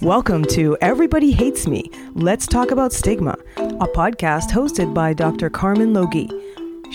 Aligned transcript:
Welcome 0.00 0.44
to 0.46 0.78
Everybody 0.80 1.32
Hates 1.32 1.66
Me. 1.66 1.90
Let's 2.14 2.46
talk 2.46 2.70
about 2.70 2.94
stigma, 2.94 3.36
a 3.58 3.86
podcast 3.86 4.48
hosted 4.50 4.94
by 4.94 5.12
Dr. 5.12 5.50
Carmen 5.50 5.92
Logie. 5.92 6.30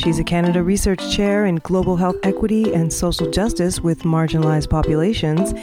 She's 0.03 0.19
a 0.19 0.23
Canada 0.25 0.61
Research 0.61 1.15
Chair 1.15 1.45
in 1.45 1.55
Global 1.63 1.95
Health 1.95 2.17
Equity 2.23 2.73
and 2.73 2.91
Social 2.91 3.31
Justice 3.31 3.79
with 3.79 3.99
Marginalized 4.03 4.69
Populations 4.69 5.53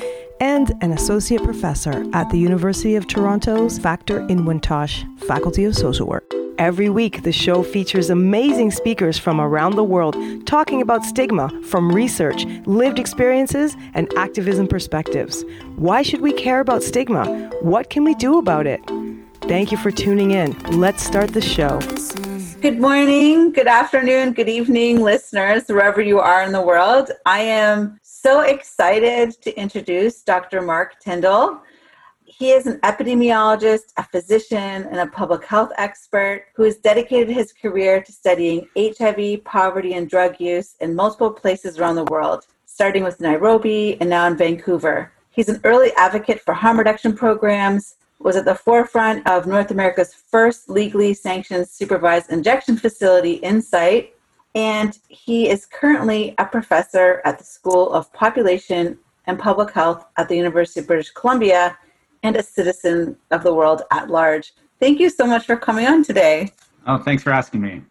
and 0.41 0.73
an 0.81 0.93
Associate 0.93 1.45
Professor 1.45 2.07
at 2.15 2.31
the 2.31 2.39
University 2.39 2.97
of 2.97 3.07
Toronto's 3.07 3.79
Factor-Inwentash 3.79 5.21
Faculty 5.21 5.65
of 5.65 5.77
Social 5.77 6.07
Work. 6.07 6.33
Every 6.57 6.89
week, 6.89 7.23
the 7.23 7.33
show 7.33 7.63
features 7.63 8.09
amazing 8.09 8.71
speakers 8.71 9.19
from 9.19 9.43
around 9.43 9.77
the 9.77 9.85
world 9.85 10.17
talking 10.47 10.81
about 10.81 11.05
stigma 11.05 11.51
from 11.65 11.93
research, 11.93 12.47
lived 12.65 12.99
experiences, 12.99 13.77
and 13.93 14.11
activism 14.17 14.67
perspectives. 14.67 15.45
Why 15.77 16.01
should 16.01 16.23
we 16.23 16.33
care 16.33 16.61
about 16.61 16.83
stigma? 16.83 17.51
What 17.61 17.91
can 17.91 18.05
we 18.05 18.15
do 18.15 18.39
about 18.39 18.67
it? 18.67 18.81
Thank 19.43 19.71
you 19.71 19.77
for 19.77 19.91
tuning 19.91 20.31
in. 20.31 20.59
Let's 20.81 21.03
start 21.03 21.35
the 21.35 21.43
show. 21.43 21.79
Good 22.61 22.79
morning, 22.79 23.53
good 23.53 23.69
afternoon, 23.69 24.35
good 24.35 24.51
evening, 24.51 25.01
listeners, 25.01 25.67
wherever 25.69 26.03
you 26.03 26.21
are 26.21 26.43
in 26.43 26.53
the 26.53 26.61
world. 26.61 27.11
I 27.25 27.41
am 27.41 27.99
so 28.03 28.43
excited 28.43 29.33
to 29.41 29.59
introduce 29.59 30.21
Dr. 30.21 30.61
Mark 30.61 31.01
Tyndall. 31.01 31.63
He 32.23 32.51
is 32.51 32.67
an 32.67 32.79
epidemiologist, 32.81 33.95
a 33.97 34.05
physician, 34.05 34.59
and 34.59 34.97
a 34.97 35.07
public 35.07 35.43
health 35.47 35.73
expert 35.79 36.49
who 36.55 36.65
has 36.65 36.77
dedicated 36.77 37.35
his 37.35 37.51
career 37.55 38.03
to 38.03 38.13
studying 38.13 38.69
HIV, 38.77 39.43
poverty, 39.43 39.95
and 39.95 40.07
drug 40.07 40.39
use 40.39 40.77
in 40.83 40.95
multiple 40.95 41.31
places 41.31 41.79
around 41.79 41.95
the 41.95 42.05
world, 42.05 42.45
starting 42.67 43.05
with 43.05 43.21
Nairobi 43.21 43.99
and 44.03 44.11
now 44.11 44.27
in 44.27 44.37
Vancouver. 44.37 45.13
He's 45.31 45.49
an 45.49 45.63
early 45.65 45.93
advocate 45.97 46.43
for 46.43 46.53
harm 46.53 46.79
reduction 46.79 47.17
programs, 47.17 47.95
was 48.21 48.37
at 48.37 48.45
the 48.45 48.55
forefront 48.55 49.27
of 49.27 49.47
North 49.47 49.71
America's 49.71 50.15
first 50.15 50.69
legally 50.69 51.15
sanctioned 51.15 51.69
supervised 51.69 52.31
injection 52.31 52.77
facility, 52.77 53.35
Insite, 53.43 54.15
and 54.55 54.99
he 55.09 55.49
is 55.49 55.67
currently 55.67 56.35
a 56.39 56.45
professor 56.45 57.23
at 57.25 57.39
the 57.39 57.45
School 57.45 57.93
of 57.93 58.13
Population 58.13 58.99
and 59.27 59.39
Public 59.39 59.73
Health 59.73 60.07
at 60.17 60.29
the 60.29 60.37
University 60.37 60.81
of 60.81 60.87
British 60.87 61.11
Columbia 61.11 61.79
and 62.23 62.37
a 62.37 62.43
citizen 62.43 63.17
of 63.31 63.43
the 63.43 63.55
world 63.55 63.83
at 63.91 64.11
large. 64.11 64.53
Thank 64.79 65.01
you 65.01 65.09
so 65.09 65.27
much 65.27 65.47
for 65.47 65.57
coming 65.57 65.87
on 65.87 66.05
today. 66.05 66.53
Oh, 66.87 66.99
thanks 66.99 67.23
for 67.23 67.31
asking 67.31 67.61
me. 67.63 67.83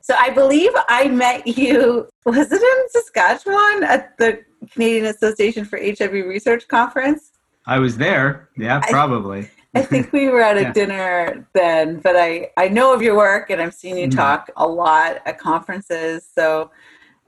So 0.00 0.14
I 0.18 0.30
believe 0.30 0.70
I 0.88 1.08
met 1.08 1.46
you, 1.46 2.08
was 2.24 2.50
it 2.50 2.62
in 2.62 2.88
Saskatchewan 2.90 3.84
at 3.84 4.16
the 4.18 4.44
Canadian 4.70 5.06
Association 5.06 5.64
for 5.64 5.78
HIV 5.78 6.12
Research 6.12 6.66
Conference? 6.68 7.32
I 7.66 7.78
was 7.78 7.96
there. 7.96 8.48
Yeah, 8.56 8.80
probably. 8.88 9.40
I 9.40 9.50
think 9.82 10.12
we 10.12 10.28
were 10.28 10.40
at 10.40 10.56
a 10.56 10.62
Yeah. 10.62 10.72
dinner 10.72 11.48
then, 11.54 12.00
but 12.00 12.16
I, 12.16 12.50
I 12.56 12.68
know 12.68 12.92
of 12.92 13.02
your 13.02 13.16
work 13.16 13.50
and 13.50 13.60
I've 13.60 13.74
seen 13.74 13.96
you 13.96 14.08
Mhm. 14.08 14.16
talk 14.16 14.50
a 14.56 14.66
lot 14.66 15.20
at 15.26 15.38
conferences. 15.38 16.28
So 16.34 16.70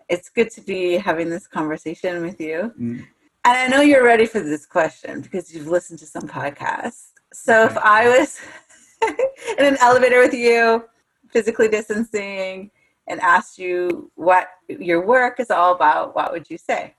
it's 0.08 0.28
good 0.28 0.50
to 0.52 0.60
be 0.60 0.96
having 0.96 1.28
this 1.28 1.46
conversation 1.46 2.22
with 2.22 2.40
you. 2.40 2.72
Mm. 2.80 3.06
And 3.44 3.56
I 3.56 3.66
know 3.68 3.82
you're 3.82 4.04
ready 4.04 4.26
for 4.26 4.40
this 4.40 4.66
question 4.66 5.20
because 5.20 5.54
you've 5.54 5.68
listened 5.68 5.98
to 6.00 6.06
some 6.06 6.22
podcasts. 6.22 7.08
So 7.32 7.64
if 7.64 7.76
I 7.76 8.08
was 8.08 8.40
in 9.58 9.64
an 9.64 9.76
elevator 9.80 10.20
with 10.20 10.34
you, 10.34 10.84
physically 11.30 11.68
distancing, 11.68 12.70
and 13.06 13.20
asked 13.20 13.58
you 13.58 14.10
what 14.16 14.48
your 14.68 15.04
work 15.04 15.40
is 15.40 15.50
all 15.50 15.74
about, 15.74 16.14
what 16.14 16.32
would 16.32 16.48
you 16.50 16.58
say? 16.58 16.94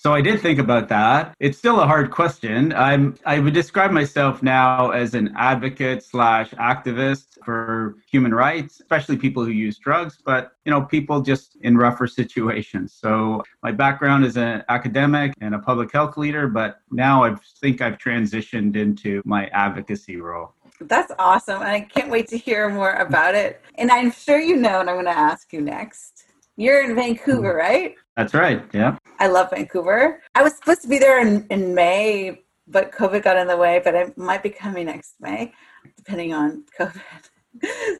So 0.00 0.14
I 0.14 0.22
did 0.22 0.40
think 0.40 0.58
about 0.58 0.88
that. 0.88 1.34
It's 1.40 1.58
still 1.58 1.78
a 1.78 1.86
hard 1.86 2.10
question. 2.10 2.72
I'm 2.72 3.16
I 3.26 3.38
would 3.38 3.52
describe 3.52 3.90
myself 3.90 4.42
now 4.42 4.92
as 4.92 5.12
an 5.12 5.34
advocate 5.36 6.02
slash 6.02 6.52
activist 6.52 7.36
for 7.44 7.96
human 8.10 8.32
rights, 8.32 8.80
especially 8.80 9.18
people 9.18 9.44
who 9.44 9.50
use 9.50 9.76
drugs, 9.76 10.16
but 10.24 10.52
you 10.64 10.72
know, 10.72 10.80
people 10.80 11.20
just 11.20 11.56
in 11.60 11.76
rougher 11.76 12.06
situations. 12.06 12.94
So 12.94 13.42
my 13.62 13.72
background 13.72 14.24
is 14.24 14.38
an 14.38 14.64
academic 14.70 15.34
and 15.42 15.54
a 15.54 15.58
public 15.58 15.92
health 15.92 16.16
leader, 16.16 16.48
but 16.48 16.80
now 16.90 17.22
I 17.22 17.36
think 17.60 17.82
I've 17.82 17.98
transitioned 17.98 18.76
into 18.76 19.20
my 19.26 19.48
advocacy 19.48 20.16
role. 20.16 20.54
That's 20.80 21.12
awesome. 21.18 21.60
And 21.60 21.72
I 21.72 21.80
can't 21.82 22.08
wait 22.08 22.26
to 22.28 22.38
hear 22.38 22.70
more 22.70 22.94
about 22.94 23.34
it. 23.34 23.60
And 23.74 23.90
I'm 23.90 24.12
sure 24.12 24.40
you 24.40 24.56
know, 24.56 24.78
what 24.78 24.88
I'm 24.88 24.94
going 24.94 25.04
to 25.04 25.10
ask 25.10 25.52
you 25.52 25.60
next. 25.60 26.24
You're 26.56 26.84
in 26.84 26.94
Vancouver, 26.94 27.54
mm-hmm. 27.54 27.58
right? 27.58 27.94
That's 28.16 28.34
right. 28.34 28.62
Yeah. 28.74 28.98
I 29.20 29.26
love 29.26 29.50
Vancouver. 29.50 30.22
I 30.34 30.42
was 30.42 30.56
supposed 30.56 30.80
to 30.82 30.88
be 30.88 30.98
there 30.98 31.20
in, 31.20 31.46
in 31.50 31.74
May, 31.74 32.40
but 32.66 32.90
COVID 32.90 33.22
got 33.22 33.36
in 33.36 33.46
the 33.46 33.56
way, 33.56 33.80
but 33.84 33.94
I 33.94 34.12
might 34.16 34.42
be 34.42 34.48
coming 34.48 34.86
next 34.86 35.16
May, 35.20 35.52
depending 35.94 36.32
on 36.32 36.64
COVID. 36.80 37.02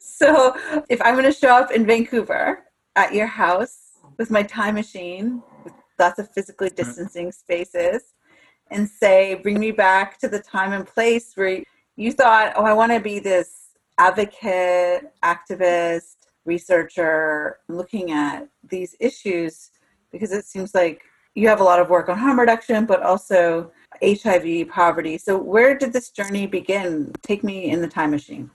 so 0.01 0.55
if 0.89 0.99
I'm 1.03 1.13
going 1.13 1.31
to 1.31 1.37
show 1.37 1.55
up 1.55 1.71
in 1.71 1.85
Vancouver 1.85 2.63
at 2.95 3.13
your 3.13 3.27
house 3.27 3.77
with 4.17 4.31
my 4.31 4.41
time 4.41 4.73
machine, 4.73 5.43
with 5.63 5.73
lots 5.99 6.17
of 6.17 6.31
physically 6.31 6.69
mm-hmm. 6.69 6.77
distancing 6.77 7.31
spaces, 7.31 8.15
and 8.71 8.89
say, 8.89 9.35
bring 9.35 9.59
me 9.59 9.71
back 9.71 10.17
to 10.19 10.27
the 10.27 10.39
time 10.39 10.73
and 10.73 10.87
place 10.87 11.33
where 11.35 11.61
you 11.97 12.11
thought, 12.11 12.53
oh, 12.55 12.63
I 12.63 12.73
want 12.73 12.91
to 12.93 12.99
be 12.99 13.19
this 13.19 13.75
advocate, 13.99 15.11
activist, 15.23 16.15
researcher 16.45 17.59
looking 17.67 18.11
at 18.11 18.47
these 18.63 18.95
issues 18.99 19.69
because 20.11 20.31
it 20.31 20.45
seems 20.45 20.73
like 20.73 21.03
you 21.35 21.47
have 21.47 21.61
a 21.61 21.63
lot 21.63 21.79
of 21.79 21.89
work 21.89 22.09
on 22.09 22.17
harm 22.17 22.39
reduction, 22.39 22.85
but 22.85 23.01
also 23.01 23.71
HIV, 24.03 24.69
poverty. 24.69 25.17
So, 25.17 25.37
where 25.37 25.77
did 25.77 25.93
this 25.93 26.09
journey 26.09 26.47
begin? 26.47 27.11
Take 27.21 27.43
me 27.43 27.71
in 27.71 27.81
the 27.81 27.87
time 27.87 28.11
machine. 28.11 28.49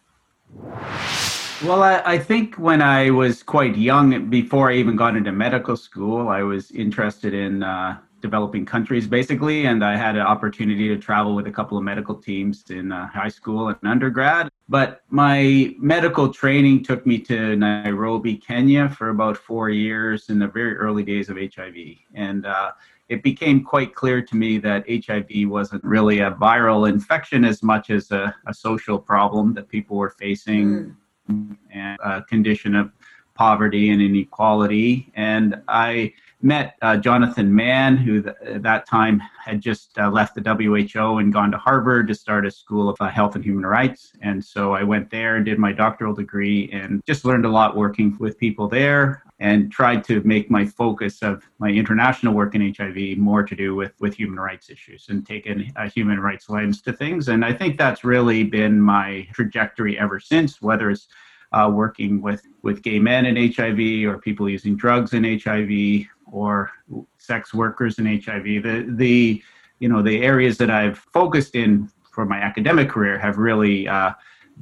Well, 1.64 1.82
I, 1.82 2.02
I 2.04 2.18
think 2.18 2.56
when 2.56 2.82
I 2.82 3.10
was 3.10 3.42
quite 3.42 3.76
young, 3.76 4.28
before 4.28 4.70
I 4.70 4.74
even 4.74 4.94
got 4.94 5.16
into 5.16 5.32
medical 5.32 5.76
school, 5.76 6.28
I 6.28 6.42
was 6.42 6.70
interested 6.72 7.32
in 7.32 7.62
uh, 7.62 7.98
developing 8.28 8.64
countries 8.66 9.06
basically, 9.06 9.66
and 9.66 9.84
I 9.84 9.94
had 9.96 10.14
an 10.16 10.26
opportunity 10.34 10.86
to 10.88 10.96
travel 11.08 11.32
with 11.38 11.46
a 11.46 11.54
couple 11.58 11.78
of 11.78 11.84
medical 11.84 12.16
teams 12.28 12.64
in 12.70 12.90
uh, 12.90 13.06
high 13.20 13.34
school 13.38 13.68
and 13.68 13.78
undergrad. 13.94 14.48
But 14.68 15.02
my 15.10 15.74
medical 15.78 16.26
training 16.32 16.82
took 16.82 17.06
me 17.06 17.16
to 17.30 17.56
Nairobi, 17.56 18.34
Kenya 18.36 18.88
for 18.88 19.10
about 19.10 19.36
four 19.36 19.70
years 19.70 20.28
in 20.28 20.38
the 20.40 20.48
very 20.48 20.74
early 20.76 21.04
days 21.04 21.28
of 21.28 21.36
HIV. 21.36 21.76
And 22.14 22.46
uh, 22.46 22.72
it 23.08 23.22
became 23.22 23.62
quite 23.62 23.94
clear 23.94 24.20
to 24.20 24.34
me 24.34 24.58
that 24.58 24.84
HIV 24.88 25.48
wasn't 25.48 25.84
really 25.84 26.18
a 26.20 26.32
viral 26.32 26.88
infection 26.88 27.44
as 27.44 27.62
much 27.62 27.90
as 27.90 28.10
a, 28.10 28.34
a 28.48 28.54
social 28.54 28.98
problem 28.98 29.54
that 29.54 29.68
people 29.68 29.96
were 29.96 30.10
facing 30.10 30.96
and 31.28 31.98
a 32.04 32.22
condition 32.22 32.74
of 32.74 32.90
poverty 33.34 33.90
and 33.90 34.02
inequality. 34.02 35.12
And 35.14 35.62
I 35.68 36.12
met 36.42 36.76
uh, 36.82 36.96
Jonathan 36.96 37.54
Mann, 37.54 37.96
who 37.96 38.22
th- 38.22 38.36
at 38.44 38.62
that 38.62 38.86
time 38.86 39.22
had 39.42 39.60
just 39.60 39.98
uh, 39.98 40.10
left 40.10 40.34
the 40.34 40.42
WHO 40.42 41.18
and 41.18 41.32
gone 41.32 41.50
to 41.50 41.58
Harvard 41.58 42.08
to 42.08 42.14
start 42.14 42.46
a 42.46 42.50
school 42.50 42.88
of 42.88 42.96
uh, 43.00 43.08
health 43.08 43.34
and 43.34 43.44
human 43.44 43.64
rights. 43.64 44.12
And 44.22 44.44
so 44.44 44.74
I 44.74 44.82
went 44.82 45.10
there 45.10 45.36
and 45.36 45.44
did 45.44 45.58
my 45.58 45.72
doctoral 45.72 46.14
degree 46.14 46.70
and 46.72 47.02
just 47.06 47.24
learned 47.24 47.46
a 47.46 47.50
lot 47.50 47.76
working 47.76 48.16
with 48.18 48.38
people 48.38 48.68
there 48.68 49.22
and 49.38 49.70
tried 49.70 50.02
to 50.04 50.20
make 50.22 50.50
my 50.50 50.64
focus 50.64 51.22
of 51.22 51.42
my 51.58 51.68
international 51.68 52.32
work 52.34 52.54
in 52.54 52.74
HIV 52.74 53.18
more 53.18 53.42
to 53.42 53.54
do 53.54 53.74
with, 53.74 53.92
with 54.00 54.14
human 54.14 54.40
rights 54.40 54.70
issues 54.70 55.06
and 55.08 55.26
taking 55.26 55.72
a 55.76 55.88
human 55.88 56.20
rights 56.20 56.48
lens 56.48 56.80
to 56.82 56.92
things. 56.92 57.28
And 57.28 57.44
I 57.44 57.52
think 57.52 57.76
that's 57.76 58.02
really 58.02 58.44
been 58.44 58.80
my 58.80 59.26
trajectory 59.32 59.98
ever 59.98 60.20
since, 60.20 60.62
whether 60.62 60.90
it's 60.90 61.08
uh, 61.52 61.70
working 61.72 62.20
with, 62.20 62.42
with 62.62 62.82
gay 62.82 62.98
men 62.98 63.26
in 63.26 63.52
HIV 63.52 64.08
or 64.08 64.18
people 64.18 64.48
using 64.48 64.76
drugs 64.76 65.12
in 65.12 65.38
HIV 65.38 66.06
or 66.30 66.70
sex 67.18 67.54
workers 67.54 67.98
in 67.98 68.06
HIV. 68.06 68.44
The, 68.44 68.86
the, 68.88 69.42
you 69.78 69.88
know, 69.88 70.02
the 70.02 70.22
areas 70.22 70.58
that 70.58 70.70
I've 70.70 70.98
focused 71.12 71.54
in 71.54 71.90
for 72.10 72.24
my 72.24 72.38
academic 72.38 72.88
career 72.88 73.18
have 73.18 73.36
really 73.36 73.86
uh, 73.86 74.12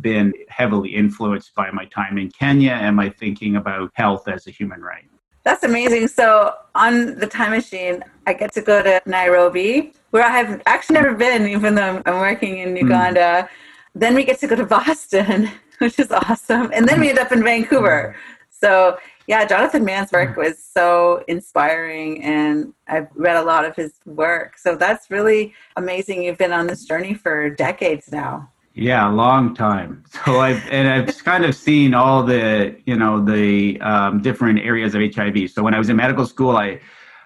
been 0.01 0.33
heavily 0.49 0.95
influenced 0.95 1.55
by 1.55 1.71
my 1.71 1.85
time 1.87 2.19
in 2.19 2.31
Kenya 2.31 2.73
and 2.73 2.97
my 2.97 3.09
thinking 3.09 3.57
about 3.57 3.91
health 3.95 4.29
as 4.29 4.47
a 4.47 4.51
human 4.51 4.81
right. 4.81 5.05
That's 5.45 5.63
amazing. 5.63 6.09
So, 6.09 6.55
on 6.75 7.17
the 7.17 7.27
time 7.27 7.51
machine, 7.51 8.03
I 8.27 8.33
get 8.33 8.53
to 8.55 8.63
go 8.63 8.83
to 8.83 9.01
Nairobi, 9.05 9.93
where 10.11 10.25
I 10.25 10.31
have 10.31 10.63
actually 10.65 10.95
never 10.95 11.15
been, 11.15 11.47
even 11.47 11.75
though 11.75 11.83
I'm, 11.83 12.03
I'm 12.07 12.19
working 12.19 12.59
in 12.59 12.75
Uganda. 12.77 13.49
Then 13.95 14.15
we 14.15 14.25
get 14.25 14.41
to 14.41 14.47
go 14.47 14.57
to 14.57 14.65
Boston, 14.65 15.51
which 15.89 15.99
is 15.99 16.11
awesome. 16.11 16.71
And 16.73 16.89
then 16.89 16.99
we 16.99 17.11
end 17.11 17.19
up 17.19 17.31
in 17.31 17.45
Vancouver. 17.45 18.17
So, 18.51 18.99
Yeah, 19.27 19.45
Jonathan 19.45 19.85
Mann's 19.85 20.13
work 20.13 20.37
was 20.37 20.63
so 20.63 21.25
inspiring, 21.29 22.23
and 22.23 22.75
I've 22.89 23.09
read 23.15 23.37
a 23.37 23.43
lot 23.43 23.65
of 23.65 23.75
his 23.75 23.93
work. 24.05 24.59
So 24.59 24.77
that's 24.77 25.11
really 25.11 25.55
amazing. 25.77 26.23
You've 26.23 26.39
been 26.39 26.53
on 26.53 26.67
this 26.67 26.85
journey 26.85 27.15
for 27.15 27.51
decades 27.51 28.13
now. 28.13 28.51
Yeah, 28.75 29.09
a 29.09 29.13
long 29.13 29.55
time. 29.55 30.05
So 30.25 30.41
I've 30.41 30.67
and 30.71 30.89
I've 30.89 31.25
kind 31.25 31.45
of 31.45 31.55
seen 31.55 31.93
all 31.95 32.23
the 32.23 32.77
you 32.87 32.97
know 32.97 33.23
the 33.23 33.81
um, 33.81 34.23
different 34.23 34.59
areas 34.61 34.95
of 34.95 35.03
HIV. 35.03 35.51
So 35.51 35.63
when 35.63 35.75
I 35.75 35.79
was 35.79 35.89
in 35.91 35.97
medical 35.97 36.27
school, 36.27 36.57
I 36.57 36.81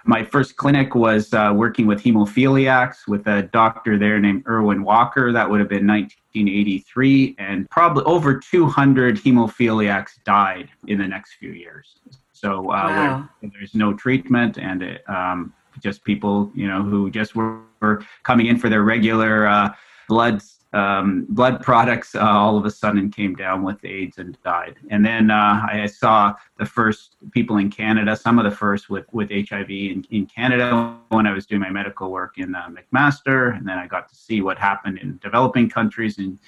my 0.09 0.25
first 0.25 0.57
clinic 0.57 0.95
was 0.95 1.35
uh, 1.35 1.53
working 1.55 1.87
with 1.87 2.03
hemophiliacs 2.03 3.07
with 3.07 3.27
a 3.27 3.43
doctor 3.43 3.99
there 3.99 4.19
named 4.19 4.43
Irwin 4.49 4.83
Walker. 4.83 5.33
That 5.33 5.49
would 5.49 5.61
have 5.61 5.69
been 5.69 5.87
1983, 5.87 7.37
and 7.39 7.69
probably 7.69 8.05
over 8.05 8.39
200 8.39 9.17
hemophiliacs 9.17 10.13
died 10.25 10.71
in 10.87 10.97
the 10.97 11.07
next 11.07 11.35
few 11.35 11.53
years. 11.53 11.97
So 12.33 12.71
uh, 12.71 12.89
Wow. 12.89 13.29
where 13.43 13.51
there's 13.53 13.75
no 13.75 13.93
treatment, 13.93 14.57
and 14.57 14.83
it, 14.83 15.09
um, 15.11 15.53
just 15.83 16.03
people, 16.05 16.51
you 16.55 16.67
know, 16.67 16.83
who 16.83 17.11
just 17.11 17.37
were, 17.37 17.61
were 17.83 18.03
coming 18.23 18.47
in 18.47 18.57
for 18.59 18.71
their 18.71 18.85
regular 18.85 19.47
uh, 19.47 19.75
blood 20.09 20.41
um, 20.73 21.27
blood 21.31 21.63
products, 21.63 22.15
uh, 22.15 22.21
all 22.21 22.59
of 22.59 22.65
a 22.67 22.71
sudden 22.71 23.11
came 23.11 23.35
down 23.35 23.63
with 23.63 23.83
AIDS 23.85 24.19
and 24.19 24.37
died. 24.43 24.77
And 24.91 25.05
then 25.05 25.31
uh, 25.31 25.67
I 25.71 25.87
saw 25.87 26.35
the 26.59 26.67
first 26.67 27.17
people 27.31 27.57
in 27.57 27.71
Canada, 27.71 28.15
some 28.15 28.39
of 28.39 28.45
the 28.45 28.51
first 28.51 28.91
with, 28.91 29.07
with 29.13 29.31
HIV 29.31 29.71
in, 29.71 30.05
in 30.11 30.27
Canada 30.27 30.97
when 31.09 31.27
I 31.27 31.33
was 31.33 31.47
doing 31.47 31.63
my 31.63 31.71
medical 31.71 32.11
work 32.11 32.37
in 32.37 32.55
uh, 32.55 32.69
McMaster. 32.69 33.57
And 33.57 33.67
then 33.67 33.79
I 33.79 33.87
got 33.87 34.09
to 34.11 34.15
see 34.15 34.43
what 34.43 34.59
happened 34.59 34.99
in 34.99 35.19
developing 35.23 35.71
countries 35.71 36.19
in, 36.19 36.39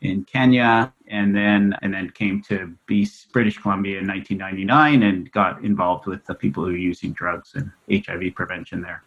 in 0.00 0.24
Kenya. 0.24 0.92
And 1.08 1.36
then, 1.36 1.76
and 1.82 1.92
then 1.92 2.10
came 2.10 2.42
to 2.44 2.74
BC, 2.88 3.30
British 3.30 3.58
Columbia 3.58 4.00
in 4.00 4.06
1999 4.06 5.02
and 5.02 5.30
got 5.32 5.62
involved 5.62 6.06
with 6.06 6.24
the 6.24 6.34
people 6.34 6.64
who 6.64 6.70
are 6.70 6.76
using 6.76 7.12
drugs 7.12 7.54
and 7.54 7.70
HIV 7.90 8.34
prevention 8.34 8.80
there. 8.80 9.02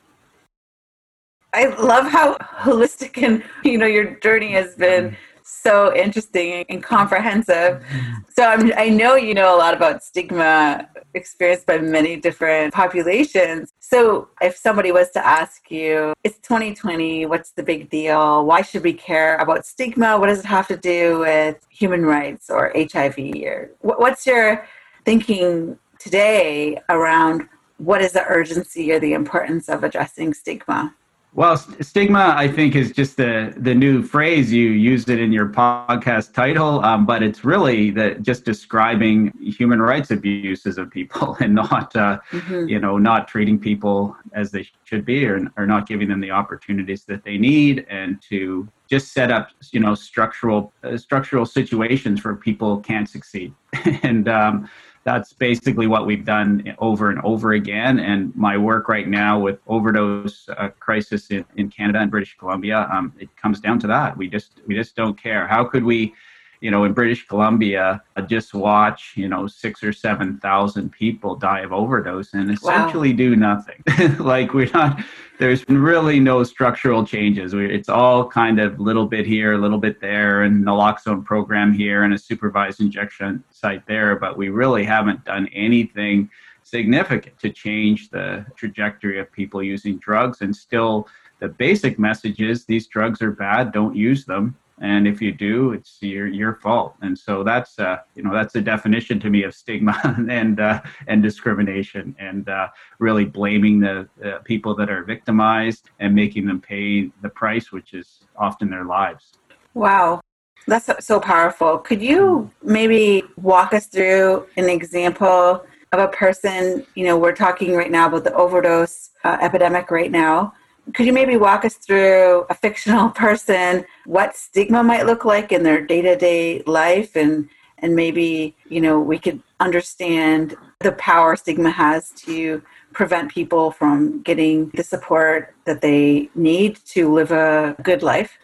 I 1.54 1.66
love 1.66 2.07
how 2.07 2.36
holistic 2.36 3.22
and 3.24 3.44
you 3.63 3.78
know 3.78 3.88
your 3.88 4.16
journey 4.19 4.51
has 4.51 4.75
been 4.75 5.18
so 5.44 5.96
interesting 5.96 6.63
and 6.69 6.84
comprehensive. 6.84 7.84
So 8.30 8.44
I'm, 8.44 8.72
I 8.78 8.90
know 8.90 9.16
you 9.16 9.34
know 9.34 9.56
a 9.56 9.57
lot 9.57 9.74
about 9.74 10.04
stigma 10.04 10.88
experienced 11.16 11.66
by 11.66 11.80
many 11.80 12.18
different 12.18 12.72
populations. 12.74 13.74
So 13.80 14.30
if 14.42 14.56
somebody 14.56 14.92
was 14.92 15.10
to 15.12 15.25
ask 15.25 15.72
you, 15.72 16.13
it's 16.24 16.38
2020, 16.40 17.25
what's 17.25 17.52
the 17.52 17.63
big 17.63 17.90
deal? 17.90 18.45
Why 18.45 18.62
should 18.62 18.84
we 18.84 18.94
care 18.94 19.38
about 19.38 19.66
stigma? 19.66 20.19
What 20.19 20.28
does 20.28 20.40
it 20.40 20.45
have 20.45 20.68
to 20.68 20.78
do 20.78 21.19
with 21.19 21.57
human 21.69 22.06
rights 22.06 22.52
or 22.52 22.72
HIV? 22.75 23.18
Or 23.44 23.72
what's 23.81 24.28
your 24.28 24.68
thinking 25.04 25.80
today 25.98 26.80
around 26.90 27.50
what 27.78 28.02
is 28.02 28.12
the 28.12 28.24
urgency 28.28 28.92
or 28.92 29.00
the 29.00 29.13
importance 29.13 29.68
of 29.68 29.84
addressing 29.84 30.36
stigma? 30.36 30.94
Well, 31.34 31.56
st- 31.58 31.86
stigma, 31.86 32.34
I 32.36 32.48
think, 32.48 32.76
is 32.76 32.92
just 32.92 33.16
the 33.16 33.54
the 33.56 33.76
new 33.76 34.02
phrase. 34.02 34.52
You 34.52 34.70
used 34.72 35.10
it 35.10 35.20
in 35.20 35.31
your 35.31 35.48
podcast 35.48 36.34
title, 36.34 36.84
um, 36.84 37.06
but 37.06 37.22
it's 37.22 37.46
really 37.46 37.92
the 37.92 38.16
just 38.22 38.46
describing 38.46 39.31
human 39.40 39.80
rights 39.80 40.10
abuses 40.10 40.80
of 40.80 40.90
people, 40.90 41.38
and 41.40 41.54
not, 41.54 41.96
uh, 41.96 42.20
Mhm. 42.31 42.68
you 42.68 42.80
know, 42.80 42.98
not 42.98 43.28
treating 43.28 43.60
people 43.60 44.18
as 44.34 44.50
they 44.52 44.68
should 44.86 45.06
be, 45.06 45.26
or, 45.28 45.48
or 45.56 45.68
not 45.68 45.88
giving 45.88 46.10
them 46.10 46.20
the 46.20 46.31
opportunities 46.31 47.06
that 47.06 47.24
they 47.24 47.38
need, 47.38 47.86
and 47.90 48.20
to 48.30 48.68
just 48.90 49.14
set 49.14 49.30
up, 49.31 49.50
you 49.72 49.80
know, 49.80 49.94
structural 49.94 50.74
uh, 50.84 50.98
structural 50.98 51.46
situations 51.46 52.24
where 52.26 52.36
people 52.36 52.80
can't 52.80 53.08
succeed, 53.08 53.54
and 54.04 54.28
um, 54.28 54.68
that's 55.10 55.34
basically 55.34 55.88
what 55.88 56.06
we've 56.06 56.24
done 56.24 56.76
over 56.78 57.10
and 57.10 57.20
over 57.22 57.54
again. 57.54 58.00
And 58.00 58.36
my 58.36 58.56
work 58.58 58.88
right 58.88 59.08
now 59.08 59.40
with 59.40 59.58
overdose 59.66 60.48
uh, 60.50 60.70
crisis 60.80 61.32
in, 61.32 61.44
in 61.56 61.70
Canada 61.70 62.00
and 62.00 62.12
British 62.12 62.38
Columbia, 62.38 62.88
um, 62.92 63.12
it 63.20 63.30
comes 63.36 63.60
down 63.60 63.80
to 63.80 63.88
that. 63.88 64.16
We 64.16 64.28
just 64.28 64.52
we 64.68 64.76
just 64.76 64.96
don't 64.96 65.18
care. 65.20 65.48
How 65.48 65.64
could 65.64 65.84
we, 65.84 66.14
you 66.62 66.72
know, 66.72 66.84
in 66.84 66.94
British 66.94 67.26
Columbia, 67.28 68.04
just 68.28 68.54
watch 68.54 69.14
you 69.16 69.28
know 69.28 69.48
six 69.48 69.84
or 69.84 69.94
seven 69.94 70.38
thousand 70.40 70.92
people 70.92 71.36
die 71.36 71.62
of 71.62 71.72
overdose 71.72 72.34
and 72.34 72.52
essentially 72.52 73.14
do 73.14 73.36
nothing? 73.36 73.84
like 74.20 74.54
we're 74.54 74.72
not. 74.74 75.02
There's 75.40 75.68
really 75.70 76.20
no 76.20 76.44
structural 76.44 77.06
changes. 77.06 77.56
We, 77.56 77.74
it's 77.74 77.88
all 77.88 78.28
kind 78.28 78.60
of 78.60 78.78
little 78.80 79.06
bit 79.06 79.26
here, 79.26 79.54
a 79.54 79.58
little 79.58 79.78
bit 79.78 80.02
there, 80.02 80.44
and 80.44 80.66
naloxone 80.66 81.24
program 81.24 81.72
here, 81.72 82.04
and 82.04 82.14
a 82.14 82.18
supervised 82.18 82.82
injection 82.82 83.44
site 83.50 83.88
there. 83.88 84.18
But 84.18 84.38
we 84.38 84.50
really 84.50 84.84
haven't 84.84 85.24
done 85.24 85.48
anything 85.54 86.30
significant 86.64 87.40
to 87.40 87.50
change 87.50 88.10
the 88.10 88.46
trajectory 88.56 89.20
of 89.20 89.32
people 89.32 89.64
using 89.64 89.98
drugs. 89.98 90.42
And 90.42 90.56
still, 90.56 91.08
the 91.40 91.48
basic 91.48 91.98
message 91.98 92.42
is 92.42 92.66
these 92.66 92.88
drugs 92.88 93.22
are 93.22 93.32
bad. 93.32 93.72
Don't 93.72 93.96
use 93.96 94.26
them. 94.26 94.56
And 94.81 95.08
if 95.08 95.22
you 95.22 95.31
do, 95.31 95.74
it's 95.74 95.98
your 96.02 96.28
your 96.28 96.56
fault. 96.56 96.96
And 97.02 97.18
so 97.18 97.44
that's 97.44 97.78
uh, 97.80 97.98
you 98.16 98.24
know 98.24 98.34
that's 98.34 98.54
the 98.54 98.62
definition 98.62 99.20
to 99.22 99.30
me 99.30 99.44
of 99.44 99.54
stigma 99.54 100.00
and 100.30 100.60
uh, 100.60 100.81
and 101.08 101.22
discrimination, 101.22 102.16
and 102.20 102.48
uh, 102.48 102.68
really 103.00 103.26
blaming 103.26 103.80
the 103.80 104.08
people 104.46 104.76
that 104.76 104.90
are 104.90 105.04
victimized 105.04 105.90
and 106.00 106.16
making 106.16 106.46
them 106.46 106.62
pay 106.62 107.12
the 107.22 107.30
price, 107.30 107.72
which 107.72 107.94
is 107.94 108.20
often 108.38 108.70
their 108.70 108.86
lives. 108.86 109.34
Wow, 109.74 110.22
that's 110.68 110.86
so- 110.86 110.96
so 111.00 111.20
powerful. 111.20 111.78
Could 111.78 112.02
you 112.02 112.50
maybe 112.64 113.24
walk 113.38 113.74
us 113.74 113.88
through 113.88 114.46
an 114.58 114.70
example 114.70 115.64
of 115.92 116.00
a 116.00 116.08
person? 116.08 116.86
You 116.96 117.06
know, 117.06 117.18
we're 117.18 117.36
talking 117.36 117.76
right 117.76 117.92
now 117.92 118.08
about 118.08 118.24
the 118.24 118.34
overdose 118.34 119.12
uh, 119.24 119.38
epidemic 119.42 119.92
right 119.92 120.12
now. 120.12 120.54
Could 120.94 121.06
you 121.06 121.14
maybe 121.14 121.38
walk 121.38 121.66
us 121.66 121.76
through 121.76 122.46
a 122.50 122.54
fictional 122.54 123.10
person, 123.26 123.86
what 124.06 124.36
stigma 124.36 124.84
might 124.84 125.06
look 125.06 125.26
like 125.26 125.52
in 125.52 125.64
their 125.64 125.81
day 125.81 126.02
to 126.02 126.16
day 126.16 126.64
life, 126.66 127.16
and 127.16 127.50
and 127.80 127.96
maybe 127.96 128.56
you 128.68 128.81
know 128.81 129.00
we 129.00 129.20
could 129.20 129.42
understand 129.60 130.56
the 130.80 130.92
power 130.94 131.36
stigma 131.36 131.70
has 131.70 132.12
to 132.12 132.62
prevent 132.94 133.31
people 133.31 133.72
from 133.72 134.22
getting 134.24 134.70
the 134.70 134.84
support 134.84 135.54
that 135.66 135.81
they 135.81 136.30
need 136.36 136.78
to 136.86 137.14
live 137.14 137.31
a 137.31 137.76
good 137.84 138.02
life. 138.02 138.38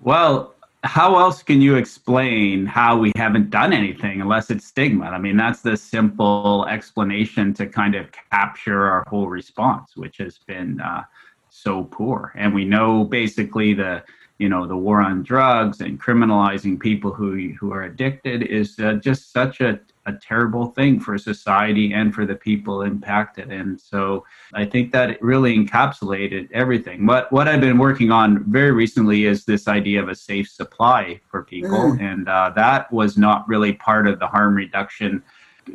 Well, 0.00 0.54
how 0.84 1.18
else 1.18 1.42
can 1.42 1.62
you 1.62 1.76
explain 1.76 2.66
how 2.66 2.98
we 2.98 3.12
haven't 3.16 3.50
done 3.50 3.72
anything 3.72 4.20
unless 4.20 4.50
it's 4.50 4.66
stigma? 4.66 5.04
I 5.06 5.18
mean, 5.18 5.36
that's 5.36 5.60
the 5.62 5.76
simple 5.76 6.66
explanation 6.68 7.54
to 7.54 7.66
kind 7.66 7.94
of 7.94 8.08
capture 8.30 8.84
our 8.86 9.04
whole 9.06 9.28
response, 9.28 9.96
which 9.96 10.18
has 10.18 10.38
been 10.38 10.80
uh, 10.80 11.02
so 11.52 11.84
poor. 11.84 12.32
And 12.34 12.54
we 12.54 12.64
know 12.64 13.04
basically 13.04 13.74
the 13.74 14.02
you 14.38 14.48
know 14.48 14.66
the 14.66 14.76
war 14.76 15.00
on 15.00 15.22
drugs 15.22 15.80
and 15.80 16.00
criminalizing 16.00 16.80
people 16.80 17.12
who 17.12 17.52
who 17.60 17.72
are 17.72 17.84
addicted 17.84 18.42
is 18.42 18.78
uh, 18.80 18.94
just 18.94 19.32
such 19.32 19.60
a 19.60 19.78
a 20.06 20.14
terrible 20.14 20.66
thing 20.66 20.98
for 20.98 21.16
society 21.16 21.92
and 21.92 22.12
for 22.12 22.26
the 22.26 22.34
people 22.34 22.82
impacted. 22.82 23.52
And 23.52 23.80
so 23.80 24.24
I 24.52 24.64
think 24.64 24.90
that 24.90 25.10
it 25.10 25.22
really 25.22 25.56
encapsulated 25.56 26.50
everything. 26.52 27.06
What 27.06 27.30
what 27.30 27.46
I've 27.46 27.60
been 27.60 27.78
working 27.78 28.10
on 28.10 28.50
very 28.50 28.72
recently 28.72 29.26
is 29.26 29.44
this 29.44 29.68
idea 29.68 30.02
of 30.02 30.08
a 30.08 30.14
safe 30.14 30.48
supply 30.48 31.20
for 31.30 31.44
people, 31.44 31.96
and 32.00 32.28
uh, 32.28 32.50
that 32.56 32.92
was 32.92 33.16
not 33.16 33.46
really 33.46 33.74
part 33.74 34.08
of 34.08 34.18
the 34.18 34.26
harm 34.26 34.54
reduction 34.54 35.22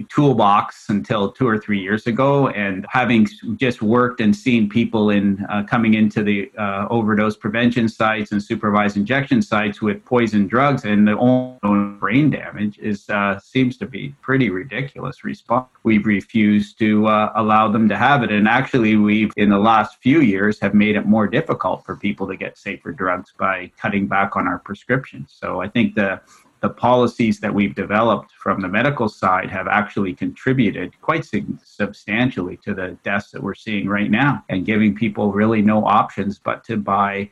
toolbox 0.10 0.90
until 0.90 1.32
two 1.32 1.48
or 1.48 1.58
three 1.58 1.80
years 1.80 2.08
ago 2.08 2.50
and 2.50 2.86
having 2.90 3.28
just 3.56 3.82
worked 3.82 4.22
and 4.22 4.36
seen 4.36 4.70
people 4.70 5.10
in 5.10 5.46
uh, 5.50 5.64
coming 5.64 5.94
into 5.94 6.24
the 6.24 6.52
uh, 6.58 6.88
overdose 6.90 7.36
prevention 7.36 7.88
sites 7.88 8.32
and 8.32 8.42
supervised 8.42 8.98
injection 8.98 9.42
sites 9.42 9.82
with 9.82 10.04
poison 10.06 10.48
drugs 10.48 10.86
and 10.86 11.08
the 11.08 11.18
only 11.18 11.98
brain 12.00 12.30
damage 12.30 12.78
is 12.80 13.10
uh, 13.10 13.40
seems 13.40 13.78
to 13.78 13.86
be 13.86 14.14
pretty 14.22 14.50
ridiculous 14.50 15.24
response. 15.24 15.68
We've 15.84 16.06
refused 16.06 16.78
to 16.80 17.08
uh, 17.08 17.32
allow 17.36 17.72
them 17.72 17.88
to 17.90 17.98
have 17.98 18.24
it 18.24 18.32
and 18.32 18.48
actually 18.48 18.96
we've 18.98 19.32
in 19.38 19.50
the 19.50 19.60
last 19.60 19.98
few 20.02 20.22
years 20.22 20.60
have 20.60 20.74
made 20.74 20.96
it 20.96 21.06
more 21.06 21.28
difficult 21.28 21.86
for 21.86 21.96
people 21.96 22.28
to 22.28 22.36
get 22.36 22.58
safer 22.58 22.92
drugs 22.92 23.34
by 23.38 23.72
cutting 23.78 24.08
back 24.08 24.36
on 24.36 24.48
our 24.48 24.60
prescriptions. 24.60 25.36
So 25.40 25.62
i 25.62 25.68
think 25.68 25.96
the 25.96 26.22
the 26.62 26.70
policies 26.70 27.40
that 27.40 27.54
we've 27.54 27.76
developed 27.76 28.32
from 28.32 28.62
the 28.62 28.68
medical 28.68 29.08
side 29.08 29.50
have 29.50 29.68
actually 29.68 30.14
contributed 30.14 31.00
quite 31.02 31.26
substantially 31.64 32.58
to 32.58 32.74
the 32.74 32.98
deaths 33.04 33.32
that 33.32 33.42
we're 33.42 33.54
seeing 33.54 33.88
right 33.88 34.10
now 34.10 34.44
and 34.50 34.66
giving 34.66 34.96
people 34.96 35.32
really 35.32 35.62
no 35.62 35.86
options 35.86 36.40
but 36.40 36.64
to 36.64 36.78
buy 36.78 37.30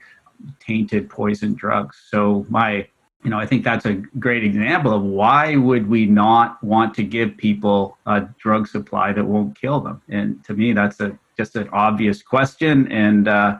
tainted 0.59 1.09
poison 1.09 1.53
drugs. 1.53 1.97
So 2.09 2.45
my 2.49 2.87
you 3.23 3.31
know, 3.31 3.39
I 3.39 3.47
think 3.47 3.63
that's 3.63 3.87
a 3.87 3.93
great 4.19 4.43
example 4.43 4.93
of 4.93 5.01
why 5.01 5.55
would 5.55 5.89
we 5.89 6.05
not 6.05 6.63
want 6.63 6.93
to 6.93 7.03
give 7.03 7.35
people 7.37 7.97
a 8.05 8.21
drug 8.37 8.67
supply 8.67 9.13
that 9.13 9.25
won't 9.25 9.59
kill 9.59 9.79
them? 9.79 9.99
And 10.07 10.43
to 10.43 10.53
me, 10.53 10.73
that's 10.73 10.99
a 10.99 11.17
just 11.35 11.55
an 11.55 11.67
obvious 11.69 12.21
question. 12.21 12.89
And 12.91 13.27
uh, 13.27 13.57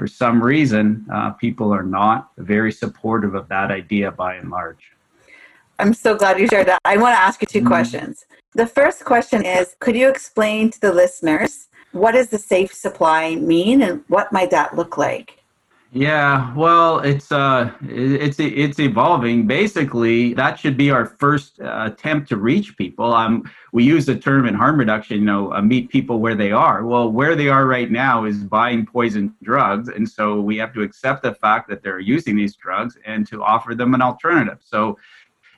for 0.00 0.06
some 0.06 0.42
reason, 0.42 1.04
uh, 1.12 1.28
people 1.32 1.74
are 1.74 1.82
not 1.82 2.30
very 2.38 2.72
supportive 2.72 3.34
of 3.34 3.46
that 3.48 3.70
idea 3.70 4.10
by 4.10 4.36
and 4.36 4.48
large. 4.48 4.92
I'm 5.78 5.92
so 5.92 6.16
glad 6.16 6.40
you 6.40 6.46
shared 6.46 6.68
that. 6.68 6.78
I 6.86 6.96
want 6.96 7.14
to 7.14 7.20
ask 7.20 7.42
you 7.42 7.46
2 7.46 7.60
Mhm. 7.60 7.66
questions. 7.66 8.24
The 8.54 8.66
first 8.66 9.04
question 9.04 9.44
is 9.44 9.76
Could 9.78 9.96
you 9.96 10.08
explain 10.08 10.70
to 10.70 10.80
the 10.80 10.90
listeners 10.90 11.68
what 11.92 12.12
does 12.12 12.30
the 12.30 12.38
safe 12.38 12.72
supply 12.72 13.34
mean 13.34 13.82
and 13.82 14.02
what 14.08 14.32
might 14.32 14.50
that 14.52 14.74
look 14.74 14.96
like? 14.96 15.39
Yeah, 15.92 16.54
well, 16.54 17.00
it's 17.00 17.32
uh, 17.32 17.72
it's 17.82 18.38
it's 18.38 18.78
evolving. 18.78 19.48
Basically, 19.48 20.34
that 20.34 20.56
should 20.56 20.76
be 20.76 20.92
our 20.92 21.04
first 21.04 21.60
uh, 21.60 21.90
attempt 21.92 22.28
to 22.28 22.36
reach 22.36 22.76
people. 22.76 23.12
Um, 23.12 23.50
we 23.72 23.82
use 23.82 24.06
the 24.06 24.14
term 24.14 24.46
in 24.46 24.54
harm 24.54 24.78
reduction, 24.78 25.18
you 25.18 25.24
know, 25.24 25.52
uh, 25.52 25.60
meet 25.60 25.88
people 25.88 26.20
where 26.20 26.36
they 26.36 26.52
are. 26.52 26.86
Well, 26.86 27.10
where 27.10 27.34
they 27.34 27.48
are 27.48 27.66
right 27.66 27.90
now 27.90 28.24
is 28.24 28.44
buying 28.44 28.86
poison 28.86 29.34
drugs, 29.42 29.88
and 29.88 30.08
so 30.08 30.40
we 30.40 30.56
have 30.58 30.72
to 30.74 30.82
accept 30.82 31.24
the 31.24 31.34
fact 31.34 31.68
that 31.70 31.82
they're 31.82 31.98
using 31.98 32.36
these 32.36 32.54
drugs 32.54 32.96
and 33.04 33.26
to 33.26 33.42
offer 33.42 33.74
them 33.74 33.92
an 33.92 34.00
alternative. 34.00 34.58
So 34.64 34.96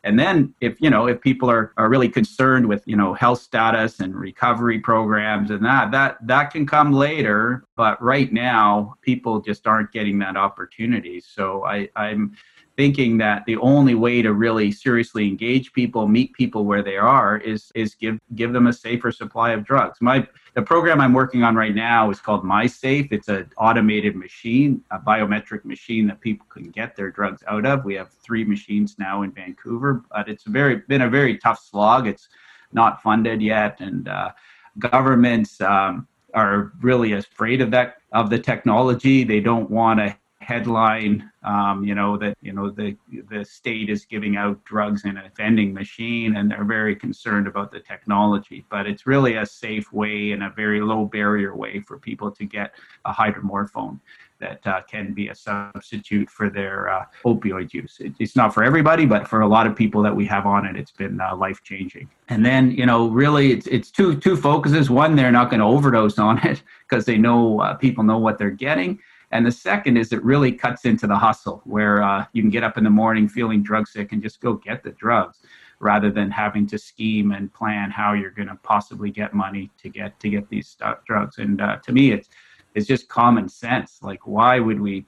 and 0.05 0.19
then 0.19 0.55
if 0.61 0.81
you 0.81 0.91
know 0.91 1.07
if 1.07 1.21
people 1.21 1.51
are, 1.51 1.73
are 1.77 1.89
really 1.89 2.09
concerned 2.09 2.67
with 2.67 2.83
you 2.87 2.97
know 2.97 3.15
health 3.15 3.41
status 3.41 4.01
and 4.01 4.15
recovery 4.15 4.79
programs 4.79 5.51
and 5.51 5.65
that 5.65 5.91
that 5.93 6.19
that 6.27 6.51
can 6.51 6.67
come 6.67 6.93
later. 6.93 7.65
But 7.77 8.03
right 8.03 8.33
now 8.33 8.95
people 9.03 9.41
just 9.41 9.67
aren't 9.67 9.93
getting 9.93 10.19
that 10.21 10.37
opportunity. 10.37 11.21
So 11.21 11.65
i 11.65 11.89
i'm 11.97 12.37
thinking 12.77 13.19
that 13.19 13.45
the 13.47 13.57
only 13.59 13.95
way 13.95 14.23
to 14.23 14.33
really 14.33 14.73
seriously 14.73 15.27
engage 15.27 15.73
people 15.73 16.09
meet 16.09 16.33
people 16.33 16.65
where 16.65 16.83
they 16.83 16.97
are 16.97 17.39
is 17.39 17.71
is 17.75 17.95
give 17.95 18.19
give 18.35 18.53
them 18.53 18.67
a 18.67 18.73
safer 18.73 19.13
supply 19.13 19.51
of 19.51 19.65
drugs. 19.65 19.99
My 20.01 20.27
the 20.55 20.63
program 20.63 21.01
i'm 21.01 21.13
working 21.13 21.43
on 21.43 21.55
right 21.55 21.75
now 21.75 22.11
is 22.11 22.21
called 22.21 22.45
mysafe. 22.45 23.09
It's 23.13 23.29
an 23.29 23.51
automated 23.59 24.17
machine 24.17 24.83
a 24.91 24.99
biometric 24.99 25.65
machine 25.65 26.07
that 26.07 26.21
people 26.21 26.47
can 26.49 26.71
get 26.71 26.97
their 26.97 27.11
drugs 27.11 27.43
out 27.47 27.67
of. 27.67 27.85
We 27.85 27.95
have 27.95 28.11
three 28.11 28.45
machines 28.45 28.97
now 28.99 29.23
in 29.23 29.33
vancouver 29.33 30.03
but 30.11 30.29
it's 30.29 30.45
very 30.45 30.77
been 30.77 31.03
a 31.03 31.11
very 31.11 31.39
tough 31.39 31.63
slog. 31.63 32.07
It's 32.07 32.29
not 32.73 33.03
funded 33.03 33.43
yet 33.43 33.81
and 33.81 34.09
uh, 34.09 34.31
governments 34.79 35.61
um, 35.61 36.09
are 36.35 36.73
really 36.81 37.13
afraid 37.13 37.61
of 37.61 37.71
that 37.71 37.99
of 38.13 38.31
the 38.31 38.39
technology. 38.39 39.25
They 39.25 39.41
don't 39.41 39.71
want 39.71 40.01
to 40.01 40.17
headline 40.53 41.31
um, 41.45 41.85
you 41.85 41.95
know 41.95 42.17
that 42.17 42.37
you 42.43 42.53
know 42.53 42.71
the 42.71 42.97
the 43.31 43.45
state 43.45 43.89
is 43.89 44.05
giving 44.05 44.37
out 44.37 44.63
drugs 44.65 45.05
in 45.05 45.17
a 45.17 45.31
vending 45.37 45.73
machine 45.73 46.37
and 46.37 46.51
they're 46.51 46.65
very 46.65 46.95
concerned 46.95 47.47
about 47.47 47.71
the 47.73 47.81
technology 47.81 48.65
but 48.71 48.87
it's 48.87 49.07
really 49.07 49.35
a 49.37 49.47
safe 49.47 49.93
way 49.93 50.33
and 50.33 50.43
a 50.43 50.51
very 50.51 50.81
low 50.81 51.05
barrier 51.05 51.57
way 51.57 51.81
for 51.81 51.99
people 51.99 52.31
to 52.31 52.45
get 52.45 52.75
a 53.05 53.13
hydromorphone 53.13 53.99
that 54.43 54.67
uh, 54.67 54.83
can 54.83 55.15
be 55.15 55.29
a 55.29 55.35
substitute 55.35 56.29
for 56.29 56.51
their 56.51 56.91
uh, 56.91 57.05
opioid 57.25 57.73
use. 57.73 57.99
It, 58.01 58.13
it's 58.19 58.35
not 58.35 58.53
for 58.53 58.65
everybody, 58.65 59.07
but 59.07 59.27
for 59.29 59.41
a 59.41 59.47
lot 59.47 59.67
of 59.69 59.77
people 59.77 60.03
that 60.03 60.15
we 60.15 60.27
have 60.27 60.47
on 60.47 60.67
it, 60.67 60.77
it's 60.77 60.91
been 60.91 61.21
uh, 61.21 61.35
life 61.37 61.63
changing. 61.63 62.11
And 62.29 62.45
then, 62.45 62.73
you 62.73 62.85
know, 62.85 63.09
really, 63.09 63.53
it's 63.53 63.67
it's 63.69 63.91
two 63.91 64.17
two 64.19 64.37
focuses. 64.37 64.91
One, 64.91 65.15
they're 65.15 65.33
not 65.33 65.49
going 65.49 65.61
to 65.61 65.67
overdose 65.67 66.19
on 66.19 66.45
it 66.47 66.63
because 66.89 67.05
they 67.07 67.17
know 67.17 67.61
uh, 67.61 67.75
people 67.75 68.05
know 68.05 68.19
what 68.19 68.37
they're 68.37 68.51
getting. 68.51 68.99
And 69.33 69.45
the 69.47 69.53
second 69.53 69.97
is 69.97 70.13
it 70.13 70.23
really 70.23 70.53
cuts 70.53 70.85
into 70.85 71.07
the 71.07 71.17
hustle 71.17 71.63
where 71.65 72.03
uh, 72.03 72.27
you 72.33 72.43
can 72.43 72.51
get 72.51 72.63
up 72.63 72.79
in 72.79 72.85
the 72.85 72.91
morning 72.91 73.29
feeling 73.29 73.63
drug 73.63 73.89
sick 73.89 74.13
and 74.13 74.23
just 74.23 74.41
go 74.41 74.55
get 74.55 74.85
the 74.85 74.91
drugs 74.93 75.39
rather 75.81 76.11
than 76.11 76.31
having 76.31 76.67
to 76.69 76.79
scheme 76.79 77.33
and 77.33 77.53
plan 77.53 77.91
how 77.91 78.13
you're 78.13 78.31
going 78.31 78.49
to 78.49 78.59
possibly 78.63 79.11
get 79.11 79.35
money 79.35 79.71
to 79.83 79.89
get 79.89 80.19
to 80.21 80.29
get 80.29 80.49
these 80.49 80.77
drugs. 81.07 81.39
And 81.39 81.61
uh, 81.61 81.79
to 81.85 81.93
me, 81.93 82.13
it's 82.13 82.29
it's 82.75 82.87
just 82.87 83.09
common 83.09 83.49
sense. 83.49 83.99
Like, 84.03 84.27
why 84.27 84.59
would 84.59 84.81
we 84.81 85.05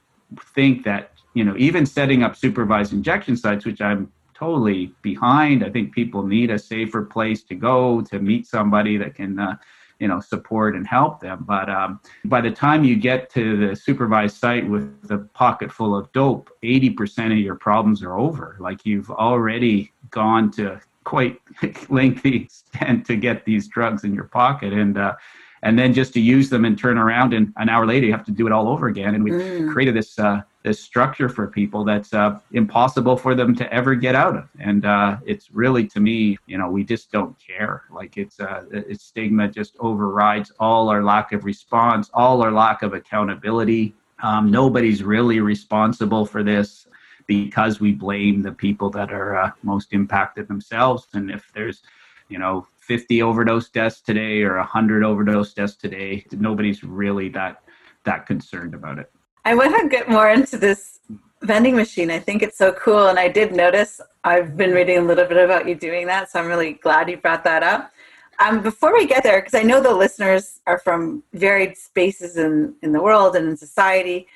think 0.55 0.85
that, 0.85 1.13
you 1.35 1.45
know, 1.45 1.55
even 1.57 1.87
setting 1.87 2.23
up 2.23 2.37
supervised 2.37 2.93
injection 2.93 3.37
sites, 3.37 3.65
which 3.65 3.81
I'm 3.81 4.13
totally 4.35 4.93
behind, 5.03 5.65
I 5.65 5.71
think 5.71 5.95
people 5.95 6.27
need 6.27 6.51
a 6.51 6.59
safer 6.59 7.03
place 7.03 7.43
to 7.45 7.55
go 7.55 8.03
to 8.03 8.19
meet 8.19 8.47
somebody 8.47 8.97
that 8.99 9.15
can, 9.15 9.39
uh, 9.39 9.57
you 9.99 10.09
know, 10.09 10.21
support 10.21 10.75
and 10.77 10.87
help 10.87 11.21
them. 11.21 11.45
But 11.47 11.69
um, 11.71 12.01
by 12.25 12.41
the 12.41 12.51
time 12.51 12.85
you 12.85 12.97
get 12.97 13.31
to 13.31 13.69
the 13.69 13.77
supervised 13.77 14.37
site 14.37 14.69
with 14.69 15.11
a 15.11 15.19
pocket 15.35 15.73
full 15.73 15.97
of 15.97 16.11
dope, 16.13 16.51
80% 16.63 17.33
of 17.33 17.39
your 17.39 17.55
problems 17.55 18.03
are 18.03 18.19
over. 18.19 18.57
Like, 18.59 18.85
you've 18.85 19.11
already 19.11 19.93
gone 20.11 20.51
to 20.53 20.81
quite 21.05 21.41
lengthy 21.89 22.37
extent 22.43 23.07
to 23.07 23.17
get 23.17 23.45
these 23.45 23.69
drugs 23.69 24.05
in 24.05 24.15
your 24.15 24.25
pocket. 24.25 24.73
And, 24.73 24.99
uh, 24.99 25.15
and 25.63 25.79
then 25.79 25.95
just 25.95 26.13
to 26.15 26.21
use 26.21 26.51
them 26.51 26.65
and 26.65 26.79
turn 26.79 26.99
around 26.99 27.33
and 27.33 27.53
an 27.57 27.69
hour 27.71 27.87
later 27.87 28.07
you 28.07 28.13
have 28.13 28.25
to 28.27 28.31
do 28.31 28.47
it 28.47 28.53
all 28.53 28.69
over 28.69 28.87
again 28.87 29.15
and 29.15 29.25
we've 29.25 29.33
Mm. 29.35 29.73
created 29.73 29.95
this 29.97 30.19
uh, 30.19 30.43
this 30.65 30.81
structure 30.81 31.29
for 31.29 31.47
people 31.47 31.85
that's 31.85 32.15
uh, 32.15 32.41
impossible 32.53 33.17
for 33.19 33.35
them 33.35 33.55
to 33.55 33.73
ever 33.73 33.95
get 33.95 34.15
out 34.15 34.35
of. 34.35 34.49
And 34.59 34.87
uh, 34.87 35.19
it's 35.25 35.53
really 35.53 35.87
to 35.89 36.01
me 36.01 36.39
you 36.47 36.59
know 36.59 36.69
we 36.69 36.83
just 36.83 37.13
don't 37.13 37.37
care. 37.39 37.85
Like 37.91 38.17
it's 38.17 38.41
uh, 38.41 38.65
it's 38.73 39.05
stigma 39.05 39.47
just 39.49 39.77
overrides 39.79 40.51
all 40.59 40.89
our 40.89 41.05
lack 41.05 41.33
of 41.33 41.45
response 41.45 42.11
all 42.15 42.43
our 42.43 42.51
lack 42.51 42.83
of 42.83 42.95
accountability. 42.95 43.95
Um, 44.23 44.51
nobody's 44.51 45.03
really 45.03 45.41
responsible 45.41 46.25
for 46.25 46.43
this 46.43 46.87
because 47.27 47.81
we 47.81 47.93
blame 47.93 48.43
the 48.43 48.53
people 48.53 48.89
that 48.91 49.13
are 49.13 49.37
uh, 49.37 49.51
most 49.63 49.93
impacted 49.93 50.49
themselves. 50.49 51.07
And 51.13 51.31
if 51.31 51.51
there's 51.55 51.83
you 52.29 52.39
know 52.39 52.67
50 52.79 53.23
overdose 53.23 53.69
deaths 53.69 54.01
today 54.01 54.43
or 54.43 54.57
100 54.57 55.05
overdose 55.05 55.53
deaths 55.53 55.77
today 55.77 56.25
nobody's 56.33 56.83
really 56.83 57.29
that 57.31 57.63
that 58.05 58.27
concerned 58.27 58.75
about 58.75 58.99
it 58.99 59.11
I 59.45 59.55
want 59.55 59.79
to 59.81 59.89
get 59.89 60.09
more 60.09 60.31
into 60.31 60.57
this 60.57 61.01
vending 61.43 61.77
machine. 61.77 62.11
I 62.11 62.19
think 62.19 62.43
it's 62.43 62.57
so 62.57 62.73
cool. 62.73 63.09
And 63.09 63.19
I 63.19 63.29
did 63.29 63.53
notice 63.53 64.01
I've 64.25 64.57
been 64.57 64.73
reading 64.73 64.99
a 64.99 65.03
little 65.03 65.27
bit 65.27 65.37
about 65.37 65.69
you 65.69 65.75
doing 65.75 66.07
that. 66.07 66.31
So 66.31 66.41
I'm 66.41 66.47
really 66.47 66.75
glad 66.75 67.11
you 67.11 67.19
brought 67.19 67.45
that 67.45 67.63
up. 67.63 67.93
Um, 68.41 68.63
before 68.63 68.93
we 68.93 69.07
get 69.07 69.23
there, 69.23 69.41
because 69.41 69.55
I 69.55 69.63
know 69.63 69.81
the 69.81 69.95
listeners 69.95 70.61
are 70.67 70.79
from 70.79 71.23
varied 71.35 71.77
spaces 71.77 72.37
in, 72.37 72.75
in 72.83 72.93
the 72.93 73.03
world 73.03 73.37
and 73.37 73.47
in 73.49 73.57
society. 73.57 74.27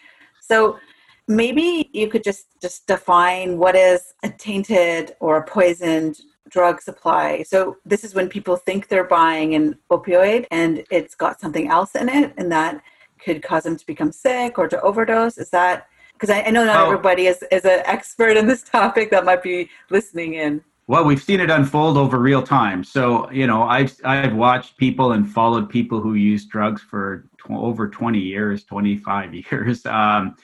So 0.40 0.78
maybe 1.26 1.88
you 1.92 2.08
could 2.08 2.22
just, 2.22 2.46
just 2.60 2.86
define 2.86 3.58
what 3.58 3.74
is 3.74 4.14
a 4.22 4.28
tainted 4.28 5.16
or 5.20 5.38
a 5.38 5.44
poisoned 5.44 6.20
drug 6.48 6.80
supply. 6.80 7.42
So 7.42 7.76
this 7.84 8.04
is 8.04 8.14
when 8.14 8.28
people 8.28 8.56
think 8.56 8.88
they're 8.88 9.04
buying 9.04 9.54
an 9.54 9.78
opioid 9.90 10.46
and 10.50 10.84
it's 10.90 11.14
got 11.14 11.40
something 11.40 11.68
else 11.68 11.94
in 11.94 12.08
it 12.08 12.34
and 12.36 12.52
that 12.52 12.82
could 13.18 13.42
cause 13.42 13.64
them 13.64 13.76
to 13.76 13.86
become 13.86 14.12
sick 14.12 14.58
or 14.58 14.68
to 14.68 14.80
overdose. 14.82 15.38
Is 15.38 15.50
that 15.50 15.88
because 16.14 16.30
I, 16.30 16.42
I 16.42 16.50
know 16.50 16.64
not 16.64 16.80
Oh. 16.80 16.86
everybody 16.86 17.26
is, 17.26 17.44
is 17.52 17.64
an 17.64 17.82
expert 17.84 18.36
in 18.36 18.46
this 18.46 18.62
topic 18.78 19.10
that 19.10 19.24
might 19.24 19.42
be 19.42 19.68
listening 19.90 20.34
in. 20.34 20.62
well 20.88 21.04
we've 21.04 21.22
seen 21.22 21.38
it 21.38 21.50
unfold 21.50 21.96
over 21.96 22.18
real 22.18 22.42
time 22.42 22.82
so 22.82 23.30
you 23.30 23.46
know 23.46 23.62
i've 23.62 23.94
i've 24.04 24.34
watched 24.34 24.76
people 24.78 25.12
and 25.12 25.30
followed 25.30 25.68
people 25.68 26.00
who 26.00 26.14
use 26.14 26.46
drugs 26.46 26.80
for 26.82 27.24
tw- 27.36 27.50
over 27.68 27.88
20 27.88 28.18
years 28.18 28.64
25 28.64 29.34
years 29.52 29.84
um, 29.86 30.34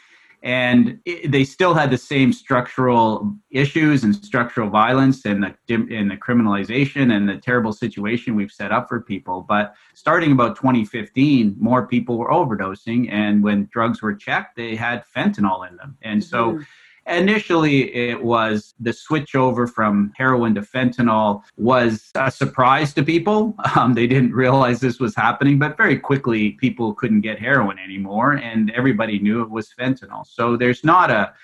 and 0.45 1.01
it, 1.07 1.33
they 1.33 1.43
still 1.43 1.73
had 1.73 1.91
the 1.91 1.97
same 1.97 2.31
structural 2.31 3.35
issues 3.51 4.05
and 4.05 4.15
structural 4.15 4.69
violence 4.69 5.25
and 5.25 5.43
the 5.43 5.55
and 5.75 6.11
the 6.11 6.17
criminalization 6.17 7.17
and 7.17 7.27
the 7.29 7.39
terrible 7.39 7.73
situation 7.73 8.37
we've 8.37 8.53
set 8.53 8.71
up 8.71 8.87
for 8.89 9.01
people 9.01 9.41
but 9.49 9.75
starting 9.95 10.33
about 10.33 10.55
2015 10.55 11.57
more 11.59 11.87
people 11.87 12.19
were 12.19 12.31
overdosing 12.31 13.11
and 13.11 13.43
when 13.43 13.67
drugs 13.73 14.03
were 14.03 14.15
checked 14.15 14.55
they 14.57 14.77
had 14.77 15.03
fentanyl 15.17 15.67
in 15.69 15.77
them 15.77 15.97
and 16.03 16.23
so 16.23 16.53
Mhm. 16.53 16.67
Initially 17.07 17.95
it 17.95 18.23
was 18.23 18.75
the 18.81 18.93
switch 18.93 19.35
over 19.35 19.67
from 19.67 20.13
heroin 20.17 20.55
to 20.55 20.63
fentanyl 20.63 21.43
was 21.57 22.11
a 22.15 22.31
surprise 22.31 22.93
to 22.95 23.03
people. 23.03 23.55
Um, 23.77 23.95
they 23.95 24.07
didn't 24.07 24.33
realize 24.33 24.79
this 24.79 25.01
was 25.01 25.17
happening 25.17 25.59
but 25.59 25.77
very 25.77 25.99
quickly 25.99 26.53
people 26.53 26.95
couldn't 26.95 27.23
get 27.23 27.41
heroin 27.41 27.77
anymore 27.79 28.35
and 28.35 28.71
everybody 28.71 29.19
knew 29.19 29.43
it 29.43 29.51
was 29.51 29.75
fentanyl. 29.77 30.25
So 30.25 30.57
there's 30.57 30.85
not 30.85 31.11
a 31.11 31.35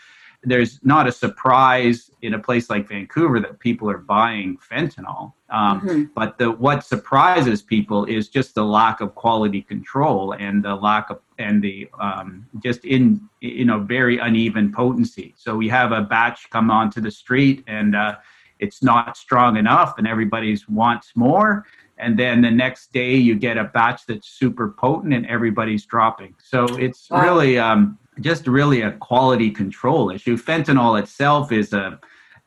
there's 0.43 0.81
not 0.83 1.07
a 1.07 1.13
surprise 1.13 2.11
in 2.23 2.35
a 2.35 2.39
place 2.39 2.71
like 2.71 2.89
Vancouver 2.89 3.41
that 3.41 3.59
people 3.59 3.91
are 3.91 3.99
buying 3.99 4.57
fentanyl. 4.59 5.33
Um, 5.51 5.81
Mhm. 5.81 6.11
but 6.15 6.39
the 6.39 6.51
what 6.51 6.85
surprises 6.85 7.61
people 7.63 8.05
is 8.07 8.29
just 8.29 8.55
the 8.55 8.65
lack 8.65 9.01
of 9.01 9.15
quality 9.15 9.63
control 9.63 10.33
and 10.33 10.63
the 10.65 10.75
lack 10.75 11.11
of 11.11 11.19
and 11.39 11.61
the 11.63 11.89
um, 12.01 12.47
just 12.63 12.85
in 12.85 13.21
you 13.41 13.65
know 13.65 13.81
very 13.81 14.19
uneven 14.19 14.73
potency. 14.73 15.35
So 15.37 15.57
we 15.57 15.69
have 15.69 15.93
a 15.93 16.03
batch 16.03 16.49
come 16.51 16.71
onto 16.71 17.01
the 17.01 17.11
street 17.11 17.65
and 17.67 17.95
uh, 17.97 18.17
it's 18.61 18.83
not 18.83 19.17
strong 19.17 19.57
enough, 19.57 19.99
and 19.99 20.07
everybody's 20.07 20.69
wants 20.69 21.13
more. 21.17 21.65
And 21.99 22.19
then 22.19 22.41
the 22.41 22.51
next 22.51 22.93
day 22.93 23.15
you 23.17 23.35
get 23.35 23.59
a 23.59 23.65
batch 23.65 24.07
that's 24.07 24.27
super 24.29 24.69
potent, 24.71 25.13
and 25.13 25.27
everybody's 25.27 25.85
dropping. 25.85 26.35
So 26.39 26.77
it's 26.77 27.11
Wow. 27.11 27.23
really 27.25 27.59
um, 27.59 27.99
just 28.21 28.47
really 28.47 28.83
a 28.83 28.93
quality 28.93 29.50
control 29.50 30.11
issue. 30.11 30.37
Fentanyl 30.37 31.00
itself 31.00 31.52
is 31.52 31.73
a 31.73 31.99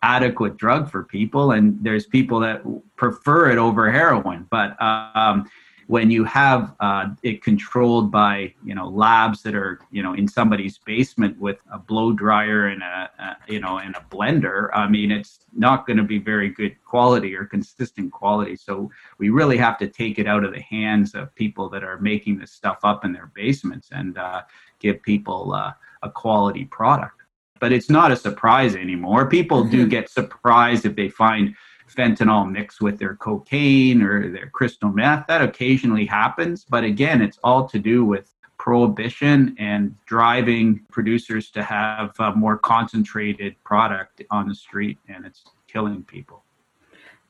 adequate 0.02 0.58
drug 0.58 0.90
for 0.92 1.04
people, 1.04 1.52
and 1.52 1.78
there's 1.82 2.06
people 2.06 2.40
that 2.42 2.62
prefer 2.98 3.50
it 3.50 3.58
over 3.58 3.90
heroin. 3.90 4.46
But 4.50 4.80
um, 4.82 5.50
when 5.88 6.10
you 6.10 6.24
have 6.24 6.76
uh, 6.80 7.10
it 7.24 7.44
controlled 7.44 8.12
by 8.12 8.54
you 8.64 8.76
know 8.76 8.88
labs 8.88 9.42
that 9.44 9.56
are 9.56 9.80
you 9.92 10.02
know 10.02 10.14
in 10.14 10.28
somebody's 10.28 10.78
basement 10.78 11.38
with 11.40 11.58
a 11.72 11.78
blow 11.78 12.14
dryer 12.14 12.68
and 12.68 12.82
a, 12.82 13.10
a 13.20 13.38
you 13.52 13.60
know 13.60 13.80
and 13.80 13.96
a 13.96 14.06
blender 14.10 14.70
i 14.74 14.88
mean 14.88 15.12
it's 15.12 15.40
not 15.54 15.86
going 15.86 15.98
to 15.98 16.04
be 16.04 16.18
very 16.18 16.50
good 16.50 16.76
quality 16.84 17.36
or 17.36 17.46
consistent 17.46 18.12
quality 18.12 18.56
so 18.56 18.90
we 19.18 19.30
really 19.30 19.58
have 19.58 19.78
to 19.78 19.88
take 19.88 20.20
it 20.20 20.28
out 20.28 20.44
of 20.44 20.54
the 20.54 20.62
hands 20.62 21.16
of 21.16 21.34
people 21.36 21.70
that 21.70 21.84
are 21.84 22.00
making 22.00 22.38
this 22.38 22.52
stuff 22.52 22.80
up 22.84 23.04
in 23.06 23.12
their 23.12 23.32
basements 23.36 23.90
and 23.92 24.18
uh, 24.18 24.42
give 24.84 25.02
people 25.02 25.54
uh, 25.54 25.72
a 26.04 26.10
quality 26.10 26.66
product 26.66 27.22
but 27.60 27.72
it's 27.72 27.90
not 27.90 28.12
a 28.12 28.16
surprise 28.16 28.76
anymore 28.76 29.28
people 29.28 29.62
mm-hmm. 29.62 29.72
do 29.72 29.88
get 29.88 30.10
surprised 30.10 30.86
if 30.86 30.96
they 30.96 31.10
find 31.10 31.56
fentanyl 31.94 32.50
mixed 32.50 32.82
with 32.82 32.98
their 32.98 33.16
cocaine 33.16 34.02
or 34.02 34.30
their 34.30 34.50
crystal 34.50 34.90
meth. 34.90 35.28
That 35.28 35.42
occasionally 35.42 36.06
happens, 36.06 36.66
but 36.66 36.84
again, 36.84 37.22
it's 37.22 37.40
all 37.44 37.68
to 37.70 37.80
do 37.80 38.04
with 38.06 38.34
prohibition 38.58 39.56
and 39.60 39.96
driving 40.06 40.82
producers 40.92 41.52
to 41.52 41.64
have 41.64 42.14
a 42.20 42.34
more 42.34 42.58
concentrated 42.58 43.56
product 43.64 44.22
on 44.32 44.48
the 44.48 44.56
street, 44.56 44.98
and 45.10 45.26
it's 45.26 45.44
killing 45.68 46.04
people. 46.04 46.44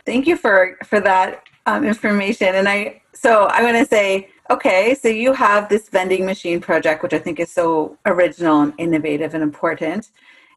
Thank 0.05 0.27
you 0.27 0.38
for 0.38 0.77
for 0.86 1.00
that 1.00 1.43
um, 1.65 1.83
information. 1.86 2.55
And 2.55 2.67
I 2.67 3.01
so 3.13 3.45
I 3.45 3.63
want 3.63 3.77
to 3.77 3.86
say, 3.86 4.29
okay, 4.50 4.95
so 4.95 5.07
you 5.07 5.33
have 5.33 5.69
this 5.69 5.89
vending 5.89 6.25
machine 6.25 6.59
project, 6.59 7.03
which 7.03 7.13
I 7.13 7.19
think 7.19 7.39
is 7.39 7.51
so 7.51 7.97
original 8.05 8.62
and 8.62 8.73
innovative 8.77 9.33
and 9.33 9.43
important. 9.43 10.09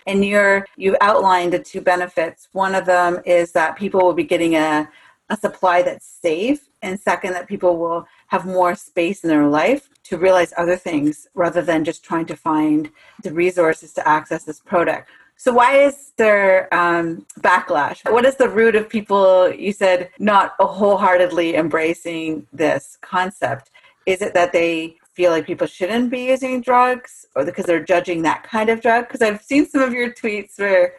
And 0.07 0.25
you're 0.25 0.67
you've 0.77 0.97
outlined 1.01 1.53
the 1.53 1.59
two 1.59 1.81
benefits. 1.81 2.49
One 2.53 2.75
of 2.75 2.87
them 2.87 3.21
is 3.25 3.53
that 3.53 3.77
people 3.77 4.01
will 4.01 4.15
be 4.15 4.25
getting 4.25 4.55
a, 4.55 4.89
a 5.31 5.37
supply 5.37 5.83
that's 5.83 6.07
safe 6.07 6.69
and 6.83 6.99
second 6.99 7.33
that 7.33 7.49
people 7.49 7.77
will 7.79 8.07
have 8.29 8.47
more 8.47 8.75
space 8.75 9.25
in 9.25 9.29
their 9.29 9.47
life 9.47 9.89
to 10.05 10.17
realize 10.17 10.53
other 10.57 10.77
things 10.77 11.27
rather 11.35 11.63
than 11.63 11.85
just 11.85 12.05
trying 12.05 12.27
to 12.27 12.37
find 12.37 12.91
the 13.25 13.33
resources 13.33 13.93
to 13.95 14.09
access 14.09 14.45
this 14.45 14.61
product. 14.61 15.09
So 15.39 15.53
why 15.53 15.81
is 15.81 16.13
there 16.17 16.73
um, 16.75 17.27
backlash? 17.41 18.11
What 18.11 18.25
is 18.25 18.37
the 18.37 18.49
root 18.49 18.75
of 18.75 18.89
people 18.89 19.53
you 19.53 19.73
said 19.73 20.11
not 20.19 20.55
wholeheartedly 20.59 21.57
embracing 21.57 22.47
this 22.53 22.97
concept 23.03 23.71
is 24.07 24.23
it 24.23 24.35
that 24.35 24.53
they 24.53 24.97
feel 25.13 25.31
like 25.31 25.47
people 25.47 25.67
shouldn't 25.67 26.11
be 26.11 26.25
using 26.25 26.61
drugs 26.61 27.27
or 27.35 27.45
because 27.45 27.67
they're 27.67 27.85
judging 27.85 28.23
that 28.23 28.43
kind 28.43 28.71
of 28.71 28.81
drug? 28.81 29.07
Because 29.07 29.23
i've 29.23 29.43
seen 29.43 29.67
some 29.67 29.83
of 29.83 29.93
your 29.93 30.13
tweets 30.13 30.59
where 30.59 30.95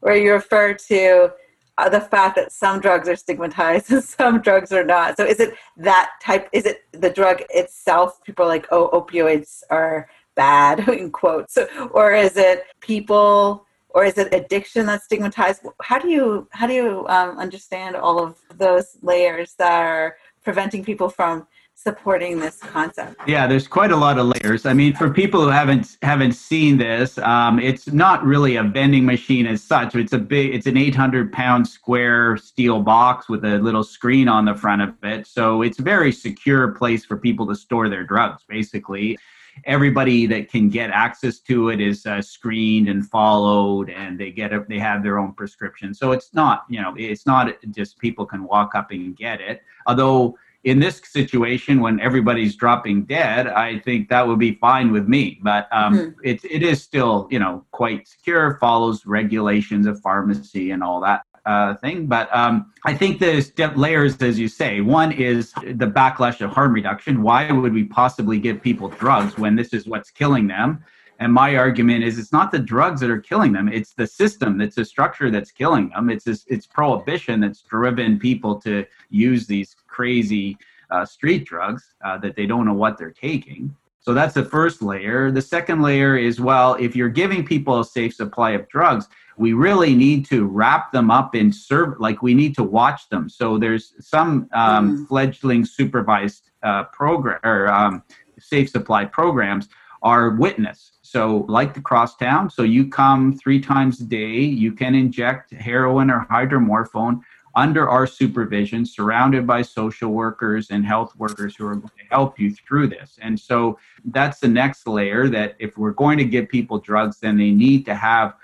where 0.00 0.16
you 0.16 0.32
refer 0.32 0.74
to 0.74 1.32
uh, 1.78 1.88
the 1.88 2.00
fact 2.00 2.36
that 2.36 2.52
some 2.52 2.80
drugs 2.80 3.08
are 3.08 3.16
stigmatized 3.16 3.90
and 3.92 4.04
some 4.04 4.40
drugs 4.40 4.72
are 4.72 4.84
not. 4.84 5.16
So 5.16 5.24
is 5.24 5.40
it 5.40 5.54
that 5.78 6.10
type 6.22 6.48
is 6.52 6.66
it 6.66 6.84
the 6.92 7.10
drug 7.10 7.42
itself 7.50 8.22
people 8.24 8.44
are 8.44 8.48
like 8.48 8.66
oh 8.70 8.90
opioids 8.90 9.62
are 9.70 10.08
bad 10.34 10.88
in 10.88 11.10
quotes. 11.10 11.58
Or 11.90 12.12
is 12.12 12.36
it 12.36 12.64
people 12.80 13.66
or 13.90 14.04
is 14.04 14.16
it 14.16 14.32
addiction 14.32 14.86
that's 14.86 15.04
stigmatized? 15.04 15.62
How 15.82 15.98
do 15.98 16.08
you 16.08 16.48
how 16.50 16.66
do 16.66 16.74
you 16.74 17.06
um, 17.08 17.38
understand 17.38 17.96
all 17.96 18.22
of 18.22 18.36
those 18.56 18.96
layers 19.02 19.54
that 19.54 19.72
are 19.72 20.16
preventing 20.42 20.84
people 20.84 21.08
from 21.08 21.46
supporting 21.82 22.38
this 22.38 22.58
concept. 22.58 23.20
Yeah 23.26 23.46
there's 23.46 23.66
quite 23.66 23.90
a 23.90 23.96
lot 23.96 24.18
of 24.18 24.26
layers. 24.26 24.66
I 24.66 24.72
mean 24.72 24.94
for 24.94 25.10
people 25.10 25.42
who 25.42 25.48
haven't 25.48 25.96
haven't 26.02 26.32
seen 26.32 26.78
this 26.78 27.18
um, 27.18 27.58
it's 27.58 27.88
not 27.88 28.24
really 28.24 28.56
a 28.56 28.62
vending 28.62 29.04
machine 29.04 29.46
as 29.46 29.62
such. 29.62 29.94
It's 29.94 30.12
a 30.12 30.18
big 30.18 30.54
it's 30.54 30.66
an 30.66 30.76
800 30.76 31.32
pound 31.32 31.66
square 31.66 32.36
steel 32.36 32.80
box 32.80 33.28
with 33.28 33.44
a 33.44 33.58
little 33.58 33.84
screen 33.84 34.28
on 34.28 34.44
the 34.44 34.54
front 34.54 34.82
of 34.82 34.94
it. 35.02 35.26
So 35.26 35.62
it's 35.62 35.78
a 35.78 35.82
very 35.82 36.12
secure 36.12 36.68
place 36.72 37.04
for 37.04 37.16
people 37.16 37.46
to 37.48 37.54
store 37.54 37.88
their 37.88 38.04
drugs 38.04 38.42
basically. 38.48 39.18
Everybody 39.64 40.24
that 40.26 40.50
can 40.50 40.70
get 40.70 40.90
access 40.90 41.40
to 41.40 41.68
it 41.68 41.80
is 41.80 42.06
uh, 42.06 42.22
screened 42.22 42.88
and 42.88 43.06
followed 43.06 43.90
and 43.90 44.18
they 44.18 44.30
get 44.30 44.52
it 44.52 44.68
they 44.68 44.78
have 44.78 45.02
their 45.02 45.18
own 45.18 45.32
prescription. 45.32 45.92
So 45.94 46.12
it's 46.12 46.32
not 46.32 46.64
you 46.68 46.80
know 46.80 46.94
it's 46.96 47.26
not 47.26 47.54
just 47.70 47.98
people 47.98 48.24
can 48.24 48.44
walk 48.44 48.74
up 48.74 48.92
and 48.92 49.16
get 49.16 49.40
it. 49.40 49.62
Although 49.86 50.38
in 50.64 50.78
this 50.78 51.00
situation 51.04 51.80
when 51.80 51.98
everybody's 52.00 52.54
dropping 52.54 53.04
dead 53.04 53.48
i 53.48 53.78
think 53.80 54.08
that 54.08 54.26
would 54.26 54.38
be 54.38 54.54
fine 54.54 54.92
with 54.92 55.08
me. 55.08 55.38
But 55.42 55.68
um, 55.72 55.94
mm-hmm. 55.94 56.20
it, 56.24 56.44
it 56.44 56.62
is 56.62 56.82
still 56.82 57.26
you 57.30 57.38
know 57.38 57.64
quite 57.70 58.08
secure 58.08 58.58
follows 58.60 59.06
regulations 59.06 59.86
of 59.86 60.00
pharmacy 60.00 60.70
and 60.70 60.82
all 60.82 61.00
that 61.00 61.22
uh, 61.44 61.74
thing. 61.76 62.06
But 62.06 62.34
um, 62.34 62.72
i 62.84 62.94
think 62.94 63.18
there's 63.18 63.52
layers 63.76 64.16
as 64.22 64.38
you 64.38 64.48
say. 64.48 64.80
One 64.80 65.12
is 65.12 65.52
the 65.52 65.90
backlash 66.00 66.40
of 66.40 66.50
harm 66.50 66.72
reduction. 66.72 67.22
Why 67.22 67.50
would 67.50 67.72
we 67.72 67.84
possibly 67.84 68.38
give 68.38 68.62
people 68.62 68.88
drugs 68.88 69.38
when 69.38 69.56
this 69.56 69.72
is 69.72 69.86
what's 69.86 70.10
killing 70.10 70.46
them? 70.46 70.84
And 71.18 71.32
my 71.32 71.54
argument 71.54 72.02
is 72.02 72.18
it's 72.18 72.32
not 72.32 72.50
the 72.50 72.58
drugs 72.58 73.00
that 73.00 73.08
are 73.08 73.20
killing 73.20 73.52
them, 73.52 73.68
it's 73.68 73.94
the 73.94 74.08
system, 74.08 74.60
it's 74.60 74.74
the 74.74 74.84
structure 74.84 75.30
that's 75.30 75.52
killing 75.52 75.90
them. 75.90 76.10
It's 76.10 76.24
this, 76.24 76.44
it's 76.48 76.66
prohibition 76.66 77.38
that's 77.38 77.62
driven 77.62 78.18
people 78.18 78.60
to 78.62 78.84
use 79.08 79.46
these 79.46 79.76
crazy 79.92 80.56
uh, 80.90 81.04
street 81.04 81.44
drugs 81.44 81.94
uh, 82.04 82.18
that 82.18 82.34
they 82.36 82.46
don't 82.46 82.66
know 82.66 82.74
what 82.74 82.98
they're 82.98 83.18
taking. 83.28 83.74
So 84.00 84.14
that's 84.14 84.34
the 84.34 84.44
first 84.44 84.82
layer. 84.82 85.30
The 85.30 85.42
second 85.42 85.80
layer 85.82 86.16
is 86.16 86.40
well, 86.40 86.74
if 86.74 86.96
you're 86.96 87.08
giving 87.22 87.44
people 87.44 87.78
a 87.80 87.84
safe 87.84 88.14
supply 88.14 88.50
of 88.52 88.68
drugs, 88.68 89.06
we 89.36 89.52
really 89.52 89.94
need 89.94 90.26
to 90.26 90.44
wrap 90.44 90.92
them 90.92 91.10
up 91.10 91.34
in 91.34 91.52
serve, 91.52 92.00
like 92.00 92.20
we 92.20 92.34
need 92.34 92.54
to 92.56 92.64
watch 92.64 93.08
them. 93.10 93.28
So 93.28 93.58
there's 93.58 93.94
some 94.00 94.48
um, 94.52 94.98
mm. 94.98 95.08
fledgling 95.08 95.64
supervised 95.64 96.50
uh, 96.62 96.84
program 96.84 97.40
or 97.44 97.68
um, 97.68 98.02
safe 98.38 98.70
supply 98.70 99.04
programs 99.04 99.68
are 100.02 100.30
witness 100.30 100.92
so, 101.12 101.44
like 101.46 101.74
the 101.74 101.80
crosstown, 101.82 102.48
so 102.48 102.62
you 102.62 102.88
come 102.88 103.36
three 103.36 103.60
times 103.60 104.00
a 104.00 104.04
day, 104.04 104.38
you 104.40 104.72
can 104.72 104.94
inject 104.94 105.52
heroin 105.52 106.10
or 106.10 106.26
hydromorphone 106.30 107.20
under 107.54 107.88
our 107.88 108.06
supervision, 108.06 108.86
surrounded 108.86 109.46
by 109.46 109.62
social 109.62 110.10
workers 110.10 110.70
and 110.70 110.84
health 110.84 111.14
workers 111.16 111.54
who 111.56 111.66
are 111.66 111.74
going 111.74 111.88
to 111.88 112.04
help 112.10 112.38
you 112.38 112.54
through 112.54 112.88
this. 112.88 113.18
And 113.20 113.38
so 113.38 113.78
that's 114.06 114.40
the 114.40 114.48
next 114.48 114.86
layer 114.86 115.28
that 115.28 115.56
if 115.58 115.76
we're 115.76 115.92
going 115.92 116.18
to 116.18 116.24
give 116.24 116.48
people 116.48 116.78
drugs, 116.78 117.18
then 117.20 117.36
they 117.36 117.50
need 117.50 117.84
to 117.86 117.94
have 117.94 118.34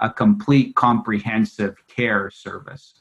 a 0.00 0.10
complete 0.10 0.74
comprehensive 0.76 1.76
care 1.88 2.30
service. 2.30 2.94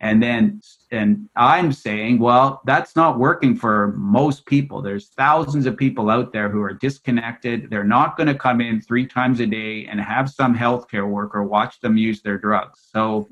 And 0.00 0.22
then 0.22 0.60
and 0.92 1.28
i'm 1.34 1.72
saying 1.72 2.18
well 2.20 2.62
that's 2.64 2.94
not 2.94 3.18
working 3.18 3.56
for 3.56 3.88
most 3.96 4.46
people. 4.46 4.80
There's 4.80 5.08
thousands 5.08 5.66
of 5.66 5.76
people 5.76 6.08
out 6.08 6.32
there 6.32 6.48
who 6.48 6.62
are 6.62 6.72
disconnected. 6.72 7.68
They're 7.68 7.82
not 7.82 8.16
going 8.16 8.28
to 8.28 8.34
come 8.34 8.60
in 8.60 8.80
three 8.80 9.06
times 9.06 9.40
a 9.40 9.46
day 9.46 9.86
and 9.86 10.00
have 10.00 10.30
some 10.30 10.56
healthcare 10.56 11.08
worker 11.08 11.42
watch 11.42 11.80
them 11.80 11.96
use 11.96 12.22
their 12.22 12.38
drugs. 12.38 12.88
So 12.92 13.28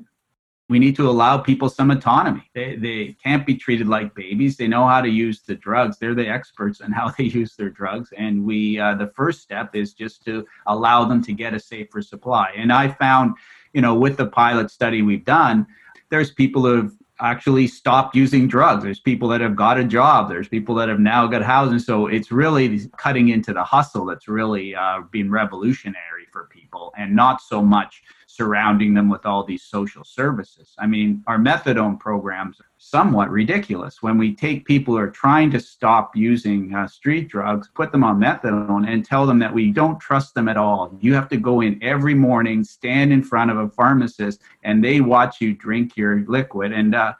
we 0.69 0.79
need 0.79 0.95
to 0.95 1.09
allow 1.09 1.37
people 1.37 1.69
some 1.69 1.91
autonomy 1.91 2.49
they, 2.53 2.75
they 2.75 3.15
can't 3.23 3.45
be 3.45 3.55
treated 3.55 3.87
like 3.87 4.13
babies 4.15 4.57
they 4.57 4.67
know 4.67 4.87
how 4.87 5.01
to 5.01 5.09
use 5.09 5.41
the 5.41 5.55
drugs 5.55 5.97
they're 5.97 6.15
the 6.15 6.27
experts 6.27 6.81
on 6.81 6.91
how 6.91 7.09
they 7.17 7.25
use 7.25 7.55
their 7.55 7.69
drugs 7.69 8.13
and 8.17 8.43
we 8.43 8.79
uh, 8.79 8.95
the 8.95 9.11
first 9.15 9.41
step 9.41 9.75
is 9.75 9.93
just 9.93 10.23
to 10.23 10.45
allow 10.67 11.05
them 11.05 11.23
to 11.23 11.33
get 11.33 11.53
a 11.53 11.59
safer 11.59 12.01
supply 12.01 12.51
and 12.55 12.71
i 12.71 12.87
found 12.87 13.35
you 13.73 13.81
know 13.81 13.95
with 13.95 14.17
the 14.17 14.27
pilot 14.27 14.69
study 14.71 15.01
we've 15.01 15.25
done 15.25 15.65
there's 16.09 16.31
people 16.31 16.63
who 16.63 16.75
have 16.75 16.91
actually 17.19 17.67
stopped 17.67 18.15
using 18.15 18.47
drugs. 18.47 18.83
There's 18.83 18.99
people 18.99 19.27
that 19.29 19.41
have 19.41 19.55
got 19.55 19.79
a 19.79 19.83
job. 19.83 20.29
There's 20.29 20.47
people 20.47 20.75
that 20.75 20.89
have 20.89 20.99
now 20.99 21.25
got 21.27 21.41
housing. 21.41 21.79
So 21.79 22.07
it's 22.07 22.31
really 22.31 22.79
cutting 22.97 23.29
into 23.29 23.53
the 23.53 23.63
hustle 23.63 24.05
that's 24.05 24.27
really 24.27 24.75
uh, 24.75 25.01
been 25.11 25.31
revolutionary 25.31 26.27
for 26.31 26.47
people 26.51 26.93
and 26.97 27.15
not 27.15 27.41
so 27.41 27.61
much 27.61 28.03
surrounding 28.37 28.93
them 28.93 29.09
with 29.09 29.25
all 29.25 29.43
these 29.43 29.63
social 29.63 30.03
services. 30.03 30.75
I 30.77 30.85
mean, 30.85 31.23
our 31.25 31.39
methadone 31.39 31.99
programs 31.99 32.59
are 32.59 32.69
somewhat 32.77 33.31
ridiculous 33.31 34.03
when 34.03 34.17
we 34.19 34.35
take 34.35 34.63
people 34.63 34.93
who 34.93 34.99
are 34.99 35.09
trying 35.09 35.49
to 35.51 35.59
stop 35.59 36.15
using 36.15 36.73
uh, 36.75 36.87
street 36.87 37.27
drugs, 37.29 37.67
put 37.73 37.91
them 37.91 38.03
on 38.03 38.19
methadone, 38.19 38.87
and 38.87 39.03
tell 39.03 39.25
them 39.25 39.39
that 39.39 39.51
we 39.51 39.71
don't 39.71 39.99
trust 39.99 40.35
them 40.35 40.47
at 40.47 40.55
all. 40.55 40.95
You 41.01 41.15
have 41.15 41.27
to 41.29 41.37
go 41.37 41.61
in 41.61 41.83
every 41.83 42.13
morning, 42.13 42.63
stand 42.63 43.11
in 43.11 43.23
front 43.23 43.49
of 43.49 43.57
a 43.57 43.69
pharmacist, 43.69 44.41
and 44.63 44.83
they 44.83 45.01
watch 45.01 45.41
you 45.41 45.55
drink 45.55 45.97
your 45.97 46.23
liquid. 46.27 46.71
And 46.71 46.93
uh, 46.93 47.13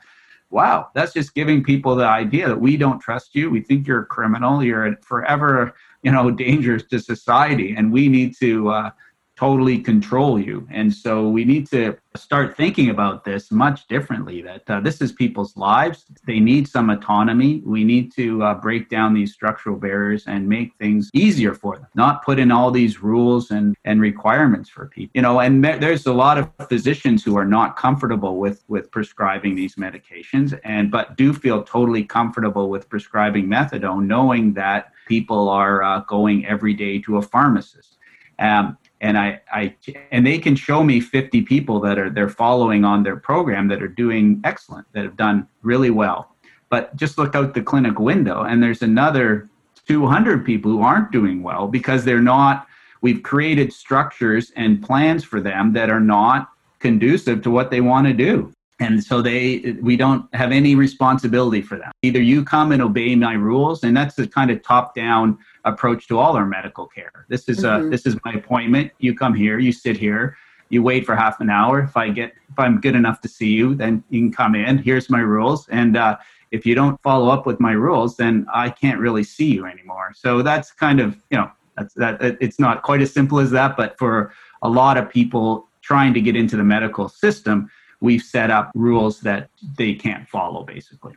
wow, 0.51 0.89
that's 0.93 1.13
just 1.13 1.33
giving 1.33 1.63
people 1.63 1.95
the 1.95 2.05
idea 2.05 2.47
that 2.47 2.61
we 2.61 2.77
don't 2.77 2.99
trust 2.99 3.33
you. 3.33 3.49
We 3.49 3.61
think 3.61 3.87
you're 3.87 4.01
a 4.01 4.05
criminal. 4.05 4.63
You're 4.63 4.95
forever, 5.01 5.73
you 6.03 6.11
know, 6.11 6.29
dangerous 6.29 6.83
to 6.91 6.99
society, 6.99 7.73
and 7.75 7.91
we 7.91 8.07
need 8.07 8.35
to. 8.39 8.69
Uh, 8.69 8.91
totally 9.37 9.77
control 9.77 10.39
you. 10.39 10.67
And 10.71 10.91
so 10.91 11.29
we 11.29 11.45
need 11.45 11.69
to 11.69 11.95
start 12.15 12.57
thinking 12.57 12.89
about 12.89 13.23
this 13.23 13.51
much 13.51 13.87
differently 13.87 14.41
that 14.41 14.63
uh, 14.67 14.79
this 14.79 14.99
is 14.99 15.11
people's 15.11 15.55
lives. 15.55 16.05
They 16.25 16.39
need 16.39 16.67
some 16.67 16.89
autonomy. 16.89 17.61
We 17.63 17.83
need 17.83 18.11
to 18.15 18.43
uh, 18.43 18.55
break 18.55 18.89
down 18.89 19.13
these 19.13 19.33
structural 19.33 19.77
barriers 19.77 20.25
and 20.25 20.49
make 20.49 20.75
things 20.79 21.11
easier 21.13 21.53
for 21.53 21.77
them, 21.77 21.87
not 21.93 22.25
put 22.25 22.39
in 22.39 22.51
all 22.51 22.71
these 22.71 23.03
rules 23.03 23.51
and, 23.51 23.75
and 23.85 24.01
requirements 24.01 24.69
for 24.69 24.87
people. 24.87 25.11
You 25.13 25.21
know, 25.21 25.39
and 25.39 25.63
there's 25.63 26.07
a 26.07 26.13
lot 26.13 26.39
of 26.39 26.49
physicians 26.67 27.23
who 27.23 27.37
are 27.37 27.45
not 27.45 27.77
comfortable 27.77 28.37
with, 28.37 28.63
with 28.67 28.89
prescribing 28.89 29.55
these 29.55 29.75
medications 29.75 30.59
and 30.63 30.89
but 30.89 31.15
do 31.15 31.31
feel 31.31 31.63
totally 31.63 32.03
comfortable 32.03 32.69
with 32.69 32.89
prescribing 32.89 33.45
methadone, 33.45 34.07
knowing 34.07 34.53
that 34.53 34.91
people 35.07 35.47
are 35.47 35.83
uh, 35.83 35.99
going 36.01 36.45
every 36.47 36.73
day 36.73 36.99
to 36.99 37.17
a 37.17 37.21
pharmacist. 37.21 37.97
Um, 38.39 38.77
and 39.01 39.17
I, 39.17 39.41
I 39.51 39.75
and 40.11 40.25
they 40.25 40.39
can 40.39 40.55
show 40.55 40.83
me 40.83 40.99
50 40.99 41.41
people 41.43 41.79
that 41.81 41.99
are 41.99 42.09
they're 42.09 42.29
following 42.29 42.83
on 42.83 43.03
their 43.03 43.17
program 43.17 43.67
that 43.67 43.81
are 43.81 43.87
doing 43.87 44.41
excellent 44.43 44.87
that 44.93 45.03
have 45.03 45.17
done 45.17 45.47
really 45.61 45.89
well. 45.89 46.35
But 46.69 46.95
just 46.95 47.17
look 47.17 47.35
out 47.35 47.53
the 47.53 47.61
clinic 47.61 47.99
window 47.99 48.43
and 48.43 48.61
there's 48.61 48.81
another 48.81 49.49
200 49.87 50.45
people 50.45 50.71
who 50.71 50.81
aren't 50.81 51.11
doing 51.11 51.43
well 51.43 51.67
because 51.67 52.03
they're 52.03 52.19
not 52.21 52.67
we've 53.01 53.23
created 53.23 53.71
structures 53.71 54.51
and 54.55 54.83
plans 54.83 55.23
for 55.23 55.39
them 55.39 55.73
that 55.73 55.89
are 55.89 55.99
not 55.99 56.49
conducive 56.79 57.41
to 57.43 57.51
what 57.51 57.71
they 57.71 57.81
want 57.81 58.07
to 58.07 58.13
do 58.13 58.51
and 58.79 59.03
so 59.03 59.21
they 59.21 59.75
we 59.81 59.95
don't 59.95 60.33
have 60.35 60.51
any 60.51 60.75
responsibility 60.75 61.61
for 61.61 61.77
them 61.77 61.91
either 62.03 62.21
you 62.21 62.43
come 62.43 62.71
and 62.71 62.81
obey 62.81 63.15
my 63.15 63.33
rules 63.33 63.83
and 63.83 63.97
that's 63.97 64.15
the 64.15 64.27
kind 64.27 64.51
of 64.51 64.61
top 64.61 64.93
down 64.93 65.37
approach 65.67 66.07
to 66.07 66.17
all 66.17 66.35
our 66.35 66.45
medical 66.45 66.87
care. 66.87 67.25
This 67.29 67.47
is 67.47 67.59
mm-hmm. 67.59 67.89
this 67.89 68.05
is 68.05 68.15
my 68.25 68.33
appointment. 68.33 68.91
You 68.99 69.15
come 69.15 69.33
here, 69.33 69.59
you 69.59 69.71
sit 69.71 69.97
here, 69.97 70.37
you 70.69 70.81
wait 70.81 71.05
for 71.05 71.15
half 71.15 71.39
an 71.39 71.49
hour. 71.49 71.81
If 71.81 71.95
I 71.95 72.09
get 72.09 72.33
if 72.49 72.57
I'm 72.57 72.79
good 72.79 72.95
enough 72.95 73.21
to 73.21 73.27
see 73.27 73.49
you, 73.49 73.75
then 73.75 74.03
you 74.09 74.21
can 74.21 74.31
come 74.31 74.55
in. 74.55 74.77
Here's 74.79 75.09
my 75.09 75.19
rules, 75.19 75.67
and 75.69 75.97
uh, 75.97 76.17
if 76.51 76.65
you 76.65 76.75
don't 76.75 76.99
follow 77.01 77.29
up 77.29 77.45
with 77.45 77.59
my 77.59 77.73
rules, 77.73 78.17
then 78.17 78.47
I 78.53 78.69
can't 78.69 78.99
really 78.99 79.23
see 79.23 79.53
you 79.53 79.65
anymore. 79.65 80.13
So 80.15 80.41
that's 80.41 80.71
kind 80.71 80.99
of 80.99 81.15
you 81.29 81.37
know 81.37 81.51
that's 81.77 81.93
that. 81.95 82.21
It's 82.21 82.59
not 82.59 82.83
quite 82.83 83.01
as 83.01 83.13
simple 83.13 83.39
as 83.39 83.51
that, 83.51 83.77
but 83.77 83.97
for 83.97 84.33
a 84.61 84.69
lot 84.69 84.97
of 84.97 85.09
people 85.09 85.67
trying 85.81 86.13
to 86.13 86.21
get 86.21 86.35
into 86.35 86.57
the 86.57 86.63
medical 86.63 87.07
system, 87.07 87.69
we've 88.01 88.21
set 88.21 88.51
up 88.51 88.71
rules 88.75 89.21
that 89.21 89.49
they 89.77 89.93
can't 89.93 90.27
follow, 90.27 90.63
basically. 90.63 91.15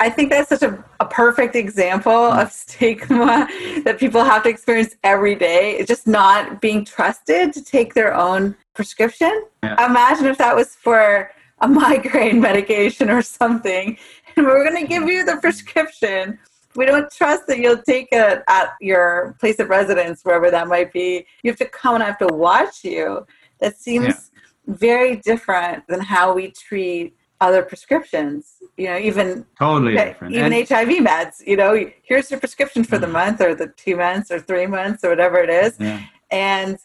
I 0.00 0.10
think 0.10 0.30
that's 0.30 0.48
such 0.48 0.62
a, 0.62 0.82
a 1.00 1.06
perfect 1.06 1.54
example 1.54 2.32
hmm. 2.32 2.38
of 2.38 2.52
stigma 2.52 3.48
that 3.84 3.98
people 3.98 4.24
have 4.24 4.42
to 4.44 4.48
experience 4.48 4.96
every 5.04 5.34
day. 5.34 5.76
It's 5.78 5.88
just 5.88 6.06
not 6.06 6.60
being 6.60 6.84
trusted 6.84 7.52
to 7.52 7.62
take 7.62 7.94
their 7.94 8.14
own 8.14 8.56
prescription. 8.74 9.44
Yeah. 9.62 9.86
Imagine 9.86 10.26
if 10.26 10.38
that 10.38 10.54
was 10.54 10.74
for 10.74 11.30
a 11.60 11.68
migraine 11.68 12.40
medication 12.40 13.10
or 13.10 13.22
something, 13.22 13.98
and 14.36 14.46
we're 14.46 14.68
going 14.68 14.80
to 14.80 14.86
give 14.86 15.08
you 15.08 15.24
the 15.24 15.36
prescription. 15.36 16.38
We 16.76 16.86
don't 16.86 17.10
trust 17.10 17.46
that 17.48 17.58
you'll 17.58 17.82
take 17.82 18.08
it 18.12 18.42
at 18.46 18.74
your 18.80 19.34
place 19.40 19.58
of 19.58 19.68
residence, 19.68 20.22
wherever 20.22 20.50
that 20.50 20.68
might 20.68 20.92
be. 20.92 21.26
You 21.42 21.50
have 21.50 21.58
to 21.58 21.66
come 21.66 21.94
and 21.94 22.04
I 22.04 22.06
have 22.06 22.18
to 22.18 22.28
watch 22.28 22.84
you. 22.84 23.26
That 23.58 23.76
seems 23.76 24.06
yeah. 24.06 24.40
Very 24.68 25.16
different 25.16 25.86
than 25.88 26.00
how 26.00 26.32
we 26.32 26.50
treat 26.50 27.16
other 27.40 27.62
prescriptions 27.62 28.56
you 28.76 28.86
know 28.86 28.98
even 28.98 29.46
totally 29.58 29.94
different. 29.94 30.34
Even 30.34 30.52
and, 30.52 30.68
hiv 30.68 30.88
meds 30.88 31.34
you 31.46 31.56
know 31.56 31.90
here's 32.02 32.30
your 32.30 32.40
prescription 32.40 32.82
for 32.84 32.98
the 32.98 33.06
mm. 33.06 33.12
month 33.12 33.40
or 33.40 33.54
the 33.54 33.68
two 33.76 33.96
months 33.96 34.30
or 34.30 34.38
three 34.40 34.66
months 34.66 35.04
or 35.04 35.10
whatever 35.10 35.38
it 35.38 35.50
is. 35.50 35.76
Yeah. 35.78 36.02
and 36.30 36.78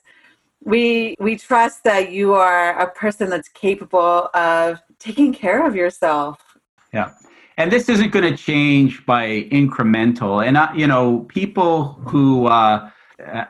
we 0.65 1.15
we 1.19 1.36
trust 1.36 1.84
that 1.84 2.12
you 2.12 2.34
are 2.34 2.80
a 2.80 2.89
person 2.91 3.30
that's 3.30 3.50
capable 3.50 4.30
of 4.34 4.80
taking 5.00 5.34
care 5.34 5.65
of 5.67 5.76
yourself. 5.76 6.39
Yeah. 6.93 7.12
And 7.58 7.72
this 7.72 7.88
isn't 7.89 8.12
going 8.12 8.30
to 8.30 8.36
change 8.36 9.06
by 9.06 9.43
incremental. 9.52 10.46
And 10.46 10.58
uh, 10.58 10.72
you 10.76 10.88
know 10.88 11.26
people 11.30 11.93
who 12.08 12.48
uh, 12.48 12.89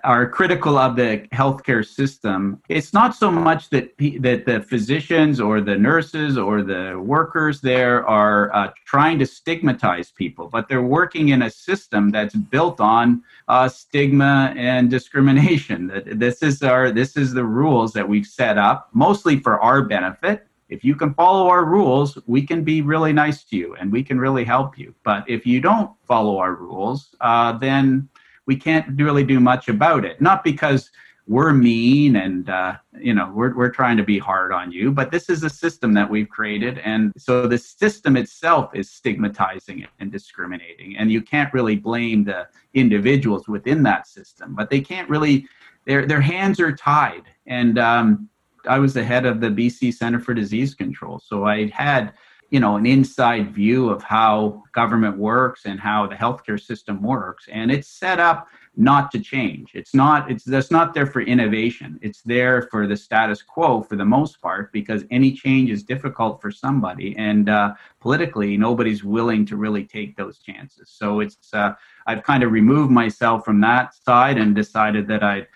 are 0.03 0.27
critical 0.27 0.77
of 0.77 0.95
the 0.95 1.27
healthcare 1.31 1.85
system, 1.85 2.61
it's 2.69 2.93
not 2.93 3.15
so 3.15 3.31
much 3.31 3.69
that 3.69 3.95
that 4.19 4.45
the 4.45 4.61
physicians 4.67 5.39
or 5.39 5.61
the 5.61 5.75
nurses 5.75 6.37
or 6.37 6.61
the 6.61 6.99
workers 6.99 7.61
there 7.61 8.05
are 8.07 8.53
uh, 8.53 8.71
trying 8.85 9.19
to 9.19 9.25
stigmatize 9.25 10.11
people, 10.11 10.49
but 10.49 10.67
they're 10.67 10.81
working 10.81 11.29
in 11.29 11.43
a 11.43 11.49
system 11.49 12.09
that's 12.09 12.35
built 12.35 12.79
on 12.79 13.23
uh, 13.47 13.67
stigma 13.67 14.53
and 14.57 14.89
discrimination. 14.89 15.87
That 15.93 16.19
this 16.19 16.41
is 16.41 16.63
our 16.63 16.91
this 16.91 17.17
is 17.17 17.33
the 17.33 17.43
rules 17.43 17.93
that 17.93 18.07
we've 18.07 18.25
set 18.25 18.57
up, 18.57 18.89
mostly 18.93 19.39
for 19.39 19.59
our 19.59 19.81
benefit. 19.81 20.47
If 20.69 20.83
you 20.83 20.95
can 20.95 21.13
follow 21.13 21.49
our 21.49 21.65
rules, 21.65 22.17
we 22.25 22.41
can 22.41 22.63
be 22.63 22.81
really 22.81 23.13
nice 23.13 23.43
to 23.45 23.55
you 23.55 23.75
and 23.75 23.91
we 23.91 24.01
can 24.01 24.19
really 24.19 24.43
help 24.43 24.77
you. 24.77 24.95
But 25.03 25.23
if 25.29 25.45
you 25.45 25.61
don't 25.61 25.91
follow 26.07 26.37
our 26.39 26.55
rules, 26.55 27.13
uh, 27.21 27.51
then 27.57 28.09
we 28.45 28.55
can't 28.55 28.99
really 28.99 29.23
do 29.23 29.39
much 29.39 29.69
about 29.69 30.05
it. 30.05 30.21
Not 30.21 30.43
because 30.43 30.89
we're 31.27 31.53
mean 31.53 32.17
and 32.17 32.49
uh, 32.49 32.75
you 32.99 33.13
know 33.13 33.31
we're, 33.33 33.55
we're 33.55 33.69
trying 33.69 33.95
to 33.95 34.03
be 34.03 34.19
hard 34.19 34.51
on 34.51 34.71
you 34.71 34.91
but 34.91 35.09
this 35.09 35.29
is 35.29 35.43
a 35.43 35.49
system 35.49 35.93
that 35.93 36.09
we've 36.09 36.27
created 36.29 36.79
and 36.79 37.13
so 37.17 37.47
the 37.47 37.57
system 37.57 38.17
itself 38.17 38.71
is 38.75 38.89
stigmatizing 38.89 39.85
and 39.99 40.11
discriminating 40.11 40.97
and 40.97 41.11
you 41.11 41.21
can't 41.21 41.53
really 41.53 41.77
blame 41.77 42.23
the 42.25 42.45
individuals 42.73 43.47
within 43.47 43.83
that 43.83 44.05
system 44.05 44.53
but 44.53 44.69
they 44.69 44.81
can't 44.81 45.09
really 45.09 45.47
their 45.85 46.05
their 46.05 46.21
hands 46.21 46.59
are 46.59 46.75
tied 46.75 47.23
and 47.47 47.79
um, 47.79 48.27
i 48.67 48.77
was 48.77 48.93
the 48.93 49.03
head 49.03 49.25
of 49.25 49.39
the 49.39 49.47
bc 49.47 49.93
center 49.93 50.19
for 50.19 50.33
disease 50.33 50.75
control 50.75 51.21
so 51.25 51.45
i 51.45 51.67
had 51.67 52.13
you 52.53 52.59
know 52.59 52.75
an 52.75 52.85
inside 52.85 53.51
view 53.51 53.89
of 53.89 54.03
how 54.03 54.61
government 54.73 55.17
works 55.17 55.61
and 55.65 55.79
how 55.79 56.05
the 56.05 56.15
healthcare 56.15 56.61
system 56.61 57.01
works. 57.01 57.47
And 57.51 57.71
it's 57.71 57.87
set 57.87 58.19
up 58.19 58.47
not 58.75 59.11
to 59.13 59.19
change. 59.19 59.71
It's 59.73 59.95
not 59.95 60.29
it's 60.29 60.43
that's 60.43 60.69
not 60.69 60.93
there 60.93 61.07
for 61.07 61.21
innovation. 61.21 61.99
It's 62.03 62.21
there 62.21 62.67
for 62.69 62.85
the 62.85 62.95
status 62.95 63.41
quo 63.41 63.81
for 63.81 63.95
the 63.95 64.05
most 64.05 64.39
part 64.39 64.71
because 64.71 65.03
any 65.09 65.31
change 65.31 65.71
is 65.71 65.81
difficult 65.81 66.41
for 66.41 66.51
somebody. 66.51 67.15
And 67.17 67.49
uh, 67.49 67.73
politically 67.99 68.55
nobody's 68.55 69.03
willing 69.03 69.47
to 69.47 69.57
really 69.57 69.85
take 69.85 70.15
those 70.15 70.37
chances. 70.37 70.89
So 70.89 71.21
it's 71.21 71.53
uh, 71.53 71.73
i've 72.05 72.23
kind 72.23 72.43
of 72.43 72.51
removed 72.51 72.91
myself 72.91 73.45
from 73.45 73.61
that 73.61 73.95
side 74.05 74.37
and 74.37 74.53
decided 74.53 75.07
that 75.07 75.23
i'd 75.23 75.47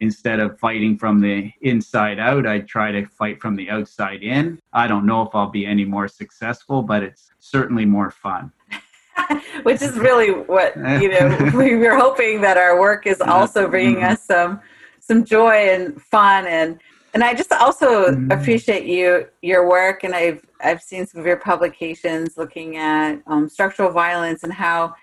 instead 0.00 0.40
of 0.40 0.58
fighting 0.58 0.98
from 0.98 1.20
the 1.20 1.52
inside 1.62 2.18
out, 2.18 2.46
I 2.46 2.60
try 2.60 2.92
to 2.92 3.06
fight 3.06 3.40
from 3.40 3.56
the 3.56 3.70
outside 3.70 4.22
in. 4.22 4.60
I 4.72 4.86
don't 4.86 5.06
know 5.06 5.22
if 5.22 5.34
I'll 5.34 5.50
be 5.50 5.66
any 5.66 5.84
more 5.84 6.08
successful, 6.08 6.82
but 6.82 7.02
it's 7.02 7.30
certainly 7.40 7.84
more 7.84 8.10
fun. 8.10 8.52
Which 9.62 9.80
is 9.80 9.96
really 9.96 10.30
what 10.30 10.76
you 10.76 11.08
know. 11.08 11.50
we 11.54 11.76
were 11.76 11.96
hoping 11.96 12.40
that 12.40 12.56
our 12.56 12.78
work 12.78 13.06
is 13.06 13.20
also 13.20 13.68
bringing 13.68 13.96
mm-hmm. 13.96 14.12
us 14.12 14.24
some 14.24 14.60
some 15.00 15.24
joy 15.24 15.68
and 15.70 16.00
fun 16.02 16.46
and 16.46 16.80
and 17.14 17.22
I 17.22 17.32
just 17.34 17.52
also 17.52 18.10
mm-hmm. 18.10 18.32
appreciate 18.32 18.86
you 18.86 19.28
your 19.40 19.68
work 19.68 20.02
and 20.02 20.14
I've 20.14 20.44
I've 20.60 20.82
seen 20.82 21.06
some 21.06 21.20
of 21.20 21.26
your 21.26 21.36
publications 21.36 22.36
looking 22.36 22.76
at 22.76 23.22
um, 23.26 23.48
structural 23.48 23.92
violence 23.92 24.42
and 24.42 24.52
how 24.52 24.94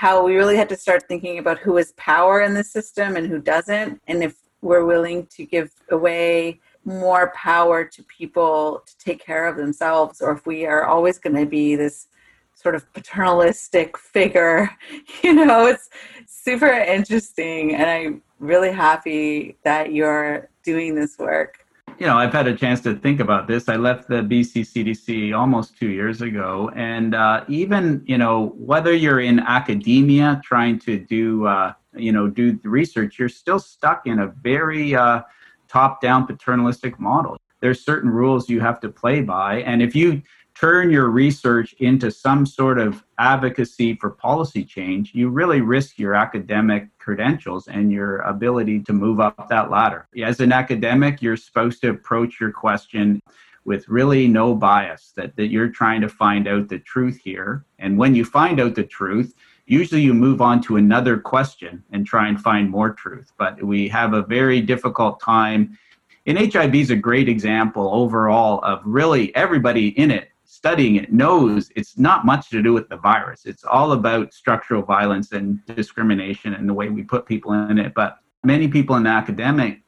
how 0.00 0.24
we 0.24 0.34
really 0.34 0.56
had 0.56 0.66
to 0.66 0.78
start 0.78 1.06
thinking 1.06 1.38
about 1.38 1.58
who 1.58 1.76
has 1.76 1.92
power 1.98 2.40
in 2.40 2.54
the 2.54 2.64
system 2.64 3.16
and 3.16 3.26
who 3.26 3.38
doesn't, 3.38 4.00
and 4.06 4.24
if 4.24 4.34
we're 4.62 4.86
willing 4.86 5.26
to 5.26 5.44
give 5.44 5.70
away 5.90 6.58
more 6.86 7.30
power 7.36 7.84
to 7.84 8.02
people 8.04 8.82
to 8.86 8.96
take 8.96 9.22
care 9.22 9.46
of 9.46 9.58
themselves, 9.58 10.22
or 10.22 10.32
if 10.32 10.46
we 10.46 10.64
are 10.64 10.84
always 10.86 11.18
going 11.18 11.36
to 11.36 11.44
be 11.44 11.76
this 11.76 12.08
sort 12.54 12.74
of 12.74 12.90
paternalistic 12.94 13.98
figure. 13.98 14.70
You 15.22 15.34
know, 15.34 15.66
it's 15.66 15.90
super 16.26 16.72
interesting, 16.72 17.74
and 17.74 17.90
I'm 17.90 18.22
really 18.38 18.72
happy 18.72 19.58
that 19.64 19.92
you're 19.92 20.48
doing 20.62 20.94
this 20.94 21.18
work 21.18 21.59
you 22.00 22.06
know, 22.06 22.16
I've 22.16 22.32
had 22.32 22.46
a 22.46 22.56
chance 22.56 22.80
to 22.80 22.94
think 22.94 23.20
about 23.20 23.46
this. 23.46 23.68
I 23.68 23.76
left 23.76 24.08
the 24.08 24.22
BC 24.22 24.62
CDC 24.62 25.36
almost 25.38 25.76
two 25.76 25.90
years 25.90 26.22
ago, 26.22 26.70
and 26.74 27.14
uh, 27.14 27.44
even 27.46 28.02
you 28.06 28.16
know, 28.16 28.54
whether 28.56 28.94
you're 28.94 29.20
in 29.20 29.38
academia 29.38 30.40
trying 30.42 30.78
to 30.80 30.98
do 30.98 31.46
uh, 31.46 31.74
you 31.94 32.10
know 32.10 32.26
do 32.26 32.52
the 32.52 32.70
research, 32.70 33.18
you're 33.18 33.28
still 33.28 33.58
stuck 33.58 34.06
in 34.06 34.20
a 34.20 34.28
very 34.28 34.94
uh, 34.94 35.20
top-down 35.68 36.26
paternalistic 36.26 36.98
model. 36.98 37.36
There's 37.60 37.84
certain 37.84 38.08
rules 38.08 38.48
you 38.48 38.60
have 38.60 38.80
to 38.80 38.88
play 38.88 39.20
by, 39.20 39.60
and 39.60 39.82
if 39.82 39.94
you 39.94 40.22
turn 40.60 40.90
your 40.90 41.08
research 41.08 41.74
into 41.78 42.10
some 42.10 42.44
sort 42.44 42.78
of 42.78 43.02
advocacy 43.18 43.94
for 43.94 44.10
policy 44.10 44.62
change, 44.62 45.14
you 45.14 45.30
really 45.30 45.62
risk 45.62 45.98
your 45.98 46.14
academic 46.14 46.86
credentials 46.98 47.66
and 47.68 47.90
your 47.90 48.18
ability 48.18 48.78
to 48.78 48.92
move 48.92 49.20
up 49.20 49.48
that 49.48 49.70
ladder. 49.70 50.06
As 50.22 50.38
an 50.40 50.52
academic, 50.52 51.22
you're 51.22 51.38
supposed 51.38 51.80
to 51.80 51.88
approach 51.88 52.38
your 52.38 52.52
question 52.52 53.22
with 53.64 53.88
really 53.88 54.28
no 54.28 54.54
bias, 54.54 55.12
that, 55.16 55.34
that 55.36 55.46
you're 55.46 55.70
trying 55.70 56.02
to 56.02 56.10
find 56.10 56.46
out 56.46 56.68
the 56.68 56.78
truth 56.80 57.18
here. 57.24 57.64
And 57.78 57.96
when 57.96 58.14
you 58.14 58.26
find 58.26 58.60
out 58.60 58.74
the 58.74 58.84
truth, 58.84 59.34
usually 59.64 60.02
you 60.02 60.12
move 60.12 60.42
on 60.42 60.60
to 60.64 60.76
another 60.76 61.16
question 61.16 61.82
and 61.90 62.06
try 62.06 62.28
and 62.28 62.38
find 62.38 62.68
more 62.68 62.92
truth. 62.92 63.32
But 63.38 63.62
we 63.62 63.88
have 63.88 64.12
a 64.12 64.22
very 64.22 64.60
difficult 64.60 65.20
time. 65.20 65.78
And 66.26 66.36
HIV 66.52 66.74
is 66.74 66.90
a 66.90 66.96
great 66.96 67.30
example 67.30 67.88
overall 67.94 68.60
of 68.62 68.82
really 68.84 69.34
everybody 69.34 69.88
in 69.98 70.10
it 70.10 70.30
studying 70.60 70.96
it 70.96 71.10
knows 71.10 71.70
it's 71.74 71.96
not 71.96 72.26
much 72.26 72.50
to 72.50 72.60
do 72.62 72.74
with 72.74 72.86
the 72.90 72.96
virus. 72.98 73.46
It's 73.46 73.64
all 73.64 73.92
about 73.92 74.34
structural 74.34 74.82
violence 74.82 75.32
and 75.32 75.64
discrimination 75.64 76.52
and 76.52 76.68
the 76.68 76.74
way 76.74 76.90
we 76.90 77.02
put 77.02 77.24
people 77.24 77.54
in 77.54 77.78
it. 77.78 77.94
But 77.94 78.18
many 78.44 78.68
people 78.68 78.96
in 78.96 79.06
academic 79.06 79.82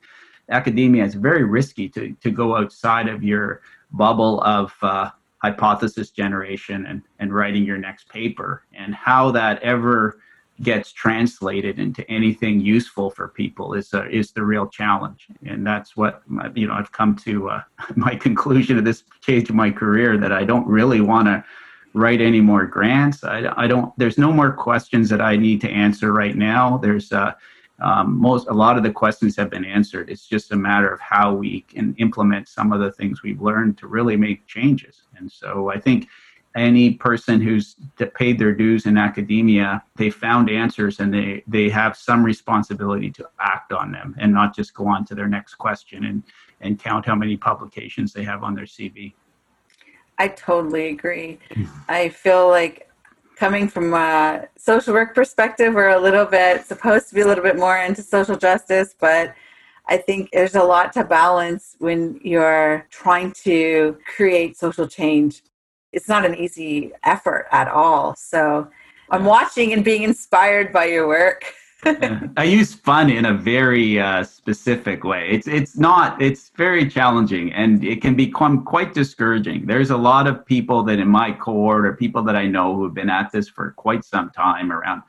academia 0.48 1.04
it's 1.04 1.14
very 1.14 1.44
risky 1.44 1.88
to, 1.88 2.12
to 2.22 2.30
go 2.30 2.56
outside 2.56 3.08
of 3.08 3.22
your 3.22 3.60
bubble 3.92 4.42
of 4.42 4.74
uh, 4.82 5.10
hypothesis 5.42 6.10
generation 6.10 6.86
and, 6.86 7.02
and 7.18 7.34
writing 7.34 7.64
your 7.64 7.78
next 7.78 8.08
paper 8.08 8.64
and 8.72 8.94
how 8.94 9.30
that 9.30 9.62
ever 9.62 10.20
gets 10.60 10.92
translated 10.92 11.78
into 11.78 12.08
anything 12.10 12.60
useful 12.60 13.10
for 13.10 13.28
people 13.28 13.74
is 13.74 13.94
uh, 13.94 14.06
is 14.08 14.32
the 14.32 14.44
real 14.44 14.66
challenge. 14.66 15.28
And 15.46 15.66
that's 15.66 15.96
what 15.96 16.22
you 16.54 16.66
know 16.66 16.74
I've 16.74 16.92
come 16.92 17.16
to 17.24 17.50
uh, 17.50 17.62
my 17.96 18.14
conclusion 18.14 18.78
at 18.78 18.84
this 18.84 19.04
stage 19.20 19.48
of 19.48 19.56
my 19.56 19.70
career 19.70 20.18
that 20.18 20.32
I 20.32 20.44
don't 20.44 20.66
really 20.66 21.00
want 21.00 21.26
to 21.26 21.44
write 21.94 22.20
any 22.20 22.40
more 22.40 22.66
grants. 22.66 23.24
I, 23.24 23.52
I 23.56 23.66
don't 23.66 23.92
there's 23.98 24.18
no 24.18 24.32
more 24.32 24.52
questions 24.52 25.08
that 25.08 25.20
I 25.20 25.36
need 25.36 25.60
to 25.62 25.70
answer 25.70 26.12
right 26.12 26.36
now. 26.36 26.78
There's 26.78 27.12
uh, 27.12 27.32
um, 27.80 28.20
most 28.20 28.46
a 28.48 28.52
lot 28.52 28.76
of 28.76 28.82
the 28.82 28.92
questions 28.92 29.36
have 29.36 29.50
been 29.50 29.64
answered. 29.64 30.10
It's 30.10 30.26
just 30.26 30.52
a 30.52 30.56
matter 30.56 30.92
of 30.92 31.00
how 31.00 31.34
we 31.34 31.62
can 31.62 31.94
implement 31.98 32.48
some 32.48 32.72
of 32.72 32.80
the 32.80 32.92
things 32.92 33.22
we've 33.22 33.42
learned 33.42 33.78
to 33.78 33.88
really 33.88 34.16
make 34.16 34.46
changes. 34.46 35.02
And 35.16 35.30
so 35.30 35.70
I 35.70 35.80
think 35.80 36.08
any 36.54 36.94
person 36.94 37.40
who's 37.40 37.76
paid 38.14 38.38
their 38.38 38.52
dues 38.52 38.86
in 38.86 38.98
academia 38.98 39.82
they 39.96 40.10
found 40.10 40.50
answers 40.50 41.00
and 41.00 41.12
they 41.12 41.42
they 41.46 41.68
have 41.68 41.96
some 41.96 42.24
responsibility 42.24 43.10
to 43.10 43.26
act 43.40 43.72
on 43.72 43.90
them 43.90 44.14
and 44.18 44.32
not 44.32 44.54
just 44.54 44.74
go 44.74 44.86
on 44.86 45.04
to 45.04 45.14
their 45.14 45.28
next 45.28 45.54
question 45.54 46.04
and 46.04 46.22
and 46.60 46.78
count 46.78 47.06
how 47.06 47.14
many 47.14 47.36
publications 47.36 48.12
they 48.12 48.24
have 48.24 48.42
on 48.42 48.54
their 48.54 48.64
cv 48.64 49.12
i 50.18 50.28
totally 50.28 50.88
agree. 50.88 51.38
Hmm. 51.54 51.64
I 51.88 52.08
feel 52.10 52.48
like 52.48 52.88
coming 53.36 53.66
from 53.66 53.94
a 53.94 54.46
social 54.56 54.92
work 54.94 55.14
perspective 55.14 55.74
we're 55.74 55.88
a 55.88 56.00
little 56.00 56.26
bit 56.26 56.66
supposed 56.66 57.08
to 57.08 57.14
be 57.14 57.22
a 57.22 57.26
little 57.26 57.44
bit 57.44 57.56
more 57.56 57.78
into 57.78 58.02
social 58.02 58.36
justice 58.36 58.94
but 58.98 59.34
I 59.88 59.96
think 59.96 60.30
there's 60.32 60.54
a 60.54 60.62
lot 60.62 60.92
to 60.92 61.04
balance 61.04 61.74
when 61.80 62.20
you're 62.22 62.86
trying 62.90 63.32
to 63.42 63.98
create 64.16 64.56
social 64.56 64.86
change 64.86 65.42
it's 65.92 66.08
not 66.08 66.24
an 66.24 66.34
easy 66.34 66.92
effort 67.04 67.46
at 67.52 67.68
all. 67.68 68.14
So 68.16 68.68
I'm 69.10 69.24
watching 69.24 69.72
and 69.72 69.84
being 69.84 70.02
inspired 70.02 70.72
by 70.72 70.86
your 70.86 71.06
work. 71.06 71.54
I 72.36 72.44
use 72.44 72.72
fun 72.72 73.10
in 73.10 73.24
a 73.24 73.34
very 73.34 73.98
uh, 73.98 74.22
specific 74.22 75.02
way. 75.02 75.28
It's 75.30 75.48
it's 75.48 75.76
not 75.76 76.22
it's 76.22 76.50
very 76.56 76.88
challenging 76.88 77.52
and 77.52 77.84
it 77.84 78.00
can 78.00 78.14
become 78.14 78.64
quite 78.64 78.94
discouraging. 78.94 79.66
There's 79.66 79.90
a 79.90 79.96
lot 79.96 80.28
of 80.28 80.46
people 80.46 80.84
that 80.84 81.00
in 81.00 81.08
my 81.08 81.32
cohort 81.32 81.84
or 81.84 81.94
people 81.94 82.22
that 82.22 82.36
I 82.36 82.46
know 82.46 82.76
who 82.76 82.84
have 82.84 82.94
been 82.94 83.10
at 83.10 83.32
this 83.32 83.48
for 83.48 83.72
quite 83.72 84.04
some 84.04 84.30
time 84.30 84.70
around 84.70 85.02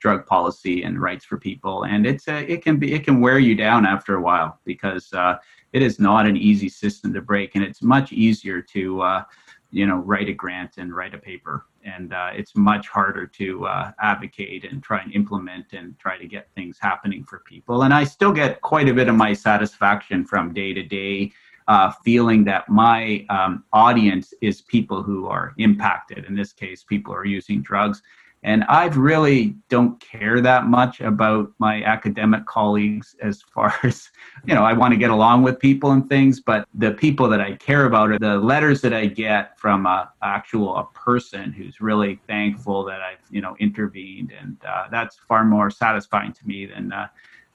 drug 0.00 0.26
policy 0.26 0.82
and 0.82 1.00
rights 1.00 1.24
for 1.24 1.36
people, 1.38 1.84
and 1.84 2.06
it's 2.06 2.26
a, 2.26 2.50
it 2.50 2.64
can 2.64 2.78
be 2.78 2.92
it 2.92 3.04
can 3.04 3.20
wear 3.20 3.38
you 3.38 3.54
down 3.54 3.86
after 3.86 4.16
a 4.16 4.20
while 4.20 4.58
because 4.64 5.12
uh, 5.12 5.36
it 5.72 5.80
is 5.80 6.00
not 6.00 6.26
an 6.26 6.36
easy 6.36 6.68
system 6.68 7.14
to 7.14 7.20
break, 7.20 7.54
and 7.54 7.62
it's 7.62 7.82
much 7.82 8.10
easier 8.12 8.60
to 8.60 9.02
uh, 9.02 9.22
you 9.70 9.86
know 9.86 9.96
write 9.96 10.28
a 10.28 10.32
grant 10.32 10.78
and 10.78 10.94
write 10.94 11.14
a 11.14 11.18
paper. 11.18 11.66
And 11.84 12.12
uh, 12.12 12.30
it's 12.34 12.54
much 12.56 12.88
harder 12.88 13.26
to 13.26 13.66
uh, 13.66 13.92
advocate 14.00 14.64
and 14.64 14.82
try 14.82 15.00
and 15.00 15.12
implement 15.14 15.72
and 15.72 15.98
try 15.98 16.18
to 16.18 16.26
get 16.26 16.48
things 16.54 16.78
happening 16.80 17.24
for 17.24 17.38
people. 17.40 17.82
And 17.84 17.94
i 17.94 18.04
still 18.04 18.32
get 18.32 18.60
quite 18.60 18.88
a 18.88 18.94
bit 18.94 19.08
of 19.08 19.14
my 19.14 19.32
satisfaction 19.32 20.24
from 20.24 20.52
day 20.52 20.74
to 20.74 20.82
day 20.82 21.32
uh, 21.68 21.92
feeling 22.04 22.44
that 22.44 22.68
my 22.68 23.24
um, 23.30 23.64
audience 23.72 24.34
is 24.40 24.60
people 24.62 25.02
who 25.02 25.26
are 25.26 25.54
impacted. 25.58 26.24
In 26.24 26.34
this 26.34 26.52
case 26.52 26.82
people 26.82 27.14
are 27.14 27.24
using 27.24 27.62
drugs 27.62 28.02
and 28.42 28.64
I 28.68 28.86
really 28.86 29.56
don't 29.68 30.00
care 30.00 30.40
that 30.40 30.64
much 30.66 31.00
about 31.00 31.52
my 31.58 31.82
academic 31.82 32.46
colleagues 32.46 33.14
as 33.20 33.42
far 33.54 33.74
as, 33.82 34.08
you 34.46 34.54
know, 34.54 34.64
I 34.64 34.72
want 34.72 34.92
to 34.92 34.98
get 34.98 35.10
along 35.10 35.42
with 35.42 35.58
people 35.58 35.90
and 35.90 36.08
things, 36.08 36.40
but 36.40 36.66
the 36.74 36.92
people 36.92 37.28
that 37.28 37.40
I 37.40 37.56
care 37.56 37.84
about 37.84 38.10
are 38.10 38.18
the 38.18 38.38
letters 38.38 38.80
that 38.80 38.94
I 38.94 39.06
get 39.06 39.58
from 39.58 39.84
a 39.84 40.10
actual 40.22 40.76
a 40.76 40.84
person 40.94 41.52
who's 41.52 41.80
really 41.80 42.18
thankful 42.26 42.84
that 42.84 43.02
I've, 43.02 43.18
you 43.30 43.42
know, 43.42 43.56
intervened. 43.58 44.32
And 44.40 44.56
uh, 44.66 44.86
that's 44.90 45.16
far 45.28 45.44
more 45.44 45.70
satisfying 45.70 46.32
to 46.32 46.46
me 46.46 46.66
than, 46.66 46.92
uh, 46.92 47.08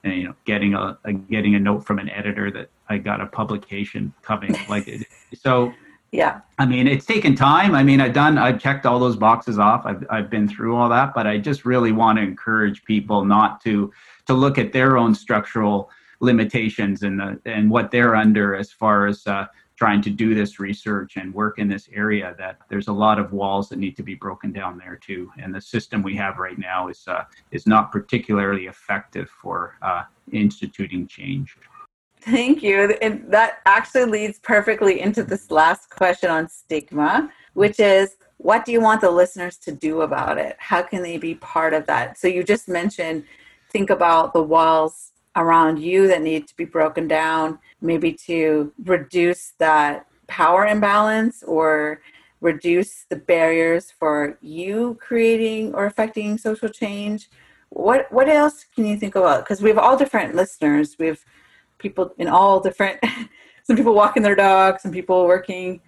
you 0.04 0.24
know, 0.24 0.34
getting 0.44 0.74
a, 0.74 0.96
a, 1.04 1.12
getting 1.12 1.56
a 1.56 1.58
note 1.58 1.84
from 1.84 1.98
an 1.98 2.08
editor 2.10 2.50
that 2.52 2.70
I 2.88 2.98
got 2.98 3.20
a 3.20 3.26
publication 3.26 4.12
coming 4.22 4.54
like 4.68 4.86
it. 4.86 5.04
So 5.34 5.72
yeah. 6.12 6.40
I 6.58 6.66
mean 6.66 6.86
it's 6.86 7.06
taken 7.06 7.34
time. 7.34 7.74
I 7.74 7.82
mean 7.82 8.00
i've 8.00 8.12
done 8.12 8.38
i've 8.38 8.60
checked 8.60 8.86
all 8.86 8.98
those 8.98 9.16
boxes 9.16 9.58
off. 9.58 9.84
I've, 9.84 10.04
I've 10.10 10.30
been 10.30 10.48
through 10.48 10.76
all 10.76 10.88
that 10.88 11.14
but 11.14 11.26
i 11.26 11.38
just 11.38 11.64
really 11.64 11.92
want 11.92 12.18
to 12.18 12.22
encourage 12.22 12.84
people 12.84 13.24
not 13.24 13.60
to 13.62 13.92
to 14.26 14.34
look 14.34 14.58
at 14.58 14.72
their 14.72 14.96
own 14.96 15.14
structural 15.14 15.90
limitations 16.20 17.02
and 17.02 17.18
the 17.20 17.40
and 17.44 17.70
what 17.70 17.90
they're 17.90 18.14
under 18.14 18.54
as 18.54 18.72
far 18.72 19.06
as 19.06 19.26
uh, 19.26 19.46
trying 19.76 20.00
to 20.00 20.10
do 20.10 20.34
this 20.34 20.58
research 20.58 21.16
and 21.16 21.32
work 21.34 21.58
in 21.58 21.68
this 21.68 21.88
area 21.92 22.34
that 22.38 22.58
there's 22.68 22.88
a 22.88 22.92
lot 22.92 23.18
of 23.18 23.32
walls 23.32 23.68
that 23.68 23.78
need 23.78 23.94
to 23.96 24.02
be 24.02 24.14
broken 24.14 24.50
down 24.50 24.78
there 24.78 24.96
too. 24.96 25.30
And 25.38 25.54
the 25.54 25.60
system 25.60 26.02
we 26.02 26.16
have 26.16 26.38
right 26.38 26.58
now 26.58 26.88
is 26.88 27.04
uh, 27.06 27.24
is 27.50 27.66
not 27.66 27.92
particularly 27.92 28.66
effective 28.66 29.28
for 29.30 29.76
uh, 29.82 30.04
instituting 30.32 31.06
change 31.06 31.56
Thank 32.26 32.60
you. 32.62 32.92
And 33.00 33.24
that 33.32 33.58
actually 33.66 34.06
leads 34.06 34.40
perfectly 34.40 35.00
into 35.00 35.22
this 35.22 35.50
last 35.52 35.90
question 35.90 36.28
on 36.28 36.48
stigma, 36.48 37.30
which 37.54 37.78
is 37.78 38.16
what 38.38 38.64
do 38.64 38.72
you 38.72 38.80
want 38.80 39.00
the 39.00 39.10
listeners 39.10 39.56
to 39.58 39.72
do 39.72 40.00
about 40.00 40.36
it? 40.36 40.56
How 40.58 40.82
can 40.82 41.02
they 41.02 41.18
be 41.18 41.36
part 41.36 41.72
of 41.72 41.86
that? 41.86 42.18
So 42.18 42.26
you 42.26 42.42
just 42.42 42.68
mentioned 42.68 43.24
think 43.70 43.90
about 43.90 44.32
the 44.32 44.42
walls 44.42 45.12
around 45.36 45.78
you 45.78 46.08
that 46.08 46.20
need 46.20 46.48
to 46.48 46.56
be 46.56 46.64
broken 46.64 47.06
down, 47.06 47.60
maybe 47.80 48.12
to 48.12 48.72
reduce 48.84 49.52
that 49.58 50.06
power 50.26 50.66
imbalance 50.66 51.44
or 51.44 52.00
reduce 52.40 53.04
the 53.08 53.16
barriers 53.16 53.90
for 53.90 54.36
you 54.42 54.98
creating 55.00 55.74
or 55.74 55.86
affecting 55.86 56.38
social 56.38 56.68
change. 56.68 57.28
What 57.70 58.10
what 58.12 58.28
else 58.28 58.64
can 58.74 58.84
you 58.84 58.96
think 58.96 59.14
about? 59.14 59.44
Because 59.44 59.62
we 59.62 59.68
have 59.68 59.78
all 59.78 59.96
different 59.96 60.34
listeners. 60.34 60.96
We 60.98 61.06
have 61.06 61.24
people 61.78 62.12
in 62.18 62.28
all 62.28 62.60
different 62.60 62.98
some 63.64 63.76
people 63.76 63.94
walking 63.94 64.22
their 64.22 64.34
dogs 64.34 64.82
some 64.82 64.92
people 64.92 65.26
working 65.26 65.80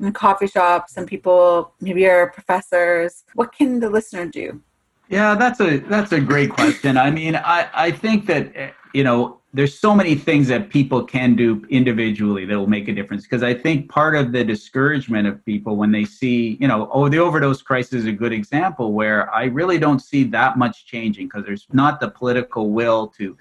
in 0.00 0.12
coffee 0.12 0.46
shops 0.46 0.92
some 0.92 1.06
people 1.06 1.72
maybe 1.80 2.06
are 2.06 2.30
professors. 2.30 3.24
What 3.34 3.52
can 3.52 3.80
the 3.80 3.90
listener 3.90 4.26
do? 4.26 4.60
Yeah 5.08 5.34
that's 5.34 5.60
a 5.60 5.78
that's 5.78 6.12
a 6.12 6.20
great 6.20 6.50
question. 6.50 6.96
I 6.96 7.10
mean 7.10 7.36
i 7.36 7.68
i 7.74 7.90
think 7.90 8.26
that 8.26 8.74
you 8.92 9.04
know 9.04 9.40
there's 9.54 9.78
so 9.78 9.94
many 9.94 10.14
things 10.14 10.48
that 10.48 10.68
people 10.68 11.02
can 11.02 11.34
do 11.34 11.64
individually 11.70 12.44
that 12.44 12.58
will 12.58 12.66
make 12.66 12.88
a 12.88 12.92
difference. 12.92 13.22
Because 13.22 13.42
i 13.42 13.54
think 13.54 13.88
part 13.88 14.14
of 14.16 14.32
the 14.32 14.44
discouragement 14.44 15.26
of 15.26 15.44
people 15.44 15.76
when 15.76 15.92
they 15.92 16.04
see 16.04 16.58
you 16.60 16.68
know 16.68 16.90
oh 16.92 17.08
the 17.08 17.18
overdose 17.18 17.62
crisis 17.62 18.00
is 18.00 18.06
a 18.06 18.12
good 18.12 18.32
example 18.32 18.92
where 18.92 19.32
i 19.34 19.44
really 19.44 19.78
don't 19.78 20.00
see 20.00 20.24
that 20.24 20.58
much 20.58 20.86
changing 20.86 21.26
because 21.26 21.44
there's 21.44 21.66
not 21.72 22.00
the 22.00 22.10
political 22.10 22.70
will 22.70 23.06
to 23.08 23.36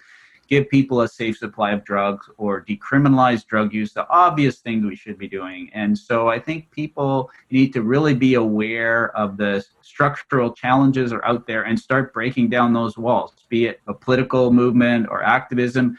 give 0.47 0.69
people 0.69 1.01
a 1.01 1.07
safe 1.07 1.37
supply 1.37 1.71
of 1.71 1.83
drugs 1.83 2.29
or 2.37 2.63
decriminalize 2.63 3.45
drug 3.45 3.73
use, 3.73 3.93
the 3.93 4.07
obvious 4.09 4.59
things 4.59 4.85
we 4.85 4.95
should 4.95 5.17
be 5.17 5.27
doing. 5.27 5.69
And 5.73 5.97
so 5.97 6.29
I 6.29 6.39
think 6.39 6.69
people 6.71 7.29
need 7.51 7.73
to 7.73 7.81
really 7.81 8.13
be 8.13 8.35
aware 8.35 9.15
of 9.17 9.37
the 9.37 9.65
structural 9.81 10.53
challenges 10.53 11.11
are 11.11 11.25
out 11.25 11.47
there 11.47 11.63
and 11.63 11.79
start 11.79 12.13
breaking 12.13 12.49
down 12.49 12.73
those 12.73 12.97
walls, 12.97 13.33
be 13.49 13.65
it 13.65 13.81
a 13.87 13.93
political 13.93 14.51
movement 14.51 15.07
or 15.09 15.23
activism. 15.23 15.97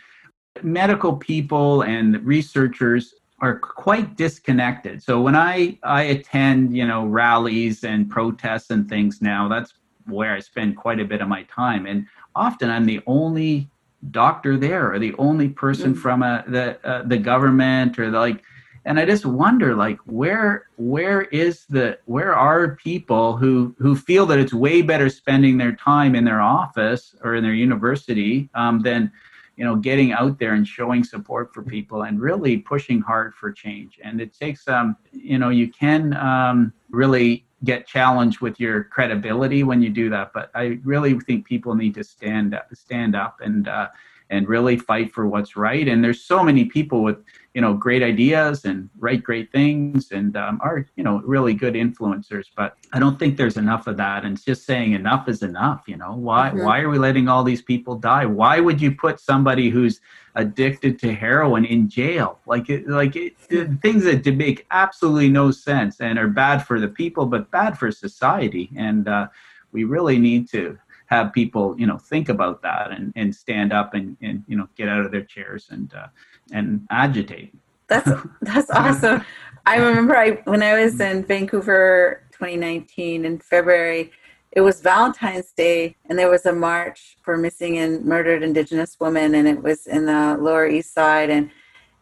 Medical 0.62 1.16
people 1.16 1.82
and 1.82 2.24
researchers 2.24 3.14
are 3.40 3.58
quite 3.58 4.16
disconnected. 4.16 5.02
So 5.02 5.20
when 5.20 5.36
I, 5.36 5.78
I 5.82 6.04
attend, 6.04 6.74
you 6.74 6.86
know, 6.86 7.04
rallies 7.04 7.84
and 7.84 8.08
protests 8.08 8.70
and 8.70 8.88
things 8.88 9.20
now, 9.20 9.46
that's 9.48 9.74
where 10.06 10.34
I 10.34 10.40
spend 10.40 10.76
quite 10.76 11.00
a 11.00 11.04
bit 11.04 11.20
of 11.20 11.28
my 11.28 11.42
time. 11.44 11.86
And 11.86 12.06
often 12.34 12.70
I'm 12.70 12.86
the 12.86 13.00
only 13.06 13.68
doctor 14.10 14.56
there 14.56 14.92
or 14.92 14.98
the 14.98 15.14
only 15.18 15.48
person 15.48 15.92
mm-hmm. 15.92 16.00
from 16.00 16.22
a, 16.22 16.44
the 16.48 16.78
uh, 16.86 17.02
the 17.04 17.18
government 17.18 17.98
or 17.98 18.10
the, 18.10 18.18
like 18.18 18.42
and 18.84 18.98
i 19.00 19.04
just 19.04 19.26
wonder 19.26 19.74
like 19.74 19.98
where 20.06 20.68
where 20.76 21.22
is 21.22 21.64
the 21.66 21.98
where 22.04 22.34
are 22.34 22.76
people 22.76 23.36
who 23.36 23.74
who 23.78 23.96
feel 23.96 24.26
that 24.26 24.38
it's 24.38 24.54
way 24.54 24.82
better 24.82 25.08
spending 25.08 25.56
their 25.56 25.74
time 25.74 26.14
in 26.14 26.24
their 26.24 26.40
office 26.40 27.14
or 27.22 27.34
in 27.34 27.42
their 27.42 27.54
university 27.54 28.48
um, 28.54 28.80
than 28.80 29.10
you 29.56 29.64
know 29.64 29.74
getting 29.74 30.12
out 30.12 30.38
there 30.38 30.52
and 30.54 30.66
showing 30.66 31.02
support 31.02 31.52
for 31.52 31.62
people 31.62 32.02
and 32.02 32.20
really 32.20 32.58
pushing 32.58 33.00
hard 33.00 33.34
for 33.34 33.50
change 33.50 33.98
and 34.04 34.20
it 34.20 34.38
takes 34.38 34.68
um 34.68 34.96
you 35.12 35.38
know 35.38 35.48
you 35.48 35.68
can 35.68 36.14
um, 36.16 36.72
really 36.90 37.45
get 37.64 37.86
challenged 37.86 38.40
with 38.40 38.60
your 38.60 38.84
credibility 38.84 39.62
when 39.62 39.80
you 39.82 39.90
do 39.90 40.10
that. 40.10 40.32
But 40.34 40.50
I 40.54 40.78
really 40.84 41.18
think 41.20 41.46
people 41.46 41.74
need 41.74 41.94
to 41.94 42.04
stand 42.04 42.54
up, 42.54 42.68
stand 42.74 43.16
up 43.16 43.38
and 43.40 43.68
uh, 43.68 43.88
and 44.30 44.48
really 44.48 44.76
fight 44.76 45.12
for 45.12 45.26
what's 45.26 45.56
right. 45.56 45.86
And 45.88 46.02
there's 46.02 46.20
so 46.22 46.42
many 46.42 46.64
people 46.64 47.02
with 47.02 47.18
you 47.54 47.62
know 47.62 47.72
great 47.72 48.02
ideas 48.02 48.64
and 48.64 48.90
write 48.98 49.22
great 49.22 49.50
things 49.50 50.10
and 50.12 50.36
um, 50.36 50.60
are 50.62 50.86
you 50.96 51.04
know 51.04 51.22
really 51.24 51.54
good 51.54 51.74
influencers. 51.74 52.46
But 52.56 52.76
I 52.92 52.98
don't 52.98 53.18
think 53.18 53.36
there's 53.36 53.56
enough 53.56 53.86
of 53.86 53.96
that. 53.98 54.24
And 54.24 54.36
it's 54.36 54.44
just 54.44 54.66
saying 54.66 54.92
enough 54.92 55.28
is 55.28 55.42
enough. 55.42 55.84
You 55.86 55.96
know 55.96 56.14
why 56.14 56.50
Mhm. 56.50 56.62
why 56.64 56.80
are 56.80 56.88
we 56.90 56.98
letting 56.98 57.28
all 57.28 57.44
these 57.44 57.62
people 57.62 57.96
die? 57.96 58.26
Why 58.26 58.60
would 58.60 58.80
you 58.80 58.92
put 58.92 59.20
somebody 59.20 59.70
who's 59.70 60.00
addicted 60.34 60.98
to 60.98 61.14
heroin 61.14 61.64
in 61.64 61.88
jail 61.88 62.38
like 62.46 62.68
it 62.68 62.86
like 62.86 63.16
it, 63.16 63.34
things 63.82 64.04
that 64.04 64.26
make 64.36 64.66
absolutely 64.70 65.30
no 65.30 65.50
sense 65.50 65.98
and 66.00 66.18
are 66.18 66.28
bad 66.28 66.58
for 66.58 66.78
the 66.78 66.88
people 66.88 67.24
but 67.24 67.50
bad 67.50 67.78
for 67.78 67.90
society 67.90 68.70
and 68.76 69.08
uh, 69.08 69.26
we 69.72 69.84
really 69.84 70.18
need 70.18 70.46
to 70.48 70.78
have 71.06 71.32
people 71.32 71.74
you 71.78 71.86
know 71.86 71.98
think 71.98 72.28
about 72.28 72.62
that 72.62 72.90
and, 72.90 73.12
and 73.16 73.34
stand 73.34 73.72
up 73.72 73.94
and, 73.94 74.16
and 74.22 74.44
you 74.46 74.56
know 74.56 74.68
get 74.76 74.88
out 74.88 75.04
of 75.04 75.10
their 75.12 75.24
chairs 75.24 75.68
and 75.70 75.94
uh, 75.94 76.06
and 76.52 76.86
agitate 76.90 77.54
That's 77.88 78.10
that's 78.42 78.70
awesome. 78.70 79.24
I 79.64 79.76
remember 79.76 80.16
I 80.16 80.30
when 80.44 80.62
I 80.62 80.82
was 80.82 81.00
in 81.00 81.24
Vancouver 81.24 82.22
2019 82.32 83.24
in 83.24 83.38
February, 83.38 84.12
it 84.52 84.60
was 84.60 84.80
Valentine's 84.80 85.52
Day 85.52 85.96
and 86.08 86.18
there 86.18 86.30
was 86.30 86.46
a 86.46 86.52
march 86.52 87.16
for 87.22 87.36
missing 87.36 87.78
and 87.78 88.04
murdered 88.04 88.42
indigenous 88.42 88.96
women 89.00 89.34
and 89.34 89.48
it 89.48 89.62
was 89.62 89.86
in 89.86 90.06
the 90.06 90.36
lower 90.40 90.66
east 90.68 90.92
side 90.94 91.30
and 91.30 91.50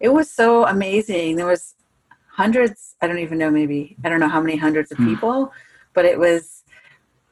it 0.01 0.09
was 0.09 0.31
so 0.31 0.67
amazing. 0.67 1.37
There 1.37 1.47
was 1.47 1.75
hundreds, 2.29 2.97
I 3.01 3.07
don't 3.07 3.19
even 3.19 3.39
know 3.39 3.51
maybe 3.51 3.97
I 4.05 4.09
don't 4.09 4.21
know 4.21 4.29
how 4.29 4.41
many 4.41 4.57
hundreds 4.57 4.91
of 4.93 4.99
Hmm. 4.99 5.09
people, 5.15 5.53
but 5.95 6.05
it 6.05 6.19
was 6.19 6.64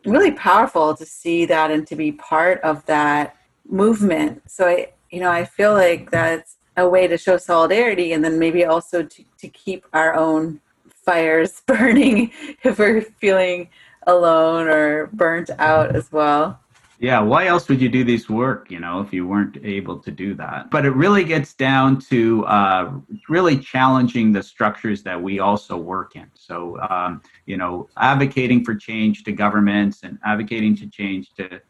really 0.04 0.32
powerful 0.32 0.94
to 0.96 1.06
see 1.06 1.44
that 1.46 1.70
and 1.70 1.86
to 1.86 1.96
be 1.96 2.12
part 2.12 2.60
of 2.62 2.84
that 2.86 3.36
movement. 3.66 4.42
So 4.50 4.66
I 4.68 4.92
you 5.12 5.20
know, 5.20 5.30
I 5.30 5.44
feel 5.44 5.74
like 5.74 6.10
that's 6.10 6.56
a 6.76 6.88
way 6.88 7.06
to 7.06 7.18
show 7.18 7.36
solidarity 7.36 8.14
and 8.14 8.24
then 8.24 8.38
maybe 8.38 8.64
also 8.64 9.02
to, 9.02 9.24
to 9.38 9.48
keep 9.48 9.86
our 9.92 10.14
own 10.14 10.60
fires 11.04 11.60
burning 11.66 12.32
if 12.64 12.78
we're 12.78 13.02
feeling 13.02 13.68
alone 14.06 14.66
or 14.66 15.08
burnt 15.08 15.50
out 15.58 15.94
as 15.94 16.10
well. 16.10 16.58
Yeah 17.02 17.20
why 17.20 17.46
else 17.46 17.68
would 17.68 17.80
you 17.80 17.90
do 17.90 18.04
this 18.04 18.30
work 18.30 18.70
you 18.70 18.80
know 18.80 19.00
if 19.00 19.12
you 19.12 19.26
weren't 19.26 19.58
able 19.62 19.98
to 19.98 20.10
do 20.10 20.34
that? 20.34 20.70
But 20.70 20.86
it 20.86 20.90
really 20.90 21.24
gets 21.24 21.52
down 21.52 22.00
to 22.12 22.44
uh, 22.46 22.92
really 23.28 23.58
challenging 23.58 24.32
the 24.32 24.42
structures 24.42 25.02
that 25.02 25.20
we 25.20 25.38
also 25.38 25.76
work 25.76 26.16
in. 26.16 26.30
So 26.34 26.80
um, 26.88 27.20
you 27.44 27.56
know 27.56 27.88
advocating 27.96 28.64
for 28.64 28.74
change 28.74 29.24
to 29.24 29.32
governments 29.32 30.00
and 30.04 30.18
advocating 30.24 30.76
to 30.76 30.86
change 30.86 31.34
to 31.34 31.60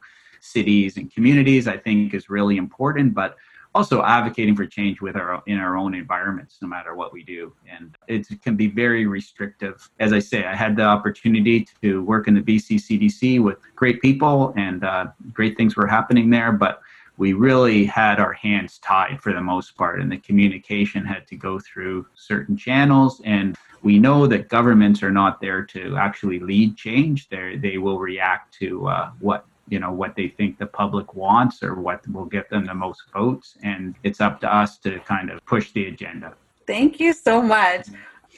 cities 0.45 0.97
and 0.97 1.13
communities 1.15 1.69
i 1.69 1.77
think 1.77 2.15
is 2.15 2.29
really 2.29 2.57
important 2.57 3.15
but 3.15 3.37
also 3.75 4.03
advocating 4.03 4.55
for 4.55 4.67
change 4.67 5.01
with 5.01 5.17
our 5.17 5.43
in 5.47 5.59
our 5.59 5.77
own 5.77 5.95
environments 5.95 6.59
no 6.61 6.69
matter 6.69 6.95
what 6.95 7.13
we 7.13 7.23
do. 7.23 7.53
And 7.71 7.97
it 8.09 8.27
can 8.43 8.57
be 8.57 8.69
very 8.69 9.07
restrictive. 9.07 9.89
As 10.01 10.13
i 10.13 10.19
say 10.19 10.45
i 10.45 10.55
had 10.55 10.77
the 10.77 10.83
opportunity 10.83 11.67
to 11.83 12.03
work 12.03 12.29
in 12.29 12.35
the 12.35 12.41
bc 12.41 12.69
cdc 12.87 13.43
with 13.43 13.59
great 13.77 14.01
people 14.01 14.53
and 14.57 14.85
uh, 14.85 15.07
great 15.33 15.57
things 15.57 15.77
were 15.77 15.87
happening 15.87 16.31
there 16.31 16.53
but 16.53 16.83
we 17.19 17.35
really 17.35 17.85
had 17.85 18.19
our 18.19 18.33
hands 18.33 18.79
tied 18.79 19.21
for 19.23 19.33
the 19.33 19.41
most 19.41 19.77
part 19.77 20.01
and 20.01 20.11
the 20.11 20.17
communication 20.19 21.05
had 21.05 21.27
to 21.27 21.37
go 21.37 21.59
through 21.61 22.07
certain 22.15 22.57
channels. 22.57 23.21
And 23.25 23.57
we 23.83 23.99
know 23.99 24.27
that 24.27 24.49
governments 24.49 25.03
are 25.03 25.11
not 25.11 25.41
there 25.41 25.63
to 25.67 25.97
actually 25.97 26.39
lead 26.39 26.77
change. 26.77 27.29
They 27.29 27.57
they 27.57 27.79
will 27.79 27.99
react 27.99 28.55
to 28.55 28.89
uh, 28.89 29.11
what 29.21 29.47
you 29.73 29.79
know 29.85 29.93
what 30.03 30.13
they 30.19 30.29
think 30.29 30.59
the 30.59 30.71
public 30.83 31.09
wants 31.15 31.63
or 31.63 31.75
what 31.87 32.01
will 32.15 32.31
get 32.37 32.47
them 32.51 32.65
the 32.73 32.79
most 32.87 33.03
votes 33.19 33.49
and 33.63 33.95
it's 34.07 34.21
up 34.27 34.35
to 34.43 34.49
us 34.63 34.71
to 34.85 34.91
kind 35.01 35.31
of 35.31 35.45
push 35.55 35.67
the 35.73 35.85
agenda 35.87 36.29
Thank 36.67 37.01
you 37.01 37.13
so 37.13 37.43
much. 37.43 37.89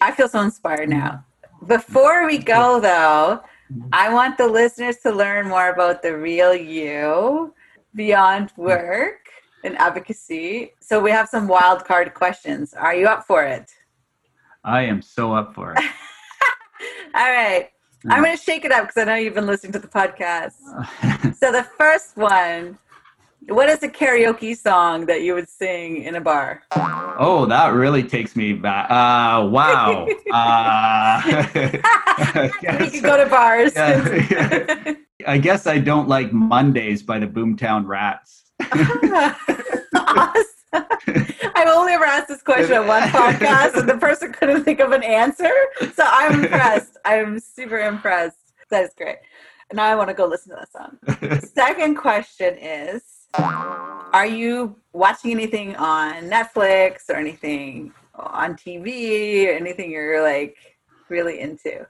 I 0.00 0.10
feel 0.10 0.28
so 0.28 0.40
inspired 0.40 0.88
now. 0.88 1.24
Before 1.66 2.26
we 2.26 2.38
go, 2.38 2.80
though, 2.80 3.40
I 3.92 4.12
want 4.12 4.38
the 4.38 4.46
listeners 4.46 4.98
to 4.98 5.10
learn 5.12 5.48
more 5.48 5.70
about 5.70 6.02
the 6.02 6.16
real 6.16 6.54
you 6.54 7.54
beyond 7.94 8.52
work 8.56 9.20
and 9.62 9.76
advocacy. 9.78 10.72
So 10.80 11.00
we 11.00 11.10
have 11.10 11.28
some 11.28 11.48
wild 11.48 11.84
card 11.84 12.12
questions. 12.14 12.74
Are 12.74 12.94
you 12.94 13.06
up 13.06 13.26
for 13.26 13.44
it? 13.44 13.70
i 14.66 14.80
am 14.80 15.02
so 15.02 15.34
up 15.34 15.54
for 15.54 15.72
it 15.72 15.78
All 17.14 17.30
right. 17.30 17.70
I'm 18.10 18.22
going 18.22 18.36
to 18.36 18.42
shake 18.42 18.64
it 18.64 18.72
up 18.72 18.86
because 18.86 19.00
I 19.00 19.04
know 19.04 19.14
you've 19.14 19.34
been 19.34 19.46
listening 19.46 19.72
to 19.72 19.78
the 19.78 19.88
podcast. 19.88 20.52
So 21.36 21.52
the 21.52 21.64
first 21.76 22.16
one, 22.16 22.78
what 23.48 23.68
is 23.68 23.82
a 23.82 23.88
karaoke 23.88 24.56
song 24.56 25.04
that 25.06 25.22
you 25.22 25.34
would 25.34 25.48
sing 25.48 26.02
in 26.02 26.14
a 26.14 26.20
bar? 26.20 26.62
oh 27.18 27.44
that 27.46 27.74
really 27.74 28.02
takes 28.02 28.34
me 28.34 28.52
back 28.54 28.90
uh 28.90 29.46
wow 29.46 30.06
uh 30.32 31.22
we 32.80 32.90
could 32.90 33.02
go 33.02 33.16
to 33.16 33.26
bars. 33.28 33.72
Yeah. 33.74 34.94
I 35.26 35.38
guess 35.38 35.66
I 35.66 35.78
don't 35.78 36.08
like 36.08 36.32
Mondays 36.32 37.02
by 37.02 37.18
the 37.18 37.26
Boomtown 37.26 37.86
Rats. 37.86 38.44
awesome. 39.94 40.44
I've 41.54 41.68
only 41.68 41.92
ever 41.92 42.04
asked 42.04 42.28
this 42.28 42.42
question 42.42 42.76
on 42.76 42.86
one 42.86 43.02
podcast, 43.04 43.74
and 43.78 43.88
the 43.88 43.96
person 43.96 44.32
couldn't 44.32 44.64
think 44.64 44.80
of 44.80 44.92
an 44.92 45.02
answer. 45.02 45.52
So 45.94 46.04
I'm 46.04 46.44
impressed. 46.44 46.96
I'm 47.04 47.38
super 47.38 47.78
impressed. 47.78 48.36
That 48.70 48.84
is 48.84 48.90
great. 48.96 49.18
And 49.70 49.76
now 49.76 49.84
I 49.84 49.94
want 49.94 50.08
to 50.08 50.14
go 50.14 50.26
listen 50.26 50.54
to 50.54 50.56
that 50.60 50.72
song. 50.72 51.40
Second 51.54 51.96
question 51.96 52.56
is 52.58 53.02
Are 53.38 54.26
you 54.26 54.76
watching 54.92 55.30
anything 55.30 55.76
on 55.76 56.24
Netflix 56.24 57.08
or 57.08 57.14
anything 57.16 57.92
on 58.14 58.54
TV 58.54 59.46
or 59.46 59.52
anything 59.52 59.90
you're 59.90 60.22
like 60.22 60.56
really 61.08 61.40
into? 61.40 61.86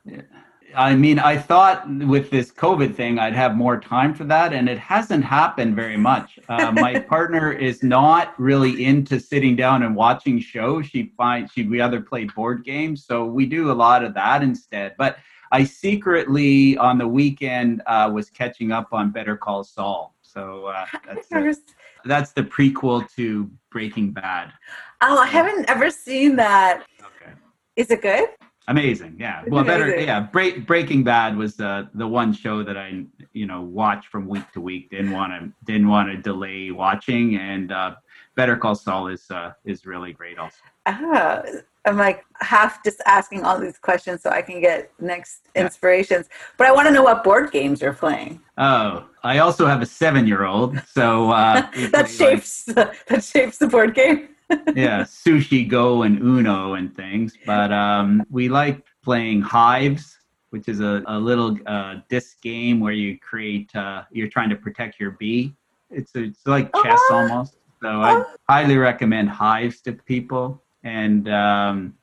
I 0.76 0.94
mean, 0.94 1.18
I 1.18 1.36
thought 1.36 1.88
with 1.88 2.30
this 2.30 2.50
COVID 2.50 2.94
thing, 2.94 3.18
I'd 3.18 3.32
have 3.32 3.56
more 3.56 3.78
time 3.78 4.14
for 4.14 4.24
that, 4.24 4.52
and 4.52 4.68
it 4.68 4.78
hasn't 4.78 5.24
happened 5.24 5.76
very 5.76 5.96
much. 5.96 6.38
Uh, 6.48 6.72
my 6.72 6.98
partner 7.08 7.52
is 7.52 7.82
not 7.82 8.38
really 8.38 8.84
into 8.84 9.20
sitting 9.20 9.56
down 9.56 9.82
and 9.82 9.94
watching 9.94 10.38
shows. 10.38 10.86
She 10.86 11.12
finds 11.16 11.52
she'd 11.52 11.70
rather 11.70 12.00
play 12.00 12.24
board 12.24 12.64
games, 12.64 13.04
so 13.04 13.24
we 13.24 13.46
do 13.46 13.70
a 13.70 13.74
lot 13.74 14.04
of 14.04 14.14
that 14.14 14.42
instead. 14.42 14.94
But 14.98 15.18
I 15.52 15.64
secretly, 15.64 16.76
on 16.78 16.98
the 16.98 17.06
weekend, 17.06 17.82
uh, 17.86 18.10
was 18.12 18.30
catching 18.30 18.72
up 18.72 18.88
on 18.92 19.10
Better 19.10 19.36
Call 19.36 19.62
Saul. 19.64 20.14
So 20.22 20.66
uh, 20.66 20.86
that's 21.06 21.28
the, 21.28 21.56
that's 22.04 22.32
the 22.32 22.42
prequel 22.42 23.08
to 23.14 23.50
Breaking 23.70 24.12
Bad. 24.12 24.52
Oh, 25.00 25.18
I 25.18 25.26
haven't 25.26 25.68
ever 25.68 25.90
seen 25.90 26.36
that. 26.36 26.84
Okay. 27.00 27.32
Is 27.76 27.90
it 27.90 28.02
good? 28.02 28.28
Amazing, 28.68 29.16
yeah. 29.18 29.42
Well, 29.48 29.64
better, 29.64 29.94
yeah. 29.98 30.20
Break, 30.20 30.66
Breaking 30.66 31.04
Bad 31.04 31.36
was 31.36 31.56
the 31.56 31.88
the 31.94 32.06
one 32.06 32.32
show 32.32 32.62
that 32.64 32.76
I, 32.76 33.04
you 33.32 33.46
know, 33.46 33.60
watched 33.60 34.08
from 34.08 34.26
week 34.26 34.50
to 34.52 34.60
week. 34.60 34.90
Didn't 34.90 35.12
want 35.12 35.32
to 35.32 35.52
didn't 35.64 35.88
want 35.88 36.08
to 36.10 36.16
delay 36.16 36.70
watching, 36.70 37.36
and 37.36 37.70
uh, 37.72 37.96
Better 38.36 38.56
Call 38.56 38.74
Saul 38.74 39.08
is 39.08 39.30
uh, 39.30 39.52
is 39.64 39.84
really 39.84 40.12
great 40.12 40.38
also. 40.38 40.56
Ah, 40.86 41.42
I'm 41.84 41.96
like 41.98 42.24
half 42.40 42.82
just 42.82 43.02
asking 43.06 43.44
all 43.44 43.58
these 43.60 43.78
questions 43.78 44.22
so 44.22 44.30
I 44.30 44.40
can 44.40 44.60
get 44.60 44.90
next 44.98 45.42
Yeah. 45.54 45.64
inspirations. 45.64 46.28
But 46.56 46.66
I 46.66 46.72
want 46.72 46.88
to 46.88 46.92
know 46.94 47.02
what 47.02 47.22
board 47.22 47.52
games 47.52 47.82
you're 47.82 47.92
playing. 47.92 48.40
Oh, 48.56 49.04
I 49.22 49.38
also 49.38 49.66
have 49.66 49.82
a 49.82 49.86
seven 49.86 50.26
year 50.26 50.44
old, 50.44 50.80
so 50.86 51.30
uh, 51.30 51.54
that 51.70 51.72
play, 51.72 51.90
like, 51.92 52.08
shapes 52.08 52.64
that 53.08 53.22
shapes 53.22 53.58
the 53.58 53.66
board 53.66 53.94
game. 53.94 54.28
Yeah, 54.74 55.02
sushi 55.02 55.68
go 55.68 56.02
and 56.02 56.20
Uno 56.20 56.74
and 56.74 56.94
things. 56.94 57.34
But 57.46 57.72
um, 57.72 58.22
we 58.30 58.48
like 58.48 58.84
playing 59.02 59.42
Hives, 59.42 60.18
which 60.50 60.68
is 60.68 60.80
a, 60.80 61.02
a 61.06 61.18
little 61.18 61.56
uh, 61.66 61.96
disc 62.08 62.40
game 62.42 62.80
where 62.80 62.92
you 62.92 63.18
create, 63.18 63.74
uh, 63.76 64.04
you're 64.10 64.28
trying 64.28 64.50
to 64.50 64.56
protect 64.56 65.00
your 65.00 65.12
bee. 65.12 65.54
It's, 65.90 66.12
it's 66.14 66.46
like 66.46 66.72
chess 66.82 67.00
Oh. 67.10 67.14
almost. 67.28 67.56
So 67.82 67.88
I 68.00 68.24
highly 68.48 68.76
recommend 68.78 69.28
Hives 69.28 69.80
to 69.82 69.92
people. 69.92 70.62
And 70.84 71.28
um, 71.28 71.94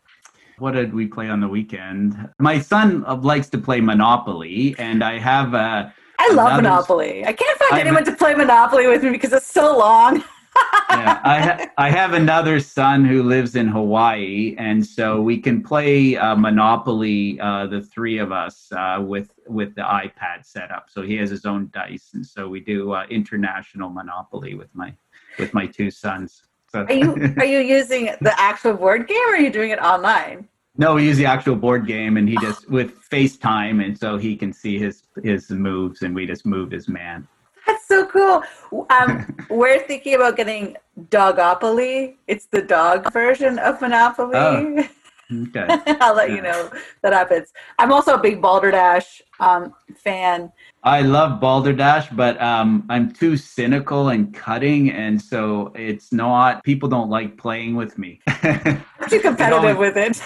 what 0.59 0.71
did 0.71 0.93
we 0.93 1.07
play 1.07 1.27
on 1.29 1.39
the 1.39 1.47
weekend? 1.47 2.29
My 2.39 2.59
son 2.59 3.03
uh, 3.07 3.15
likes 3.15 3.49
to 3.49 3.57
play 3.57 3.81
Monopoly, 3.81 4.75
and 4.77 5.03
I 5.03 5.17
have 5.19 5.53
a. 5.53 5.93
I 6.19 6.27
love 6.33 6.47
Another- 6.47 6.61
Monopoly. 6.61 7.25
I 7.25 7.33
can't 7.33 7.57
find 7.59 7.73
I'm- 7.73 7.87
anyone 7.87 8.03
to 8.05 8.11
play 8.15 8.33
Monopoly 8.35 8.85
with 8.87 9.03
me 9.03 9.09
because 9.09 9.33
it's 9.33 9.47
so 9.47 9.77
long. 9.77 10.23
yeah, 10.55 11.21
I 11.23 11.39
ha- 11.39 11.65
I 11.77 11.89
have 11.89 12.13
another 12.13 12.59
son 12.59 13.05
who 13.05 13.23
lives 13.23 13.55
in 13.55 13.67
Hawaii, 13.67 14.55
and 14.57 14.85
so 14.85 15.21
we 15.21 15.37
can 15.39 15.63
play 15.63 16.17
uh, 16.17 16.35
Monopoly, 16.35 17.39
uh, 17.39 17.67
the 17.67 17.81
three 17.81 18.17
of 18.17 18.31
us, 18.31 18.71
uh, 18.71 18.99
with 19.01 19.31
with 19.47 19.73
the 19.75 19.81
iPad 19.81 20.45
set 20.45 20.71
up. 20.71 20.87
So 20.89 21.01
he 21.01 21.15
has 21.17 21.29
his 21.29 21.45
own 21.45 21.69
dice, 21.73 22.11
and 22.13 22.25
so 22.25 22.47
we 22.47 22.59
do 22.59 22.91
uh, 22.91 23.05
international 23.09 23.89
Monopoly 23.89 24.55
with 24.55 24.73
my 24.73 24.93
with 25.39 25.53
my 25.53 25.65
two 25.65 25.91
sons. 25.91 26.43
So 26.71 26.85
Are 26.85 26.93
you 26.93 27.33
are 27.37 27.45
you 27.45 27.59
using 27.59 28.05
the 28.21 28.33
actual 28.39 28.73
board 28.73 29.07
game 29.07 29.21
or 29.27 29.33
are 29.35 29.41
you 29.41 29.51
doing 29.51 29.71
it 29.71 29.79
online? 29.79 30.47
No, 30.77 30.95
we 30.95 31.03
use 31.05 31.17
the 31.17 31.25
actual 31.25 31.55
board 31.55 31.85
game, 31.85 32.15
and 32.17 32.27
he 32.27 32.37
just 32.37 32.69
with 32.69 32.97
FaceTime, 33.09 33.83
and 33.83 33.97
so 33.97 34.17
he 34.17 34.35
can 34.35 34.53
see 34.53 34.79
his 34.79 35.03
his 35.23 35.49
moves, 35.49 36.01
and 36.01 36.15
we 36.15 36.25
just 36.25 36.45
move 36.45 36.71
his 36.71 36.87
man. 36.87 37.27
That's 37.67 37.87
so 37.87 38.05
cool. 38.05 38.43
Um, 38.89 39.35
we're 39.49 39.79
thinking 39.79 40.15
about 40.15 40.37
getting 40.37 40.77
Dogopoly. 41.09 42.15
It's 42.27 42.45
the 42.45 42.61
dog 42.61 43.11
version 43.13 43.59
of 43.59 43.81
Monopoly. 43.81 44.31
Oh. 44.35 44.87
Okay. 45.33 45.65
I'll 46.01 46.13
let 46.13 46.31
you 46.31 46.41
know 46.41 46.69
that 47.03 47.13
happens. 47.13 47.53
I'm 47.79 47.93
also 47.93 48.15
a 48.15 48.17
big 48.17 48.41
Balderdash 48.41 49.21
um, 49.39 49.73
fan. 49.95 50.51
I 50.83 51.03
love 51.03 51.39
Balderdash, 51.39 52.09
but 52.09 52.41
um, 52.41 52.85
I'm 52.89 53.13
too 53.13 53.37
cynical 53.37 54.09
and 54.09 54.33
cutting, 54.33 54.91
and 54.91 55.21
so 55.21 55.71
it's 55.73 56.11
not. 56.11 56.61
People 56.65 56.89
don't 56.89 57.09
like 57.09 57.37
playing 57.37 57.75
with 57.75 57.97
me. 57.97 58.19
I'm 58.27 58.83
too 59.07 59.21
competitive 59.21 59.77
always- 59.77 59.77
with 59.77 59.95
it. 59.95 60.21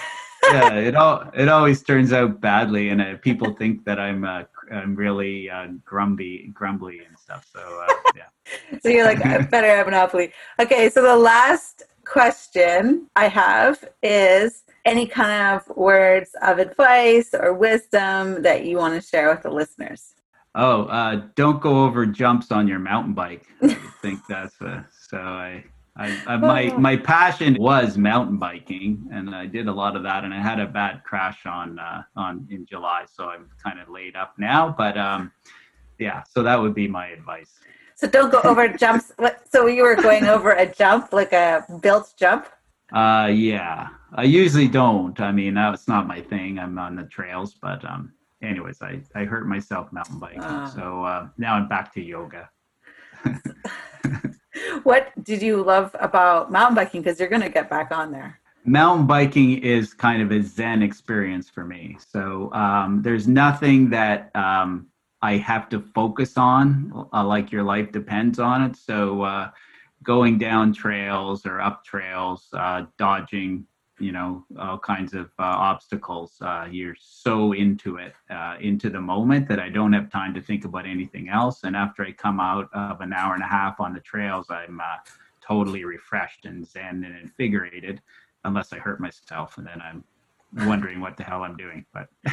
yeah, 0.50 0.74
it 0.74 0.96
all 0.96 1.30
it 1.34 1.48
always 1.48 1.82
turns 1.84 2.12
out 2.12 2.40
badly, 2.40 2.88
and 2.88 3.00
uh, 3.00 3.16
people 3.18 3.54
think 3.54 3.84
that 3.84 4.00
I'm 4.00 4.24
uh, 4.24 4.42
I'm 4.72 4.94
really 4.94 5.50
uh, 5.50 5.68
grumpy, 5.84 6.50
grumbly 6.52 7.00
and 7.06 7.18
stuff. 7.18 7.46
So 7.52 7.60
uh, 7.60 7.94
yeah. 8.16 8.78
so 8.80 8.88
you're 8.88 9.04
like, 9.04 9.24
I 9.24 9.38
better 9.38 9.68
have 9.68 9.86
Monopoly. 9.86 10.32
Okay, 10.58 10.88
so 10.90 11.02
the 11.02 11.16
last 11.16 11.84
question 12.04 13.08
I 13.16 13.28
have 13.28 13.84
is 14.02 14.62
any 14.84 15.06
kind 15.06 15.56
of 15.56 15.76
words 15.76 16.30
of 16.42 16.58
advice 16.58 17.30
or 17.34 17.52
wisdom 17.52 18.42
that 18.42 18.64
you 18.64 18.78
want 18.78 18.94
to 18.94 19.06
share 19.06 19.28
with 19.28 19.42
the 19.42 19.50
listeners? 19.50 20.14
Oh, 20.54 20.84
uh, 20.84 21.22
don't 21.34 21.60
go 21.60 21.84
over 21.84 22.06
jumps 22.06 22.50
on 22.50 22.66
your 22.66 22.78
mountain 22.78 23.12
bike. 23.12 23.44
I 23.62 23.76
think 24.00 24.20
that's 24.26 24.60
uh, 24.62 24.84
so. 25.08 25.18
I, 25.18 25.64
I, 25.98 26.22
I 26.26 26.36
my 26.36 26.68
my 26.78 26.96
passion 26.96 27.56
was 27.58 27.96
mountain 27.96 28.38
biking, 28.38 29.08
and 29.12 29.34
I 29.34 29.46
did 29.46 29.68
a 29.68 29.72
lot 29.72 29.96
of 29.96 30.02
that. 30.02 30.24
And 30.24 30.32
I 30.34 30.40
had 30.40 30.60
a 30.60 30.66
bad 30.66 31.02
crash 31.04 31.46
on 31.46 31.78
uh, 31.78 32.02
on 32.16 32.46
in 32.50 32.66
July, 32.66 33.04
so 33.10 33.28
I'm 33.28 33.48
kind 33.62 33.80
of 33.80 33.88
laid 33.88 34.16
up 34.16 34.34
now. 34.38 34.74
But 34.76 34.96
um, 34.98 35.32
yeah, 35.98 36.22
so 36.28 36.42
that 36.42 36.60
would 36.60 36.74
be 36.74 36.88
my 36.88 37.08
advice. 37.08 37.52
So 37.94 38.06
don't 38.06 38.30
go 38.30 38.40
over 38.42 38.68
jumps. 38.68 39.12
So 39.50 39.66
you 39.66 39.82
were 39.82 39.96
going 39.96 40.24
over 40.24 40.52
a 40.52 40.66
jump, 40.66 41.12
like 41.12 41.32
a 41.32 41.64
built 41.80 42.12
jump? 42.18 42.46
Uh, 42.92 43.30
yeah, 43.32 43.88
I 44.12 44.24
usually 44.24 44.68
don't. 44.68 45.18
I 45.18 45.32
mean, 45.32 45.54
that's 45.54 45.88
not 45.88 46.06
my 46.06 46.20
thing. 46.20 46.58
I'm 46.58 46.78
on 46.78 46.94
the 46.94 47.04
trails, 47.04 47.54
but 47.54 47.82
um, 47.84 48.12
anyways, 48.42 48.82
I 48.82 49.00
I 49.14 49.24
hurt 49.24 49.48
myself 49.48 49.92
mountain 49.92 50.18
biking, 50.18 50.42
Ah. 50.42 50.66
so 50.66 51.04
uh, 51.04 51.28
now 51.38 51.54
I'm 51.54 51.68
back 51.68 51.92
to 51.94 52.02
yoga. 52.02 52.50
What 54.86 55.10
did 55.24 55.42
you 55.42 55.64
love 55.64 55.96
about 55.98 56.52
mountain 56.52 56.76
biking? 56.76 57.02
Because 57.02 57.18
you're 57.18 57.28
going 57.28 57.42
to 57.42 57.48
get 57.48 57.68
back 57.68 57.90
on 57.90 58.12
there. 58.12 58.38
mountain 58.64 59.04
biking 59.04 59.58
is 59.58 59.92
kind 59.92 60.22
of 60.22 60.30
a 60.30 60.40
zen 60.40 60.80
experience 60.80 61.50
for 61.50 61.64
me 61.64 61.96
so 62.14 62.52
um, 62.52 63.02
there's 63.02 63.26
nothing 63.26 63.90
that 63.90 64.30
um, 64.34 64.86
i 65.22 65.32
have 65.36 65.68
to 65.68 65.80
focus 65.80 66.36
on 66.36 66.64
uh, 67.12 67.24
like 67.24 67.50
your 67.50 67.64
life 67.64 67.90
depends 67.90 68.38
on 68.38 68.62
it 68.62 68.76
so 68.76 69.22
uh, 69.22 69.50
going 70.02 70.38
down 70.38 70.72
trails 70.72 71.46
or 71.46 71.60
up 71.60 71.84
trails 71.84 72.46
uh, 72.52 72.84
dodging 72.96 73.64
you 73.98 74.12
know 74.12 74.44
all 74.58 74.78
kinds 74.78 75.14
of 75.14 75.26
uh, 75.38 75.42
obstacles 75.42 76.36
uh, 76.42 76.66
you're 76.70 76.96
so 77.00 77.52
into 77.52 77.96
it 77.96 78.12
uh, 78.30 78.56
into 78.60 78.90
the 78.90 79.00
moment 79.00 79.48
that 79.48 79.58
i 79.58 79.68
don't 79.68 79.92
have 79.92 80.10
time 80.10 80.34
to 80.34 80.40
think 80.40 80.64
about 80.64 80.86
anything 80.86 81.28
else 81.28 81.64
and 81.64 81.74
after 81.74 82.04
i 82.04 82.12
come 82.12 82.40
out 82.40 82.68
of 82.74 83.00
an 83.00 83.12
hour 83.12 83.34
and 83.34 83.42
a 83.42 83.46
half 83.46 83.80
on 83.80 83.94
the 83.94 84.00
trails 84.00 84.46
i'm 84.50 84.80
uh, 84.80 84.96
totally 85.40 85.84
refreshed 85.84 86.44
and 86.44 86.66
zen 86.66 87.04
and 87.04 87.16
invigorated 87.18 88.00
unless 88.46 88.72
I 88.72 88.78
hurt 88.78 89.00
myself, 89.00 89.58
and 89.58 89.66
then 89.66 89.82
I'm 89.82 90.04
wondering 90.66 91.00
what 91.00 91.16
the 91.16 91.24
hell 91.24 91.42
I'm 91.42 91.56
doing. 91.56 91.84
But 91.92 92.08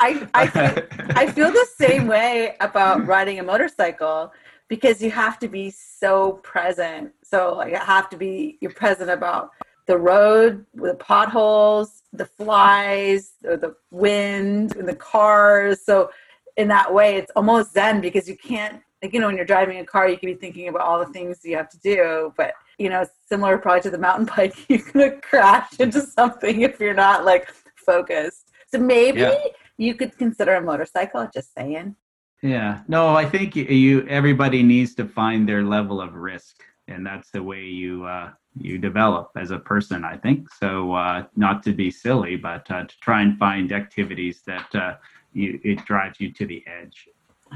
I, 0.00 0.26
I, 0.32 0.46
feel, 0.46 0.84
I 1.16 1.30
feel 1.30 1.50
the 1.52 1.66
same 1.76 2.06
way 2.06 2.56
about 2.60 3.06
riding 3.06 3.38
a 3.40 3.42
motorcycle 3.42 4.32
because 4.68 5.02
you 5.02 5.10
have 5.10 5.38
to 5.40 5.48
be 5.48 5.70
so 5.70 6.34
present. 6.44 7.12
So 7.24 7.56
like, 7.56 7.72
you 7.72 7.78
have 7.78 8.08
to 8.10 8.16
be 8.16 8.56
you're 8.60 8.72
present 8.72 9.10
about 9.10 9.50
the 9.86 9.98
road, 9.98 10.64
the 10.74 10.94
potholes, 10.94 12.02
the 12.12 12.26
flies, 12.26 13.32
or 13.44 13.56
the 13.56 13.74
wind, 13.90 14.76
and 14.76 14.88
the 14.88 14.94
cars. 14.96 15.84
So 15.84 16.10
in 16.56 16.68
that 16.68 16.92
way, 16.92 17.16
it's 17.16 17.30
almost 17.36 17.72
zen 17.72 18.00
because 18.00 18.28
you 18.28 18.36
can't 18.36 18.80
like 19.02 19.14
you 19.14 19.20
know 19.20 19.28
when 19.28 19.36
you're 19.36 19.46
driving 19.46 19.78
a 19.78 19.84
car, 19.84 20.08
you 20.08 20.18
can 20.18 20.28
be 20.28 20.34
thinking 20.34 20.68
about 20.68 20.82
all 20.82 20.98
the 20.98 21.12
things 21.12 21.40
you 21.44 21.56
have 21.56 21.70
to 21.70 21.78
do, 21.78 22.32
but 22.36 22.52
you 22.78 22.88
know 22.88 23.04
similar 23.28 23.56
probably 23.58 23.80
to 23.82 23.90
the 23.90 23.98
mountain 23.98 24.28
bike, 24.36 24.54
you're 24.68 24.78
gonna 24.92 25.12
crash 25.20 25.78
into 25.80 26.00
something 26.02 26.62
if 26.62 26.78
you're 26.80 26.94
not 26.94 27.24
like 27.24 27.50
focused. 27.76 28.50
So 28.72 28.78
maybe 28.78 29.20
Yeah. 29.20 29.34
you 29.78 29.94
could 29.94 30.16
consider 30.18 30.54
a 30.56 30.60
motorcycle. 30.60 31.28
Just 31.32 31.54
saying. 31.54 31.96
yeah, 32.42 32.80
no, 32.88 33.14
I 33.14 33.24
think 33.24 33.56
you, 33.56 33.64
you 33.64 34.06
everybody 34.08 34.62
needs 34.62 34.94
to 34.96 35.04
find 35.06 35.48
their 35.48 35.62
level 35.62 36.00
of 36.00 36.14
risk, 36.14 36.62
and 36.90 37.06
that's 37.06 37.30
the 37.30 37.42
way 37.42 37.62
you 37.62 38.04
uh, 38.04 38.30
you 38.58 38.78
develop 38.78 39.30
as 39.36 39.50
a 39.50 39.58
person. 39.58 40.04
I 40.04 40.16
think 40.16 40.52
so. 40.52 40.92
Uh, 40.92 41.24
not 41.36 41.62
to 41.64 41.72
be 41.72 41.90
silly, 41.90 42.36
but 42.36 42.70
uh, 42.70 42.84
to 42.84 42.98
try 43.00 43.22
and 43.22 43.38
find 43.38 43.72
activities 43.72 44.42
that 44.46 44.74
uh, 44.74 44.94
you 45.32 45.60
it 45.64 45.84
drives 45.84 46.20
you 46.20 46.32
to 46.32 46.46
the 46.46 46.62
edge, 46.66 47.08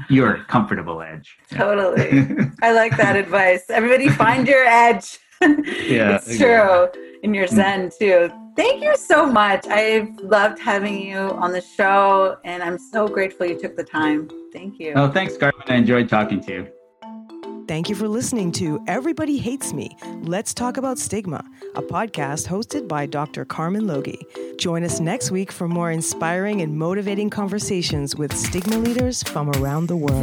your 0.09 0.43
comfortable 0.45 1.01
edge. 1.01 1.37
Yeah. 1.51 1.57
Totally. 1.65 2.49
I 2.61 2.71
like 2.71 2.95
that 2.97 3.15
advice. 3.25 3.69
Everybody 3.69 4.09
find 4.09 4.47
your 4.47 4.65
edge. 4.65 5.19
Yeah, 5.41 6.15
it's 6.15 6.37
true. 6.37 6.87
And 7.21 7.35
your 7.35 7.45
Zen 7.45 7.91
too. 7.99 8.31
Thank 8.55 8.81
you 8.81 8.95
so 8.95 9.25
much. 9.25 9.67
I've 9.67 10.15
loved 10.19 10.59
having 10.59 11.01
you 11.01 11.17
on 11.17 11.51
the 11.51 11.61
show 11.61 12.37
and 12.45 12.63
I'm 12.63 12.79
so 12.79 13.05
grateful 13.07 13.45
you 13.45 13.59
took 13.59 13.75
the 13.75 13.83
time. 13.83 14.29
Thank 14.53 14.79
you. 14.79 14.93
Oh, 14.95 15.11
thanks, 15.11 15.35
Carmen. 15.35 15.61
I 15.67 15.75
enjoyed 15.75 16.07
talking 16.07 16.39
to 16.45 16.51
you. 16.51 16.67
Thank 17.67 17.89
you 17.89 17.95
for 17.95 18.07
listening 18.07 18.51
to 18.53 18.79
Everybody 18.85 19.39
Hates 19.39 19.73
Me. 19.73 19.97
Let's 20.21 20.53
talk 20.53 20.77
about 20.77 20.99
stigma, 20.99 21.43
a 21.73 21.81
podcast 21.81 22.47
hosted 22.47 22.87
by 22.87 23.07
Dr. 23.07 23.43
Carmen 23.43 23.87
Logie. 23.87 24.23
Join 24.59 24.83
us 24.83 24.99
next 24.99 25.31
week 25.31 25.51
for 25.51 25.67
more 25.67 25.89
inspiring 25.89 26.61
and 26.61 26.77
motivating 26.77 27.31
conversations 27.31 28.15
with 28.15 28.37
stigma 28.37 28.77
leaders 28.77 29.23
from 29.23 29.49
around 29.49 29.87
the 29.87 29.95
world. 29.95 30.21